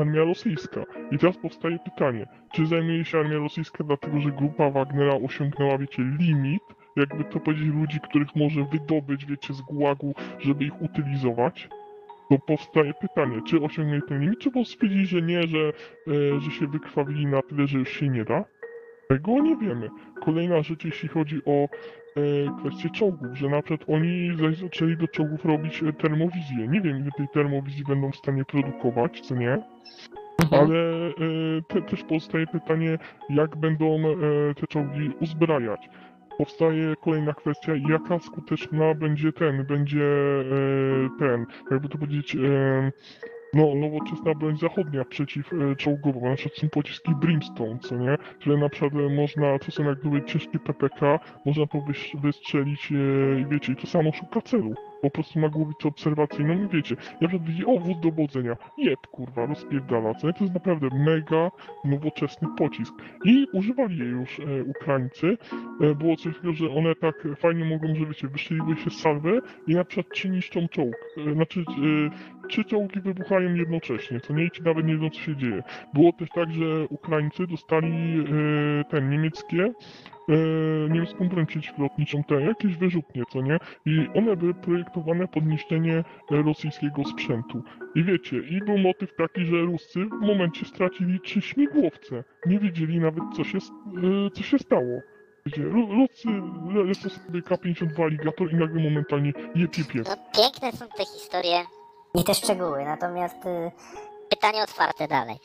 armia 0.00 0.24
rosyjska. 0.24 0.84
I 1.10 1.18
teraz 1.18 1.36
powstaje 1.36 1.78
pytanie, 1.78 2.26
czy 2.52 2.66
zajmuje 2.66 3.04
się 3.04 3.18
armia 3.18 3.38
rosyjska 3.38 3.84
dlatego, 3.84 4.20
że 4.20 4.30
grupa 4.30 4.70
Wagnera 4.70 5.14
osiągnęła, 5.14 5.78
wiecie, 5.78 6.02
limit, 6.18 6.62
jakby 6.96 7.24
to 7.24 7.40
powiedzieć, 7.40 7.68
ludzi, 7.68 7.98
których 8.00 8.36
może 8.36 8.64
wydobyć, 8.64 9.26
wiecie, 9.26 9.54
z 9.54 9.60
gułagu, 9.60 10.14
żeby 10.38 10.64
ich 10.64 10.82
utylizować? 10.82 11.68
To 12.30 12.38
powstaje 12.38 12.94
pytanie, 12.94 13.40
czy 13.46 13.60
osiągnęli 13.60 14.02
ten 14.08 14.20
limit, 14.20 14.38
czy 14.38 14.50
po 14.50 14.64
stwierdzili, 14.64 15.06
że 15.06 15.22
nie, 15.22 15.42
że, 15.46 15.72
e, 16.08 16.40
że 16.40 16.50
się 16.50 16.66
wykrwawili 16.66 17.26
na 17.26 17.42
tyle, 17.42 17.66
że 17.66 17.78
już 17.78 17.88
się 17.88 18.08
nie 18.08 18.24
da? 18.24 18.44
Tego 19.10 19.40
nie 19.40 19.56
wiemy. 19.56 19.90
Kolejna 20.24 20.62
rzecz, 20.62 20.84
jeśli 20.84 21.08
chodzi 21.08 21.44
o 21.44 21.64
e, 21.64 21.68
kwestię 22.60 22.90
czołgów, 22.90 23.28
że 23.38 23.48
na 23.48 23.62
przykład 23.62 23.88
oni 23.88 24.36
zaś 24.36 24.56
zaczęli 24.56 24.96
do 24.96 25.08
czołgów 25.08 25.44
robić 25.44 25.82
e, 25.82 25.92
termowizję. 25.92 26.68
Nie 26.68 26.80
wiem, 26.80 26.98
ile 26.98 27.10
tej 27.16 27.28
termowizji 27.28 27.84
będą 27.88 28.10
w 28.10 28.16
stanie 28.16 28.44
produkować, 28.44 29.20
co 29.20 29.34
nie? 29.34 29.62
Mhm. 30.42 30.62
Ale 30.62 30.78
e, 31.08 31.12
te, 31.68 31.82
też 31.82 32.04
powstaje 32.04 32.46
pytanie, 32.46 32.98
jak 33.30 33.56
będą 33.56 33.98
e, 33.98 34.54
te 34.54 34.66
czołgi 34.66 35.10
uzbrajać. 35.20 35.88
Powstaje 36.38 36.94
kolejna 37.00 37.34
kwestia, 37.34 37.72
jaka 37.88 38.18
skuteczna 38.18 38.94
będzie 38.94 39.32
ten, 39.32 39.64
będzie 39.64 40.04
e, 40.04 41.18
ten, 41.18 41.46
jakby 41.70 41.88
to 41.88 41.98
powiedzieć, 41.98 42.36
e, 42.36 42.92
no, 43.54 43.74
nowoczesna 43.74 44.34
broń 44.34 44.58
zachodnia 44.58 45.04
przeciwczołgowa, 45.04 46.30
na 46.30 46.36
przykład 46.36 46.58
są 46.58 46.68
pociski 46.68 47.14
Brimstone, 47.14 47.78
co 47.78 47.96
nie? 47.96 48.16
Które 48.40 48.56
na 48.56 48.68
przykład 48.68 48.92
e, 48.94 49.08
można, 49.16 49.58
to 49.58 49.70
są 49.70 49.84
jak 49.84 49.98
ciężkie 50.26 50.58
PPK, 50.58 51.18
można 51.46 51.66
to 51.66 51.78
wystrzelić 52.14 52.92
e, 52.92 53.40
i 53.40 53.46
wiecie, 53.46 53.72
i 53.72 53.76
to 53.76 53.86
samo 53.86 54.12
szuka 54.12 54.40
celu. 54.40 54.74
Po 55.02 55.10
prostu 55.10 55.38
ma 55.38 55.48
głowicę 55.48 55.88
obserwacyjną 55.88 56.64
i 56.64 56.68
wiecie, 56.68 56.96
ja 57.20 57.28
przed 57.28 57.42
widzi, 57.42 57.66
o, 57.66 57.78
wóz 57.78 58.00
dowodzenia, 58.00 58.56
jeb, 58.78 59.06
kurwa, 59.06 59.46
rozpierdala, 59.46 60.14
co 60.14 60.26
nie? 60.26 60.32
To 60.32 60.44
jest 60.44 60.54
naprawdę 60.54 60.88
mega 60.92 61.50
nowoczesny 61.84 62.48
pocisk. 62.58 62.94
I 63.24 63.46
używali 63.52 63.98
jej 63.98 64.08
już 64.08 64.40
e, 64.40 64.64
Ukraińcy. 64.64 65.38
E, 65.80 65.94
było 65.94 66.16
coś 66.16 66.34
takiego, 66.34 66.52
że 66.52 66.70
one 66.70 66.94
tak 66.94 67.28
fajnie 67.36 67.64
mogą, 67.64 67.94
że 67.94 68.06
wiecie, 68.06 68.28
wystrzeliły 68.28 68.76
się 68.76 68.90
z 68.90 69.00
salwy 69.00 69.40
i 69.66 69.74
na 69.74 69.84
przykład 69.84 70.16
ci 70.16 70.30
niszczą 70.30 70.68
czołg. 70.68 70.96
E, 71.16 71.34
znaczy, 71.34 71.60
e, 71.60 72.48
trzy 72.48 72.64
czołgi 72.64 73.00
wybuchają 73.00 73.54
jednocześnie, 73.54 74.20
co 74.20 74.34
nie 74.34 74.50
ci 74.50 74.62
nawet 74.62 74.86
nie 74.86 74.94
wiedzą, 74.94 75.10
co 75.10 75.20
się 75.20 75.36
dzieje. 75.36 75.62
Było 75.94 76.12
też 76.12 76.28
tak, 76.34 76.52
że 76.52 76.84
Ukraińcy 76.90 77.46
dostali 77.46 77.90
e, 77.90 78.84
ten 78.84 79.10
niemieckie, 79.10 79.72
niemiecką 80.90 81.28
broń 81.28 81.46
przeciwlotniczą, 81.46 82.24
te 82.24 82.40
jakieś 82.40 82.76
wyrzutnie, 82.76 83.22
co 83.32 83.40
nie? 83.40 83.58
I 83.86 84.08
one 84.14 84.36
były 84.36 84.54
projektowane 84.54 85.28
pod 85.28 85.46
niszczenie 85.46 86.04
e, 86.30 86.42
rosyjskiego 86.42 87.04
sprzętu. 87.04 87.62
I 87.94 88.04
wiecie, 88.04 88.36
i 88.36 88.58
był 88.58 88.78
motyw 88.78 89.14
taki, 89.16 89.44
że 89.46 89.60
Ruscy 89.62 90.04
w 90.04 90.26
momencie 90.26 90.64
stracili 90.66 91.20
trzy 91.20 91.40
śmigłowce. 91.40 92.24
Nie 92.46 92.58
wiedzieli 92.58 93.00
nawet, 93.00 93.24
co 93.36 93.44
się, 93.44 93.58
e, 93.58 94.30
co 94.30 94.42
się 94.42 94.58
stało. 94.58 95.00
Wiecie, 95.46 95.62
Ru- 95.62 95.94
Ruscy 95.94 96.28
le- 96.74 96.84
lecą 96.84 97.08
sobie 97.08 97.42
K-52 97.42 98.02
Alligator 98.04 98.52
i 98.52 98.56
nagle 98.56 98.82
momentalnie 98.82 99.32
je 99.54 99.68
pie 99.68 99.82
No 100.08 100.16
piękne 100.36 100.72
są 100.72 100.86
te 100.96 101.04
historie. 101.04 101.62
I 102.14 102.24
te 102.24 102.34
szczegóły, 102.34 102.84
natomiast 102.84 103.46
y, 103.46 103.70
Pytanie 104.30 104.62
otwarte 104.62 105.08
dalej. 105.08 105.36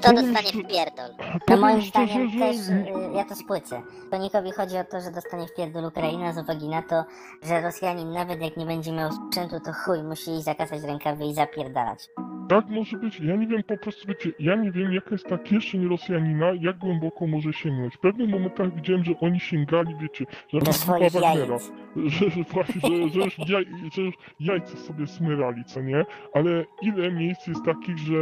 Kto 0.00 0.12
dostanie 0.12 0.48
szczerze- 0.48 0.62
w 0.64 0.66
pierdol? 0.68 1.10
no 1.48 1.56
moim 1.56 1.82
zdaniem 1.82 2.30
też 2.38 2.56
y, 2.68 2.84
ja 3.14 3.24
to 3.24 3.34
spłycę. 3.34 3.82
Konikowi 4.10 4.52
chodzi 4.52 4.76
o 4.78 4.84
to, 4.84 5.00
że 5.00 5.10
dostanie 5.10 5.46
w 5.46 5.54
pierdol 5.54 5.84
Ukraina 5.84 6.32
z 6.32 6.38
uwagi 6.38 6.68
na 6.68 6.82
to, 6.82 7.04
że 7.42 7.60
Rosjanin 7.60 8.12
nawet 8.12 8.42
jak 8.42 8.56
nie 8.56 8.66
będzie 8.66 8.92
miał 8.92 9.10
sprzętu, 9.12 9.60
to 9.64 9.72
chuj, 9.72 10.02
musi 10.02 10.30
iść 10.30 10.44
zakasać 10.44 10.82
rękawy 10.82 11.24
i 11.24 11.34
zapierdalać. 11.34 12.08
Tak 12.48 12.68
może 12.68 12.96
być. 12.96 13.20
Ja 13.20 13.36
nie 13.36 13.46
wiem 13.46 13.62
po 13.62 13.76
prostu, 13.76 14.08
wiecie, 14.08 14.30
ja 14.38 14.54
nie 14.56 14.72
wiem 14.72 14.92
jaka 14.92 15.10
jest 15.10 15.26
ta 15.26 15.38
kieszeń 15.38 15.88
Rosjanina, 15.88 16.46
jak 16.60 16.78
głęboko 16.78 17.26
może 17.26 17.52
sięgnąć. 17.52 17.94
W 17.94 17.98
pewnych 17.98 18.28
momentach 18.28 18.74
widziałem, 18.74 19.04
że 19.04 19.12
oni 19.20 19.40
sięgali, 19.40 19.94
wiecie, 20.00 20.24
że 20.52 20.58
na 20.58 20.72
swoich 20.72 21.12
Wagnera, 21.12 21.34
jajec. 21.46 21.72
że, 21.96 22.30
że 22.30 22.42
właśnie, 22.42 22.80
że, 22.80 23.08
że, 23.08 23.20
już 23.20 23.38
jaj, 23.48 23.66
że 23.94 24.02
już 24.02 24.14
jajce 24.40 24.76
sobie 24.76 25.06
smyrali, 25.06 25.64
co 25.64 25.80
nie? 25.80 26.04
Ale 26.34 26.64
ile 26.82 27.12
miejsc 27.12 27.46
jest 27.46 27.64
takich, 27.64 27.98
że, 27.98 28.14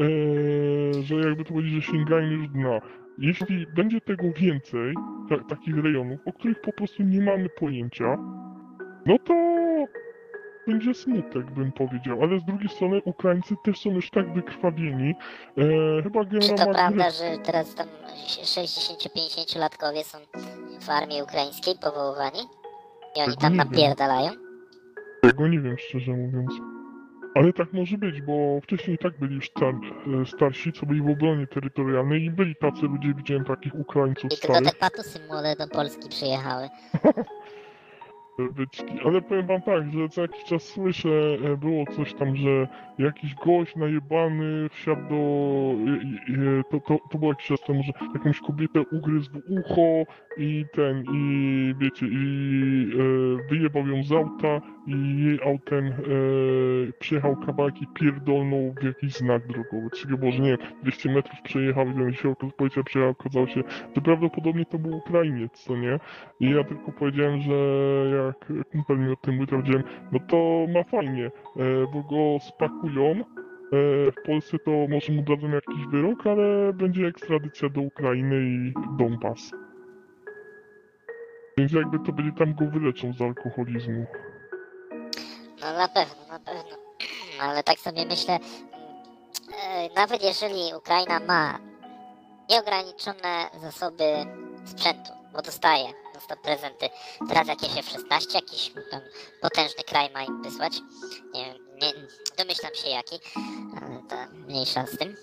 e, 0.00 1.02
że 1.02 1.15
jakby 1.18 1.44
to 1.44 1.52
powiedzieć, 1.54 1.84
że 1.84 1.92
sięgają 1.92 2.26
już 2.26 2.48
dna. 2.48 2.80
Jeśli 3.18 3.66
będzie 3.66 4.00
tego 4.00 4.24
więcej, 4.36 4.94
ta, 5.28 5.36
takich 5.48 5.76
rejonów, 5.84 6.20
o 6.26 6.32
których 6.32 6.60
po 6.60 6.72
prostu 6.72 7.02
nie 7.02 7.20
mamy 7.20 7.48
pojęcia, 7.48 8.16
no 9.06 9.18
to 9.18 9.34
będzie 10.66 10.94
smutek, 10.94 11.50
bym 11.50 11.72
powiedział. 11.72 12.22
Ale 12.22 12.40
z 12.40 12.44
drugiej 12.44 12.68
strony 12.68 13.02
Ukraińcy 13.04 13.54
też 13.64 13.78
są 13.80 13.90
już 13.90 14.10
tak 14.10 14.34
wykrwawieni. 14.34 15.14
E, 15.58 16.02
chyba 16.02 16.24
Czy 16.24 16.30
generał 16.30 16.56
to 16.56 16.64
Magry- 16.64 16.74
prawda, 16.74 17.10
że 17.10 17.38
teraz 17.44 17.74
tam 17.74 17.86
60-50 18.26 19.58
latkowie 19.58 20.04
są 20.04 20.18
w 20.80 20.90
armii 20.90 21.22
ukraińskiej 21.22 21.74
powoływani? 21.82 22.38
I 23.16 23.20
oni 23.20 23.26
Tego 23.26 23.40
tam 23.40 23.52
nie 23.52 23.58
wiem. 23.58 23.68
napierdalają? 23.70 24.30
Tego 25.22 25.48
nie 25.48 25.60
wiem, 25.60 25.76
szczerze 25.78 26.12
mówiąc. 26.12 26.50
Ale 27.36 27.52
tak 27.52 27.72
może 27.72 27.98
być, 27.98 28.22
bo 28.22 28.60
wcześniej 28.62 28.94
i 28.94 28.98
tak 28.98 29.18
byli 29.18 29.34
już 29.34 29.50
star, 29.50 29.74
e, 30.22 30.26
starsi, 30.26 30.72
co 30.72 30.86
byli 30.86 31.00
w 31.02 31.08
obronie 31.10 31.46
terytorialnej 31.46 32.24
i 32.24 32.30
byli 32.30 32.56
tacy 32.56 32.82
ludzie, 32.82 33.14
widziałem 33.14 33.44
takich 33.44 33.74
Ukraińców 33.74 34.24
I 34.24 34.28
tylko 34.28 34.54
starych. 34.54 34.70
te 34.72 34.76
patusy 34.78 35.18
młode 35.28 35.56
do 35.58 35.68
Polski 35.68 36.08
przyjechały. 36.08 36.68
byczki. 38.52 39.00
Ale 39.04 39.22
powiem 39.22 39.46
wam 39.46 39.62
tak, 39.62 39.92
że 39.92 40.08
co 40.08 40.22
jakiś 40.22 40.44
czas 40.44 40.62
słyszę, 40.62 41.08
e, 41.52 41.56
było 41.56 41.84
coś 41.96 42.14
tam, 42.14 42.36
że 42.36 42.68
jakiś 42.98 43.34
gość 43.34 43.76
najebany 43.76 44.68
wsiadł 44.68 45.08
do... 45.08 45.16
e, 46.60 46.62
To, 46.70 46.80
to, 46.80 46.98
to 47.10 47.18
było 47.18 47.30
jakiś 47.32 47.46
czas 47.46 47.60
temu, 47.66 47.82
że 47.82 47.92
jakąś 48.14 48.40
kobietę 48.40 48.80
ugryzł 48.92 49.30
w 49.30 49.42
ucho 49.50 50.12
i 50.36 50.64
ten, 50.72 51.04
i 51.14 51.74
wiecie, 51.78 52.06
i 52.06 52.90
e, 52.94 53.48
wyjebał 53.50 53.88
ją 53.88 54.04
z 54.04 54.12
auta 54.12 54.60
i 54.86 55.38
autem 55.44 55.86
e, 55.86 55.92
przyjechał 56.98 57.36
kawałek 57.36 57.82
i 57.82 57.86
pierdolnął 57.86 58.74
w 58.80 58.84
jakiś 58.84 59.14
znak 59.14 59.46
drogowy. 59.46 59.90
Coś 59.90 60.00
takiego 60.00 60.18
było, 60.18 60.32
że 60.32 60.42
nie 60.42 60.48
wiem, 60.48 60.68
200 60.82 61.12
metrów 61.12 61.40
przejechał 61.42 61.86
ten 61.94 62.12
się, 62.12 62.34
policja 62.56 62.82
przyjechała, 62.82 63.10
okazało 63.10 63.46
się, 63.46 63.62
że 63.96 64.02
prawdopodobnie 64.02 64.64
to 64.64 64.78
był 64.78 64.96
Ukrainiec, 64.96 65.52
co 65.52 65.76
nie? 65.76 65.98
I 66.40 66.50
ja 66.50 66.64
tylko 66.64 66.92
powiedziałem, 66.92 67.40
że 67.40 67.54
jak 68.16 68.64
kumpel 68.72 68.98
mi 68.98 69.12
o 69.12 69.16
tym 69.16 69.34
mówił, 69.34 69.46
powiedziałem, 69.46 69.84
no 70.12 70.18
to 70.28 70.66
ma 70.74 70.82
fajnie, 70.84 71.26
e, 71.26 71.30
bo 71.92 72.02
go 72.02 72.38
spakują. 72.40 73.10
E, 73.10 74.10
w 74.10 74.22
Polsce 74.26 74.58
to 74.58 74.70
może 74.90 75.12
mu 75.12 75.22
dadzą 75.22 75.48
jakiś 75.50 75.86
wyrok, 75.86 76.26
ale 76.26 76.72
będzie 76.72 77.06
ekstradycja 77.06 77.68
do 77.68 77.80
Ukrainy 77.80 78.36
i 78.42 78.72
Donbas. 78.98 79.52
Więc 81.58 81.72
jakby 81.72 81.98
to 81.98 82.12
będzie 82.12 82.32
tam 82.32 82.54
go 82.54 82.66
wyleczą 82.66 83.12
z 83.12 83.22
alkoholizmu. 83.22 84.06
No 85.60 85.72
na 85.72 85.88
pewno, 85.88 86.26
na 86.28 86.38
pewno. 86.38 86.76
Ale 87.40 87.62
tak 87.62 87.78
sobie 87.78 88.06
myślę, 88.06 88.34
mm, 88.34 89.56
e, 89.62 89.88
nawet 89.94 90.22
jeżeli 90.22 90.74
Ukraina 90.74 91.20
ma 91.20 91.58
nieograniczone 92.50 93.50
zasoby 93.60 94.26
sprzętu, 94.66 95.12
bo 95.32 95.42
dostaje, 95.42 95.88
dostaje 96.14 96.40
prezenty, 96.42 96.88
teraz 97.28 97.48
jakieś 97.48 97.76
F-16, 97.78 98.34
jakiś 98.34 98.72
tam 98.90 99.00
potężny 99.42 99.84
kraj 99.84 100.10
ma 100.10 100.22
im 100.22 100.42
wysłać, 100.42 100.72
nie 101.34 101.66
nie, 101.82 101.92
domyślam 102.38 102.74
się 102.74 102.88
jaki, 102.88 103.18
ale 103.82 104.02
to 104.08 104.16
mniejsza 104.32 104.86
z 104.86 104.98
tym, 104.98 105.16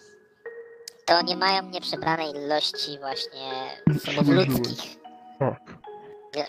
to 1.05 1.21
nie 1.21 1.37
mają 1.37 1.63
nieprzebranej 1.63 2.31
ilości 2.31 2.99
właśnie 2.99 3.51
zasobów 3.87 4.27
ludzkich. 4.27 4.97
Tak. 5.39 5.82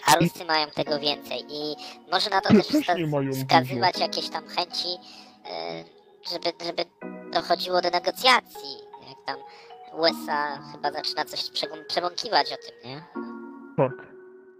A 0.07 0.17
Ruscy 0.17 0.45
mają 0.45 0.71
tego 0.71 1.01
więcej 1.01 1.45
i 1.49 1.77
może 2.13 2.31
na 2.31 2.41
to 2.41 2.49
Też 2.49 2.67
wskazywać 2.67 3.99
jakieś 3.99 4.29
tam 4.31 4.49
chęci, 4.49 4.89
e, 5.51 5.85
żeby, 6.33 6.53
żeby 6.65 6.85
dochodziło 7.33 7.81
do 7.81 7.91
negocjacji. 7.91 8.71
Jak 9.09 9.27
tam 9.27 9.37
USA 9.93 10.59
chyba 10.73 10.93
zaczyna 10.93 11.25
coś 11.25 11.51
przebąkiwać 11.89 12.53
o 12.53 12.57
tym, 12.57 12.91
nie? 12.91 13.03
Tak. 13.77 13.93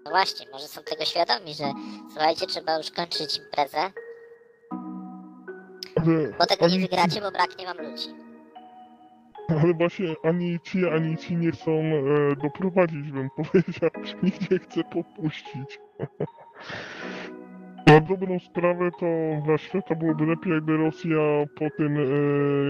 No 0.05 0.11
właśnie, 0.11 0.47
może 0.53 0.69
są 0.69 0.83
tego 0.83 1.05
świadomi, 1.05 1.55
że 1.55 1.73
słuchajcie, 2.13 2.47
trzeba 2.47 2.77
już 2.79 2.91
kończyć 2.91 3.37
imprezę, 3.39 3.91
bo 6.39 6.47
tego 6.47 6.69
nie 6.69 6.79
wygracie, 6.79 7.21
bo 7.21 7.31
braknie 7.31 7.67
wam 7.67 7.79
ludzi. 7.79 8.24
Ale 9.49 9.75
właśnie 9.75 10.15
ani 10.23 10.61
ci, 10.61 10.89
ani 10.89 11.17
ci 11.17 11.37
nie 11.37 11.51
chcą 11.51 11.71
e, 11.71 12.37
doprowadzić, 12.43 13.13
bym 13.13 13.29
powiedział. 13.37 13.91
Nikt 14.23 14.51
nie 14.51 14.59
chce 14.59 14.85
popuścić. 14.85 15.81
Na 17.87 18.01
dobrą 18.01 18.39
sprawę 18.39 18.91
to 19.01 19.07
dla 19.47 19.59
świata 19.59 19.95
byłoby 19.95 20.27
lepiej, 20.27 20.53
jakby 20.53 20.77
Rosja 20.77 21.19
po 21.55 21.71
tym, 21.77 21.97
e, 21.97 22.01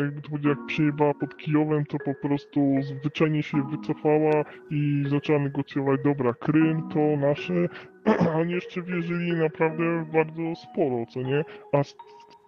jakby 0.05 0.39
to 0.39 0.49
jak 0.49 0.67
przyjechała 0.67 1.15
pod 1.15 1.37
Kijowem, 1.37 1.85
to 1.85 1.99
po 2.05 2.15
prostu 2.15 2.61
zwyczajnie 2.83 3.43
się 3.43 3.63
wycofała 3.63 4.45
i 4.71 5.05
zaczęła 5.09 5.39
negocjować, 5.39 6.01
dobra, 6.05 6.35
Krym 6.35 6.89
to 6.89 6.99
nasze, 7.17 7.69
oni 8.35 8.53
jeszcze 8.53 8.83
wierzyli 8.83 9.33
naprawdę 9.33 10.07
bardzo 10.13 10.43
sporo, 10.57 11.07
co 11.07 11.23
nie? 11.23 11.45
A 11.73 11.83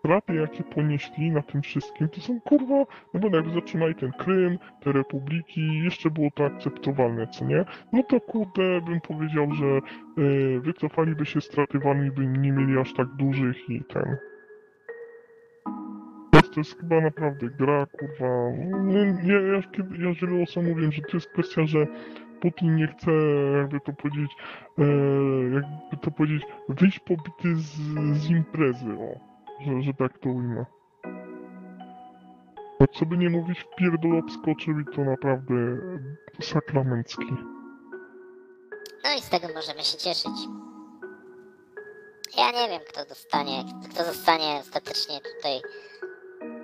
straty, 0.07 0.35
jakie 0.35 0.63
ponieśli 0.65 1.31
na 1.31 1.43
tym 1.43 1.63
wszystkim, 1.63 2.09
to 2.09 2.21
są 2.21 2.41
kurwa, 2.41 2.85
no 3.15 3.21
bo 3.21 3.37
jakby 3.37 3.51
zatrzymali 3.51 3.95
ten 3.95 4.13
Krym, 4.13 4.59
te 4.81 4.93
republiki, 4.93 5.83
jeszcze 5.85 6.11
było 6.11 6.29
to 6.35 6.45
akceptowalne, 6.45 7.27
co 7.27 7.45
nie? 7.45 7.65
No 7.93 8.03
to 8.03 8.21
kurde, 8.21 8.81
bym 8.81 9.01
powiedział, 9.01 9.53
że 9.53 9.67
e, 9.67 9.81
wycofaliby 10.61 11.27
się 11.27 11.41
straty 11.41 11.79
wami, 11.79 12.11
by 12.11 12.27
nie 12.27 12.53
mieli 12.53 12.79
aż 12.79 12.95
tak 12.95 13.09
dużych 13.09 13.71
i 13.71 13.85
ten. 13.85 14.17
To 16.55 16.61
jest 16.61 16.81
chyba 16.81 17.01
naprawdę 17.01 17.47
gra, 17.59 17.87
kurwa. 17.87 18.27
Ja, 19.23 19.63
kiedy- 19.73 20.05
ja 20.05 20.13
wielu 20.15 20.43
osobom 20.43 20.71
mówię, 20.71 20.93
że 20.93 21.03
to 21.03 21.17
jest 21.17 21.31
kwestia, 21.31 21.67
że 21.67 21.87
Putin 22.47 22.77
nie 22.77 22.87
chce, 22.87 23.11
jakby 23.59 23.81
to 23.81 23.93
powiedzieć, 23.93 24.31
e, 24.79 24.85
jakby 25.55 25.97
to 26.03 26.11
powiedzieć, 26.11 26.43
wyjść 26.69 26.99
pobity 26.99 27.57
z, 27.57 27.73
z 28.13 28.31
imprezy, 28.31 28.93
o. 28.93 29.21
Że, 29.65 29.83
że 29.83 29.95
tak 29.95 30.19
to 30.19 30.29
ujmę. 30.29 30.67
Bo 32.81 32.87
co 32.87 33.07
by 33.07 33.19
nie 33.19 33.31
mówić, 33.31 33.61
w 33.61 33.75
pierdol 33.77 34.23
i 34.83 34.95
to 34.97 35.05
naprawdę 35.05 35.55
sakramencki. 36.41 37.27
No 39.05 39.11
i 39.19 39.21
z 39.21 39.29
tego 39.29 39.49
możemy 39.55 39.83
się 39.83 39.99
cieszyć. 39.99 40.39
Ja 42.39 42.51
nie 42.51 42.69
wiem, 42.69 42.81
kto 42.89 43.05
dostanie, 43.05 43.65
kto 43.93 44.05
zostanie 44.05 44.61
ostatecznie 44.61 45.21
tutaj 45.21 45.61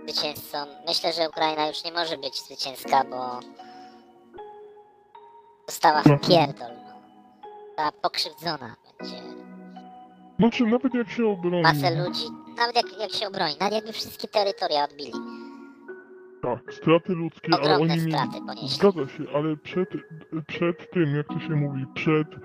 zwycięzcą. 0.03 0.59
Myślę, 0.87 1.13
że 1.13 1.29
Ukraina 1.29 1.69
już 1.69 1.85
nie 1.85 1.93
może 1.93 2.19
być 2.19 2.43
zwycięska, 2.43 3.05
bo 3.05 3.41
została 5.69 6.03
w 6.03 6.07
Mhm. 6.07 6.19
pierdol. 6.31 6.69
No. 6.87 6.93
Została 7.67 7.93
pokrzywdzona 7.93 8.77
będzie. 9.01 9.17
Znaczy, 10.39 10.67
nawet 10.67 10.95
jak 10.95 11.09
się 11.11 11.27
obroni... 11.27 11.63
Masę 11.63 12.05
ludzi, 12.05 12.25
nawet 12.57 12.77
jak, 12.77 12.99
jak 13.01 13.13
się 13.13 13.27
obroni, 13.29 13.55
nawet 13.61 13.75
jakby 13.75 13.93
wszystkie 13.93 14.29
terytoria 14.29 14.85
odbili. 14.85 15.13
Tak, 16.43 16.75
straty 16.75 17.13
ludzkie, 17.13 17.49
ale 17.53 17.63
Ogromne 17.75 17.93
oni 17.95 18.03
mieli... 18.03 18.13
straty 18.13 18.39
ponieśli. 18.47 18.69
Zgadza 18.69 19.09
się, 19.09 19.25
ale 19.35 19.57
przed, 19.57 19.89
przed 20.47 20.91
tym, 20.91 21.17
jak 21.17 21.27
to 21.29 21.41
się 21.41 21.51
mówi, 21.51 21.87
przed 21.95 22.29
e, 22.35 22.37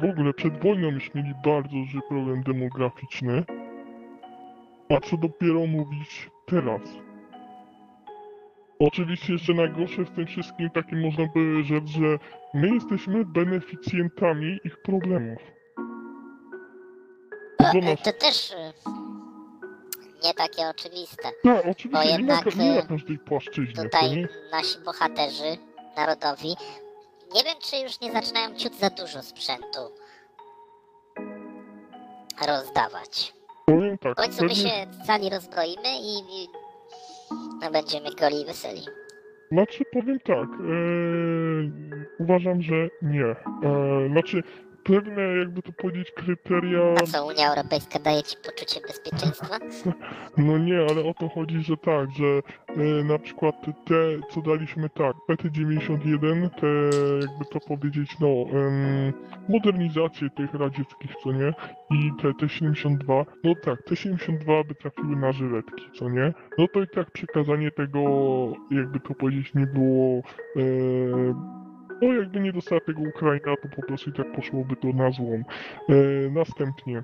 w 0.00 0.10
ogóle 0.10 0.32
przed 0.34 0.62
wojną 0.62 0.88
już 0.88 1.14
mieli 1.14 1.32
bardzo 1.44 1.68
duży 1.70 2.00
problem 2.08 2.42
demograficzny. 2.42 3.44
A 4.96 5.00
co 5.00 5.16
dopiero 5.16 5.66
mówić 5.66 6.30
teraz? 6.46 6.80
Oczywiście 8.78 9.32
jeszcze 9.32 9.52
najgorsze 9.54 10.02
w 10.04 10.10
tym 10.16 10.26
wszystkim 10.26 10.70
takim 10.70 11.00
można 11.00 11.24
by 11.34 11.64
rzec, 11.64 11.84
że 11.86 12.18
my 12.54 12.74
jesteśmy 12.74 13.24
beneficjentami 13.24 14.58
ich 14.64 14.82
problemów. 14.82 15.38
To 17.58 17.64
E, 17.78 17.80
nas... 17.80 18.02
To 18.02 18.12
też 18.12 18.50
y, 18.50 18.72
nie 20.24 20.34
takie 20.34 20.62
oczywiste. 20.68 21.28
Tak, 21.42 21.66
oczywiście, 21.70 22.04
nie, 22.04 22.10
na, 22.12 22.16
jednak, 22.18 22.44
ka- 22.44 22.62
nie 22.62 22.70
na 22.74 22.80
e, 22.80 22.86
każdej 22.86 23.18
płaszczyźnie, 23.18 23.82
Tutaj 23.84 24.16
nie? 24.16 24.28
nasi 24.52 24.78
bohaterzy 24.84 25.56
narodowi, 25.96 26.48
nie 27.34 27.44
wiem 27.44 27.54
czy 27.70 27.76
już 27.76 28.00
nie 28.00 28.12
zaczynają 28.12 28.54
ciut 28.54 28.74
za 28.74 28.90
dużo 28.90 29.22
sprzętu 29.22 29.80
rozdawać. 32.46 33.34
Powiem 33.66 33.98
tak, 33.98 34.12
W 34.12 34.16
końcu 34.16 34.44
my 34.44 34.54
się 34.54 34.70
cali 35.06 35.30
rozbroimy 35.30 35.98
i, 36.00 36.18
będziemy 37.72 38.08
goli 38.20 38.42
i 38.42 38.46
weseli. 38.46 38.80
Znaczy 39.52 39.84
powiem 39.92 40.18
tak, 40.20 40.48
eee, 40.48 41.72
uważam, 42.18 42.62
że 42.62 42.74
nie. 43.02 43.24
Eee, 43.26 44.10
znaczy 44.12 44.42
pewne 44.86 45.22
jakby 45.22 45.62
to 45.62 45.72
powiedzieć 45.72 46.10
kryteria, 46.10 46.80
A 47.02 47.06
co, 47.06 47.26
Unia 47.26 47.48
Europejska 47.50 47.98
daje 47.98 48.22
ci 48.22 48.36
poczucie 48.36 48.80
bezpieczeństwa? 48.80 49.58
no 50.46 50.58
nie, 50.58 50.86
ale 50.90 51.04
o 51.04 51.14
to 51.14 51.28
chodzi, 51.28 51.62
że 51.62 51.76
tak, 51.76 52.10
że 52.10 52.24
e, 52.68 53.04
na 53.04 53.18
przykład 53.18 53.54
te 53.86 53.94
co 54.30 54.40
daliśmy 54.40 54.88
tak, 54.88 55.16
PT91, 55.28 56.50
te 56.50 56.66
jakby 57.26 57.44
to 57.52 57.60
powiedzieć, 57.60 58.10
no 58.20 58.28
em, 58.28 59.12
modernizacje 59.48 60.30
tych 60.30 60.54
radzieckich, 60.54 61.10
co 61.22 61.32
nie, 61.32 61.54
i 61.90 62.10
te 62.22 62.28
T72, 62.28 63.26
no 63.44 63.54
tak, 63.64 63.80
T72 63.86 64.66
by 64.68 64.74
trafiły 64.74 65.16
na 65.16 65.32
żyletki, 65.32 65.84
co 65.98 66.08
nie, 66.08 66.32
no 66.58 66.66
to 66.74 66.82
i 66.82 66.88
tak 66.88 67.10
przekazanie 67.10 67.70
tego, 67.70 68.00
jakby 68.70 69.00
to 69.00 69.14
powiedzieć, 69.14 69.54
nie 69.54 69.66
było 69.66 70.22
e, 70.56 71.56
no 72.02 72.12
jakby 72.12 72.40
nie 72.40 72.52
dostała 72.52 72.80
tego 72.80 73.02
Ukraina, 73.02 73.56
to 73.62 73.68
po 73.76 73.82
prostu 73.82 74.10
i 74.10 74.12
tak 74.12 74.32
poszłoby 74.32 74.76
to 74.76 74.88
na 74.88 75.10
złom. 75.10 75.44
E, 75.88 75.94
następnie 76.30 77.02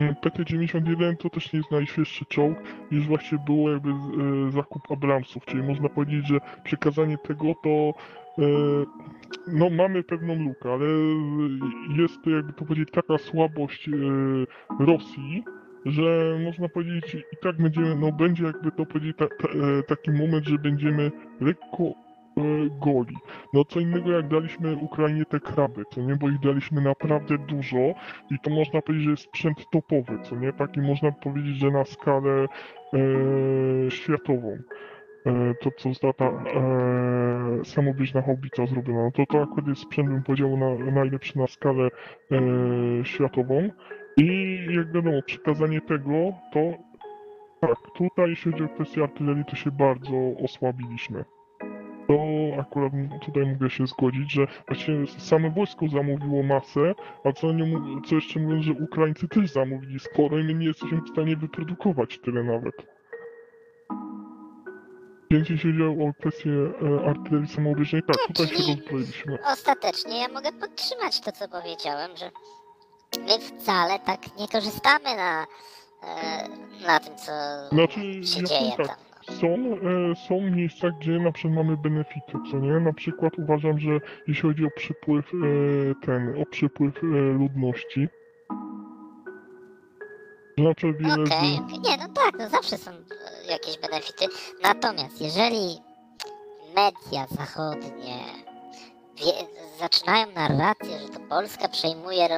e, 0.00 0.14
PT-91 0.22 1.16
to 1.16 1.30
też 1.30 1.52
nie 1.52 1.58
jest 1.58 1.70
najświeższy 1.70 2.24
czołg, 2.24 2.58
już 2.90 3.06
właśnie 3.06 3.38
było 3.46 3.70
jakby 3.70 3.90
e, 3.90 3.94
zakup 4.50 4.92
Abramsów, 4.92 5.44
czyli 5.44 5.62
można 5.62 5.88
powiedzieć, 5.88 6.26
że 6.26 6.38
przekazanie 6.64 7.18
tego 7.18 7.54
to 7.62 7.92
no 9.46 9.70
mamy 9.70 10.02
pewną 10.02 10.34
lukę, 10.34 10.72
ale 10.72 10.86
jest 11.98 12.22
to 12.24 12.30
jakby 12.30 12.52
to 12.52 12.64
powiedzieć 12.64 12.88
taka 12.92 13.18
słabość 13.18 13.90
Rosji, 14.80 15.44
że 15.86 16.38
można 16.44 16.68
powiedzieć 16.68 17.14
i 17.14 17.36
tak 17.42 17.56
będziemy, 17.56 17.96
no 17.96 18.12
będzie 18.12 18.44
jakby 18.44 18.72
to 18.72 18.86
powiedzieć 18.86 19.16
ta, 19.16 19.26
ta, 19.26 19.48
taki 19.88 20.10
moment, 20.10 20.46
że 20.46 20.58
będziemy 20.58 21.12
lekko 21.40 21.94
goli. 22.80 23.16
No 23.54 23.64
co 23.64 23.80
innego 23.80 24.10
jak 24.10 24.28
daliśmy 24.28 24.76
Ukrainie 24.76 25.24
te 25.24 25.40
kraby, 25.40 25.82
co 25.90 26.00
nie, 26.00 26.16
bo 26.16 26.28
ich 26.28 26.40
daliśmy 26.40 26.80
naprawdę 26.80 27.38
dużo 27.38 27.94
i 28.30 28.38
to 28.42 28.50
można 28.50 28.82
powiedzieć, 28.82 29.04
że 29.04 29.10
jest 29.10 29.22
sprzęt 29.22 29.58
topowy, 29.72 30.18
co 30.22 30.36
nie, 30.36 30.52
taki 30.52 30.80
można 30.80 31.12
powiedzieć, 31.12 31.56
że 31.56 31.70
na 31.70 31.84
skalę 31.84 32.46
e, 32.94 33.90
światową. 33.90 34.58
E, 35.26 35.54
to 35.54 35.70
co 35.70 35.88
została 35.88 36.12
ta 36.12 36.24
e, 36.24 37.64
samobieżna 37.64 38.22
haubica 38.22 38.66
zrobiona, 38.66 39.04
no 39.04 39.10
to 39.10 39.26
to 39.26 39.42
akurat 39.42 39.68
jest 39.68 39.82
sprzęt, 39.82 40.08
bym 40.08 40.22
powiedział, 40.22 40.56
na, 40.56 40.74
najlepszy 40.92 41.38
na 41.38 41.46
skalę 41.46 41.88
e, 42.32 42.38
światową. 43.04 43.70
I 44.16 44.58
jak 44.70 44.92
wiadomo, 44.92 45.22
przekazanie 45.22 45.80
tego, 45.80 46.32
to 46.52 46.60
tak, 47.60 47.76
tutaj 47.94 48.30
jeśli 48.30 48.52
chodzi 48.52 48.64
o 48.64 48.68
kwestię 48.68 49.02
artylerii, 49.02 49.44
to 49.44 49.56
się 49.56 49.70
bardzo 49.70 50.16
osłabiliśmy. 50.44 51.24
To 52.10 52.60
akurat 52.60 52.92
tutaj 53.26 53.46
mogę 53.46 53.70
się 53.70 53.86
zgodzić, 53.86 54.32
że 54.32 54.46
właśnie 54.68 54.94
same 55.18 55.50
wojsko 55.50 55.88
zamówiło 55.88 56.42
masę, 56.42 56.94
a 57.24 57.32
co, 57.32 57.52
nie, 57.52 57.80
co 58.08 58.14
jeszcze 58.14 58.40
mówiąc, 58.40 58.64
że 58.64 58.72
Ukraińcy 58.72 59.28
też 59.28 59.52
zamówili 59.52 60.00
sporo 60.00 60.38
i 60.38 60.44
my 60.44 60.54
nie 60.54 60.66
jesteśmy 60.66 61.00
w 61.00 61.08
stanie 61.12 61.36
wyprodukować 61.36 62.18
tyle 62.24 62.42
nawet. 62.44 62.74
Więc 65.30 65.48
jeśli 65.50 65.72
chodzi 65.72 65.82
o 65.82 66.12
kwestię 66.20 66.50
e, 66.50 67.08
artylerii 67.10 67.48
samobieżnej, 67.48 68.02
tak, 68.02 68.16
tutaj 68.26 68.46
się 68.46 68.54
Czyli- 68.54 68.76
rozbroiliśmy. 68.76 69.38
Ostatecznie 69.52 70.20
ja 70.20 70.28
mogę 70.28 70.52
podtrzymać 70.52 71.20
to, 71.20 71.32
co 71.32 71.48
powiedziałem, 71.48 72.10
że 72.16 72.30
my 73.20 73.38
wcale 73.38 73.98
tak 73.98 74.20
nie 74.38 74.48
korzystamy 74.48 75.16
na, 75.16 75.46
e, 76.02 76.48
na 76.86 77.00
tym, 77.00 77.16
co 77.16 77.32
Znaczy, 77.72 78.00
się 78.24 78.40
ja 78.40 78.46
dzieje 78.46 78.72
tak, 78.76 78.86
tam. 78.86 79.09
Są, 79.30 79.48
e, 79.48 80.16
są 80.28 80.40
miejsca, 80.40 80.88
gdzie 81.00 81.12
na 81.12 81.32
przykład 81.32 81.54
mamy 81.54 81.76
benefity, 81.76 82.32
co 82.50 82.58
nie? 82.58 82.80
Na 82.80 82.92
przykład 82.92 83.32
uważam, 83.38 83.78
że 83.78 83.90
jeśli 84.26 84.42
chodzi 84.42 84.66
o 84.66 84.70
przypływ 84.76 85.26
e, 85.34 86.06
ten, 86.06 86.42
o 86.42 86.46
przypływ 86.46 87.04
e, 87.04 87.06
ludności, 87.32 88.08
przykład 90.76 90.96
wiele 90.96 91.12
Okej, 91.12 91.60
okej. 91.64 91.78
nie, 91.80 91.96
no 91.96 92.08
tak, 92.14 92.38
no 92.38 92.48
zawsze 92.48 92.78
są 92.78 92.90
jakieś 93.50 93.78
benefity. 93.78 94.24
Natomiast 94.62 95.20
jeżeli 95.20 95.78
media 96.76 97.26
zachodnie 97.30 98.18
wie, 99.16 99.32
zaczynają 99.78 100.26
narrację, 100.32 100.98
że 100.98 101.08
to 101.08 101.20
Polska 101.28 101.68
przejmuje 101.68 102.28
ro, 102.28 102.36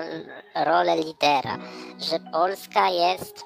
rolę 0.64 0.96
lidera, 0.96 1.58
że 1.98 2.18
Polska 2.32 2.90
jest 2.90 3.44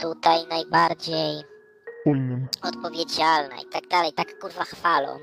tutaj 0.00 0.46
najbardziej 0.48 1.42
Wojnym. 2.06 2.46
odpowiedzialna 2.62 3.56
i 3.56 3.66
tak 3.72 3.86
dalej, 3.88 4.12
tak 4.12 4.38
kurwa 4.38 4.64
chwalą, 4.64 5.18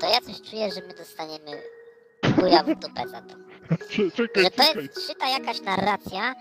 to 0.00 0.06
ja 0.08 0.20
coś 0.20 0.40
czuję, 0.50 0.70
że 0.72 0.80
my 0.88 0.94
dostaniemy 0.94 1.62
chuja 2.36 2.62
w 2.62 2.66
dupę 2.66 3.08
za 3.08 3.20
to. 3.22 3.34
Cze- 3.88 4.10
Czekaj, 4.10 4.44
Że 4.44 4.50
to 4.50 4.62
czekaj, 4.64 4.82
jest 4.84 5.06
szyta 5.06 5.28
jakaś 5.28 5.60
narracja, 5.60 6.34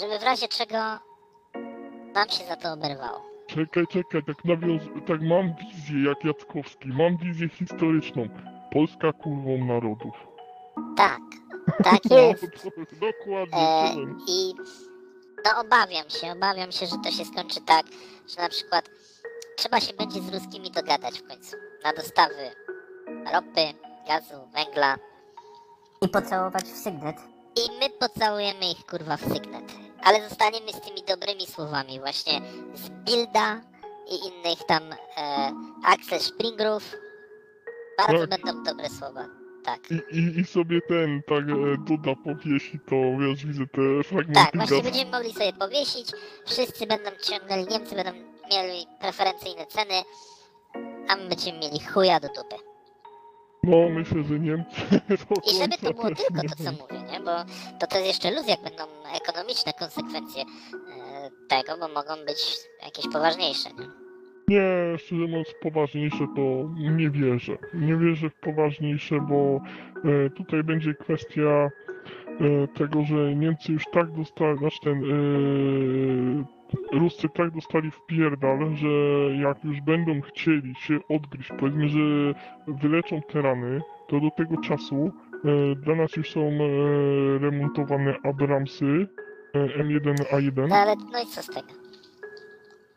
żeby 0.00 0.18
w 0.18 0.22
razie 0.22 0.48
czego 0.48 0.78
nam 2.14 2.28
się 2.28 2.44
za 2.44 2.56
to 2.56 2.72
oberwało. 2.72 3.22
czekaj, 3.46 3.86
czekaj, 3.86 4.22
tak 4.26 4.44
nawiąz... 4.44 4.82
tak 5.06 5.20
mam 5.22 5.54
wizję 5.54 6.08
jak 6.08 6.24
Jackowski, 6.24 6.88
mam 6.88 7.16
wizję 7.16 7.48
historyczną. 7.48 8.28
Polska 8.72 9.12
kurwą 9.12 9.64
narodów. 9.66 10.14
Tak, 10.96 11.20
Tak 11.84 12.00
jest. 12.10 12.46
Dokładnie. 13.00 13.58
E, 13.58 13.94
tyle. 13.94 14.14
I 14.28 14.54
no 15.44 15.60
obawiam 15.60 16.10
się, 16.10 16.32
obawiam 16.32 16.72
się, 16.72 16.86
że 16.86 16.96
to 17.04 17.10
się 17.10 17.24
skończy 17.24 17.60
tak, 17.60 17.86
że 18.36 18.42
na 18.42 18.48
przykład 18.48 18.90
trzeba 19.56 19.80
się 19.80 19.92
będzie 19.94 20.20
z 20.22 20.28
ruskimi 20.34 20.70
dogadać 20.70 21.18
w 21.18 21.28
końcu 21.28 21.56
na 21.84 21.92
dostawy 21.92 22.50
ropy, 23.32 23.74
gazu, 24.08 24.48
węgla 24.54 24.96
I 26.02 26.08
pocałować 26.08 26.64
w 26.64 26.76
sygnet. 26.82 27.16
i 27.56 27.78
my 27.80 27.90
pocałujemy 27.90 28.70
ich 28.70 28.86
kurwa 28.86 29.16
w 29.16 29.20
sygnet. 29.20 29.64
Ale 30.02 30.28
zostaniemy 30.28 30.72
z 30.72 30.80
tymi 30.80 31.02
dobrymi 31.02 31.46
słowami 31.46 32.00
właśnie 32.00 32.40
z 32.74 32.88
Bilda 32.88 33.60
i 34.10 34.26
innych 34.26 34.64
tam 34.68 34.82
e, 34.92 35.52
Axel 35.84 36.20
Springrów. 36.20 36.94
Bardzo 37.98 38.26
Tak. 38.26 38.30
będą 38.44 38.62
dobre 38.64 38.88
słowa. 38.90 39.26
Tak. 39.64 39.80
I, 39.90 40.16
i, 40.16 40.40
I 40.40 40.44
sobie 40.44 40.80
ten, 40.80 41.22
tak, 41.28 41.38
e, 41.38 41.78
Duda 41.78 42.14
powiesi, 42.24 42.78
to 42.86 42.96
wiesz, 43.18 43.46
widzę 43.46 43.66
te 43.66 44.02
fragmenty 44.04 44.40
Tak, 44.44 44.56
właśnie 44.56 44.82
będziemy 44.82 45.10
mogli 45.10 45.32
sobie 45.32 45.52
powiesić. 45.52 46.10
Wszyscy 46.46 46.86
będą 46.86 47.10
ciągnęli, 47.22 47.66
Niemcy 47.66 47.94
będą 47.94 48.12
mieli 48.50 48.86
preferencyjne 49.00 49.66
ceny, 49.66 49.94
a 51.08 51.16
my 51.16 51.28
będziemy 51.28 51.58
mieli 51.58 51.80
chuja 51.80 52.20
do 52.20 52.28
dupy. 52.28 52.56
No, 53.62 53.88
myślę, 53.88 54.22
że 54.22 54.38
Niemcy... 54.38 54.80
I 55.52 55.58
żeby 55.58 55.78
to 55.78 55.94
było 55.94 56.14
tylko 56.14 56.42
to, 56.48 56.64
co 56.64 56.72
mówię, 56.72 57.02
nie? 57.12 57.20
Bo 57.20 57.30
to 57.80 57.86
to 57.86 57.96
jest 57.98 58.08
jeszcze 58.08 58.30
luz, 58.30 58.48
jak 58.48 58.62
będą 58.62 58.84
ekonomiczne 59.14 59.72
konsekwencje 59.72 60.42
e, 60.42 61.30
tego, 61.48 61.78
bo 61.78 61.88
mogą 61.88 62.16
być 62.26 62.58
jakieś 62.84 63.04
poważniejsze, 63.12 63.68
nie? 63.72 64.01
Nie, 64.48 64.98
szczerze 64.98 65.22
mówiąc, 65.22 65.54
poważniejsze 65.62 66.26
to 66.36 66.70
nie 66.96 67.10
wierzę. 67.10 67.58
Nie 67.74 67.96
wierzę 67.96 68.30
w 68.30 68.34
poważniejsze, 68.34 69.20
bo 69.20 69.60
e, 70.04 70.30
tutaj 70.30 70.64
będzie 70.64 70.94
kwestia 70.94 71.70
e, 72.40 72.68
tego, 72.74 73.02
że 73.02 73.34
Niemcy 73.34 73.72
już 73.72 73.84
tak 73.92 74.12
dostali, 74.12 74.58
znaczy 74.58 74.78
ten, 74.82 75.04
e, 75.04 76.98
Ruscy 76.98 77.28
tak 77.28 77.50
dostali 77.50 77.90
w 77.90 78.06
pierdal, 78.06 78.74
że 78.74 78.88
jak 79.42 79.64
już 79.64 79.80
będą 79.80 80.20
chcieli 80.20 80.74
się 80.74 80.98
odgryźć, 81.08 81.50
powiedzmy, 81.58 81.88
że 81.88 81.98
wyleczą 82.66 83.20
te 83.32 83.42
rany, 83.42 83.80
to 84.08 84.20
do 84.20 84.30
tego 84.30 84.56
czasu 84.56 85.12
e, 85.44 85.74
dla 85.76 85.94
nas 85.94 86.16
już 86.16 86.30
są 86.30 86.40
e, 86.40 86.58
remontowane 87.38 88.16
Abramsy 88.24 89.08
e, 89.54 89.84
M1A1. 89.84 90.68
No 90.68 90.76
ale 90.76 90.94
no 91.12 91.22
i 91.22 91.26
co 91.26 91.42
z 91.42 91.46
tego? 91.46 91.81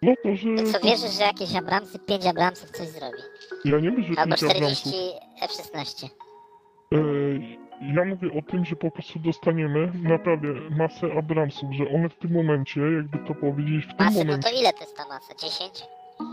No 0.06 0.14
to, 0.24 0.36
że... 0.36 0.50
No 0.50 0.64
co, 0.64 0.80
wierzysz, 0.80 1.12
że 1.18 1.24
jakieś 1.24 1.56
Abramsy, 1.56 2.00
5 2.00 2.26
Abramsów 2.26 2.72
coś 2.72 2.88
zrobi? 2.88 3.18
Ja 3.66 3.80
nie 3.80 3.92
myślę, 3.92 4.14
że 4.14 4.20
Albo 4.22 4.36
pięć 4.36 4.44
Abramsów. 4.56 4.92
40 4.94 4.98
F-16. 5.42 6.06
E, 6.92 6.98
Ja 7.96 8.06
mówię 8.06 8.30
o 8.40 8.52
tym, 8.52 8.66
że 8.66 8.76
po 8.76 8.92
prostu 8.92 9.20
dostaniemy 9.20 9.92
naprawdę 10.04 10.48
masę 10.54 11.08
Abramsów, 11.18 11.70
że 11.74 11.84
one 11.96 12.10
w 12.10 12.16
tym 12.18 12.32
momencie, 12.34 12.82
jakby 12.82 13.18
to 13.28 13.36
powiedzieć, 13.36 13.86
w 13.86 13.88
tym 13.98 14.06
Masy, 14.06 14.18
no 14.20 14.26
momencie, 14.26 14.50
to 14.50 14.60
ile 14.60 14.74
to 14.74 14.80
jest 14.80 14.98
ta 14.98 15.08
masa? 15.08 15.34
10? 15.36 15.84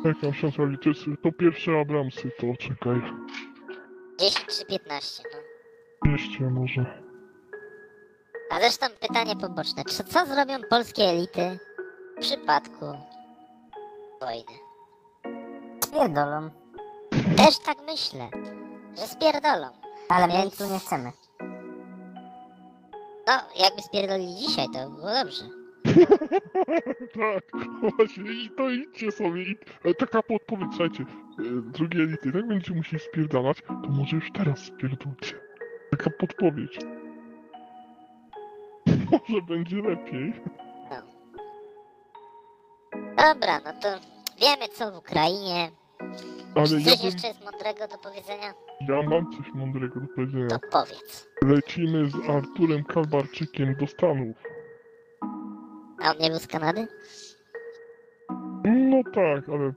jak 0.04 0.20
tam 0.20 0.34
się 0.34 0.46
nazwali, 0.46 0.78
to, 0.78 0.88
jest, 0.88 1.00
to 1.22 1.32
pierwsze 1.32 1.80
Abramsy, 1.80 2.30
to 2.40 2.46
czekaj, 2.58 3.02
10 4.20 4.46
czy 4.58 4.64
15, 4.66 5.22
no. 5.32 5.38
200 6.10 6.44
może. 6.44 7.02
A 8.50 8.60
zresztą 8.60 8.86
pytanie 9.00 9.36
poboczne. 9.36 9.84
Czy 9.84 10.04
co 10.04 10.26
zrobią 10.26 10.54
polskie 10.70 11.02
elity 11.04 11.58
w 12.16 12.20
przypadku 12.20 12.84
wojny? 14.24 14.58
Spierdolą. 15.84 16.50
Też 17.36 17.58
tak 17.58 17.76
myślę, 17.86 18.28
że 18.98 19.06
spierdolą. 19.06 19.66
Ale 20.08 20.26
my 20.26 20.32
Więc- 20.32 20.58
tu 20.58 20.72
nie 20.72 20.78
chcemy. 20.78 21.12
No, 23.26 23.32
jakby 23.64 23.82
spierdolili 23.82 24.34
dzisiaj, 24.34 24.66
to 24.72 24.90
by 24.90 24.96
było 24.96 25.12
dobrze. 25.12 25.44
tak, 27.20 27.44
właśnie, 27.80 28.32
i 28.32 28.50
to 28.56 28.70
idźcie 28.70 29.12
sobie, 29.12 29.42
i, 29.42 29.56
e, 29.84 29.94
taka 29.94 30.22
podpowiedź, 30.22 30.68
słuchajcie, 30.70 31.02
e, 31.38 31.42
drugie 31.72 32.02
elity, 32.02 32.32
jak 32.34 32.46
będziecie 32.46 32.74
musieli 32.74 33.02
spierdalać, 33.02 33.58
to 33.66 33.88
może 33.88 34.16
już 34.16 34.32
teraz 34.32 34.58
spierdolcie. 34.58 35.34
Taka 35.90 36.10
podpowiedź. 36.10 36.78
Może 39.10 39.42
będzie 39.42 39.76
lepiej. 39.76 40.32
Dobra, 43.16 43.60
no 43.64 43.72
to 43.82 43.88
wiemy 44.40 44.68
co 44.68 44.92
w 44.92 44.96
Ukrainie. 44.96 45.70
Ale 46.56 46.66
Czy 46.68 46.80
ja, 46.80 46.84
coś 46.84 46.96
bym, 46.96 47.06
jeszcze 47.06 47.28
jest 47.28 47.44
mądrego 47.44 47.88
do 47.88 47.98
powiedzenia? 47.98 48.54
ja 48.88 49.02
mam 49.02 49.32
coś 49.32 49.54
mądrego 49.54 50.00
do 50.00 50.06
powiedzenia. 50.14 50.48
To 50.48 50.58
powiedz. 50.70 51.28
Lecimy 51.42 52.10
z 52.10 52.14
Arturem 52.30 52.84
Kalbarczykiem 52.84 53.74
do 53.80 53.86
Stanów. 53.86 54.36
A 56.02 56.10
on 56.10 56.18
nie 56.20 56.30
był 56.30 56.38
z 56.38 56.46
Kanady? 56.46 56.88
No 58.64 59.02
tak, 59.14 59.48
ale... 59.48 59.72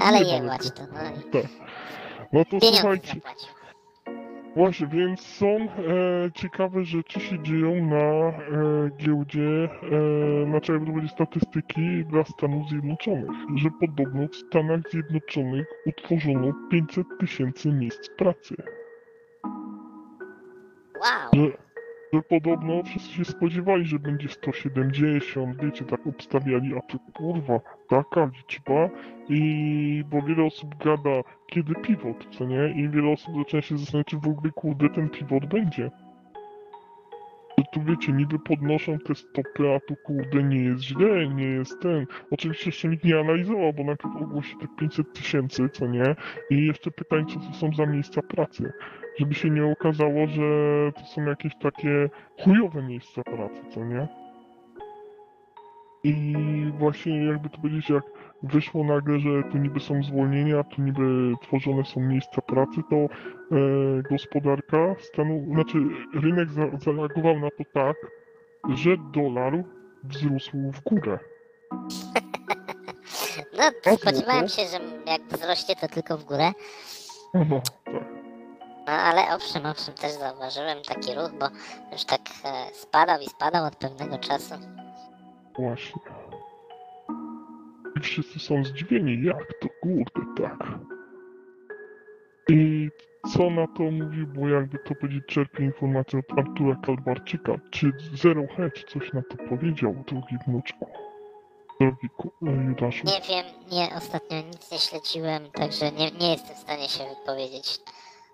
Ale 0.00 0.18
niedaleko. 0.20 0.34
jebać 0.44 0.70
to, 0.70 0.82
no 0.92 1.00
i 1.20 1.30
Tak. 1.30 1.50
No 2.32 2.44
to 2.44 2.50
pieniądze 2.50 2.80
słuchajcie, 2.80 3.14
zapłacił. 3.14 3.48
Właśnie, 4.56 4.86
więc 4.86 5.20
są 5.20 5.46
e, 5.46 5.68
ciekawe 6.34 6.84
rzeczy 6.84 7.20
się 7.20 7.42
dzieją 7.42 7.86
na 7.86 7.96
e, 7.96 8.32
giełdzie, 8.96 9.68
e, 10.42 10.46
znaczy 10.46 10.72
jakby 10.72 10.86
to 10.86 10.92
będzie 10.92 11.08
statystyki 11.08 12.04
dla 12.04 12.24
Stanów 12.24 12.68
Zjednoczonych, 12.68 13.30
że 13.56 13.68
podobno 13.80 14.28
w 14.28 14.36
Stanach 14.36 14.80
Zjednoczonych 14.90 15.66
utworzono 15.86 16.52
500 16.70 17.06
tysięcy 17.20 17.72
miejsc 17.72 18.08
pracy. 18.16 18.54
Wow, 21.02 21.30
że, 21.32 21.63
że 22.14 22.22
podobno 22.22 22.82
wszyscy 22.82 23.12
się 23.14 23.24
spodziewali, 23.24 23.84
że 23.86 23.98
będzie 23.98 24.28
170, 24.28 25.62
wiecie, 25.62 25.84
tak 25.84 26.06
obstawiali, 26.06 26.74
a 26.76 26.80
tu 26.80 26.98
kurwa, 26.98 27.60
taka 27.88 28.30
liczba 28.36 28.88
i 29.28 30.04
bo 30.10 30.22
wiele 30.22 30.44
osób 30.44 30.84
gada, 30.84 31.22
kiedy 31.46 31.74
pivot, 31.74 32.26
co 32.30 32.44
nie? 32.44 32.68
I 32.76 32.88
wiele 32.88 33.12
osób 33.12 33.34
zaczyna 33.38 33.62
się 33.62 33.78
zastanawiać, 33.78 34.06
czy 34.06 34.18
w 34.18 34.28
ogóle 34.28 34.52
kurde 34.52 34.88
ten 34.88 35.08
pivot 35.08 35.46
będzie. 35.46 35.90
Że 37.58 37.64
tu 37.72 37.82
wiecie, 37.82 38.12
niby 38.12 38.38
podnoszą 38.38 38.98
te 38.98 39.14
stopy, 39.14 39.74
a 39.76 39.80
tu 39.80 39.96
kurde 40.04 40.42
nie 40.42 40.64
jest 40.64 40.82
źle, 40.82 41.28
nie 41.28 41.46
jest 41.46 41.80
ten. 41.80 42.06
Oczywiście 42.30 42.68
jeszcze 42.68 42.88
nikt 42.88 43.04
nie 43.04 43.20
analizował, 43.20 43.72
bo 43.72 43.84
najpierw 43.84 44.16
ogłosi 44.16 44.56
te 44.60 44.66
500 44.78 45.12
tysięcy, 45.12 45.68
co 45.68 45.86
nie? 45.86 46.16
I 46.50 46.66
jeszcze 46.66 46.90
pytań, 46.90 47.26
co 47.26 47.40
to 47.40 47.54
są 47.54 47.74
za 47.74 47.86
miejsca 47.86 48.22
pracy 48.22 48.72
żeby 49.18 49.34
się 49.34 49.50
nie 49.50 49.66
okazało, 49.66 50.26
że 50.26 50.42
to 50.92 51.04
są 51.04 51.24
jakieś 51.24 51.52
takie 51.56 52.10
chujowe 52.44 52.82
miejsca 52.82 53.22
pracy, 53.22 53.62
co 53.70 53.84
nie? 53.84 54.08
I 56.04 56.34
właśnie 56.78 57.24
jakby 57.24 57.48
to 57.48 57.58
powiedzieć, 57.58 57.90
jak 57.90 58.04
wyszło 58.44 58.84
nagle, 58.84 59.18
że 59.18 59.28
tu 59.52 59.58
niby 59.58 59.80
są 59.80 60.02
zwolnienia, 60.02 60.64
tu 60.64 60.82
niby 60.82 61.34
tworzone 61.42 61.84
są 61.84 62.00
miejsca 62.00 62.42
pracy, 62.42 62.80
to 62.90 62.96
e, 62.96 63.08
gospodarka 64.10 64.94
stanu, 64.98 65.44
znaczy 65.52 65.78
rynek 66.14 66.50
za, 66.50 66.62
zareagował 66.78 67.40
na 67.40 67.50
to 67.50 67.64
tak, 67.74 67.96
że 68.74 68.90
dolar 69.12 69.64
wzrósł 70.04 70.56
w 70.72 70.80
górę. 70.80 71.18
no 73.58 73.92
O, 73.92 73.96
spodziewałem 73.96 74.44
o. 74.44 74.48
się, 74.48 74.62
że 74.62 74.80
jak 75.06 75.22
wzrośnie 75.22 75.76
to 75.76 75.88
tylko 75.88 76.18
w 76.18 76.24
górę. 76.24 76.52
No, 77.34 77.60
tak. 77.84 78.24
No 78.86 78.92
ale 78.92 79.34
owszem, 79.34 79.66
owszem, 79.66 79.94
też 79.94 80.12
zauważyłem 80.12 80.78
taki 80.88 81.14
ruch, 81.14 81.30
bo 81.40 81.46
już 81.92 82.04
tak 82.04 82.20
e, 82.44 82.74
spadał 82.74 83.20
i 83.20 83.26
spadał 83.26 83.64
od 83.64 83.76
pewnego 83.76 84.18
czasu. 84.18 84.54
Właśnie. 85.58 86.00
Wszyscy 88.04 88.38
są 88.38 88.64
zdziwieni, 88.64 89.22
jak 89.24 89.58
to 89.60 89.68
kurde 89.82 90.42
tak. 90.42 90.68
I 92.48 92.88
co 93.34 93.50
na 93.50 93.66
to 93.66 93.82
mówił, 93.82 94.26
bo 94.26 94.48
jakby 94.48 94.78
to 94.78 94.94
powiedzieć, 94.94 95.22
czerpie 95.26 95.64
informację 95.64 96.18
od 96.18 96.38
Artura 96.38 96.76
Kalbarczyka. 96.86 97.52
Czy 97.70 97.92
Zero 98.14 98.42
Hedge 98.56 98.84
coś 98.84 99.12
na 99.12 99.22
to 99.22 99.36
powiedział, 99.48 100.04
drogi 100.08 100.36
wnuczku? 100.46 100.86
Drogi 101.80 102.08
e, 102.46 102.64
Judaszu? 102.68 103.06
Nie 103.06 103.20
wiem, 103.28 103.46
nie, 103.72 103.96
ostatnio 103.96 104.36
nic 104.36 104.72
nie 104.72 104.78
śledziłem, 104.78 105.50
także 105.50 105.92
nie, 105.92 106.10
nie 106.10 106.30
jestem 106.32 106.56
w 106.56 106.58
stanie 106.58 106.88
się 106.88 107.04
wypowiedzieć. 107.08 107.78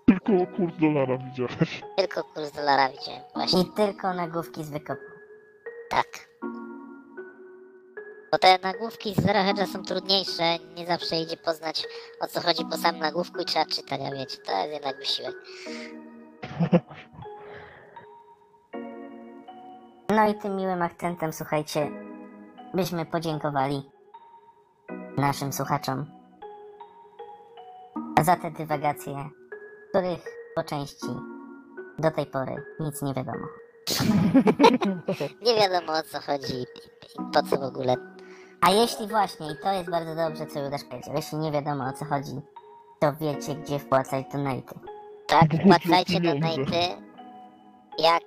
Tylko 0.05 0.47
kurs 0.57 0.77
dolara 0.77 1.17
widziałeś. 1.17 1.81
Tylko 1.97 2.23
kurs 2.23 2.51
dolara 2.51 2.89
widziałem, 2.89 3.21
właśnie, 3.35 3.61
I 3.61 3.65
tylko 3.75 4.13
nagłówki 4.13 4.63
z 4.63 4.69
wykopu. 4.69 5.01
tak. 5.89 6.30
Bo 8.31 8.37
te 8.37 8.59
nagłówki 8.63 9.15
Hedge'a 9.15 9.67
są 9.67 9.83
trudniejsze, 9.83 10.59
nie 10.77 10.85
zawsze 10.85 11.15
idzie 11.15 11.37
poznać 11.37 11.87
o 12.19 12.27
co 12.27 12.41
chodzi 12.41 12.65
po 12.65 12.77
samym 12.77 13.01
nagłówku 13.01 13.39
i 13.39 13.45
trzeba 13.45 13.65
czytać, 13.65 14.01
a 14.07 14.15
wiecie, 14.15 14.37
to 14.37 14.51
jest 14.57 14.73
jednak 14.73 14.97
wysiłek. 14.97 15.35
No 20.15 20.29
i 20.29 20.35
tym 20.35 20.55
miłym 20.55 20.81
akcentem, 20.81 21.33
słuchajcie, 21.33 21.91
byśmy 22.73 23.05
podziękowali 23.05 23.89
naszym 25.17 25.53
słuchaczom 25.53 26.05
za 28.21 28.35
te 28.35 28.51
dywagacje, 28.51 29.29
których 29.89 30.19
po 30.55 30.63
części 30.63 31.07
do 31.99 32.11
tej 32.11 32.25
pory 32.25 32.55
nic 32.79 33.01
nie 33.01 33.13
wiadomo. 33.13 33.47
Nie 35.45 35.55
wiadomo 35.55 35.93
o 35.93 36.03
co 36.03 36.19
chodzi 36.19 36.53
i 36.53 36.65
i 37.19 37.31
po 37.33 37.43
co 37.43 37.57
w 37.57 37.63
ogóle. 37.63 37.95
A 38.61 38.71
jeśli 38.71 39.07
właśnie, 39.07 39.51
i 39.51 39.55
to 39.63 39.71
jest 39.71 39.89
bardzo 39.89 40.15
dobrze, 40.15 40.45
co 40.47 40.59
Judasz 40.59 40.83
powiedział, 40.83 41.15
jeśli 41.15 41.37
nie 41.37 41.51
wiadomo 41.51 41.85
o 41.85 41.93
co 41.93 42.05
chodzi, 42.05 42.41
to 42.99 43.13
wiecie, 43.13 43.55
gdzie 43.55 43.79
wpłacać 43.79 44.25
donaty. 44.31 44.79
Tak, 45.27 45.49
wpłacajcie 45.61 46.19
donaty. 46.21 46.71
Jak 47.99 48.23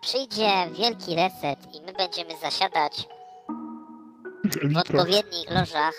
przyjdzie 0.00 0.50
wielki 0.72 1.16
reset 1.16 1.74
i 1.74 1.82
my 1.86 1.92
będziemy 1.92 2.36
zasiadać 2.36 3.08
w 4.72 4.76
odpowiednich 4.76 5.50
lożach, 5.50 5.94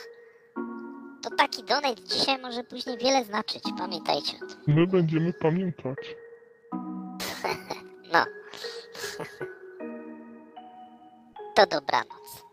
to 1.23 1.29
taki 1.37 1.63
donate 1.63 1.95
dzisiaj 2.03 2.41
może 2.41 2.63
później 2.63 2.97
wiele 2.97 3.23
znaczyć. 3.23 3.63
Pamiętajcie 3.77 4.37
o 4.37 4.47
tym. 4.47 4.75
My 4.75 4.87
będziemy 4.87 5.33
pamiętać. 5.33 5.97
No. 8.13 8.25
To 11.55 11.65
dobranoc. 11.65 12.44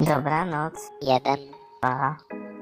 Dobranoc. 0.00 0.74
Jeden. 1.00 1.38
pa. 1.80 2.16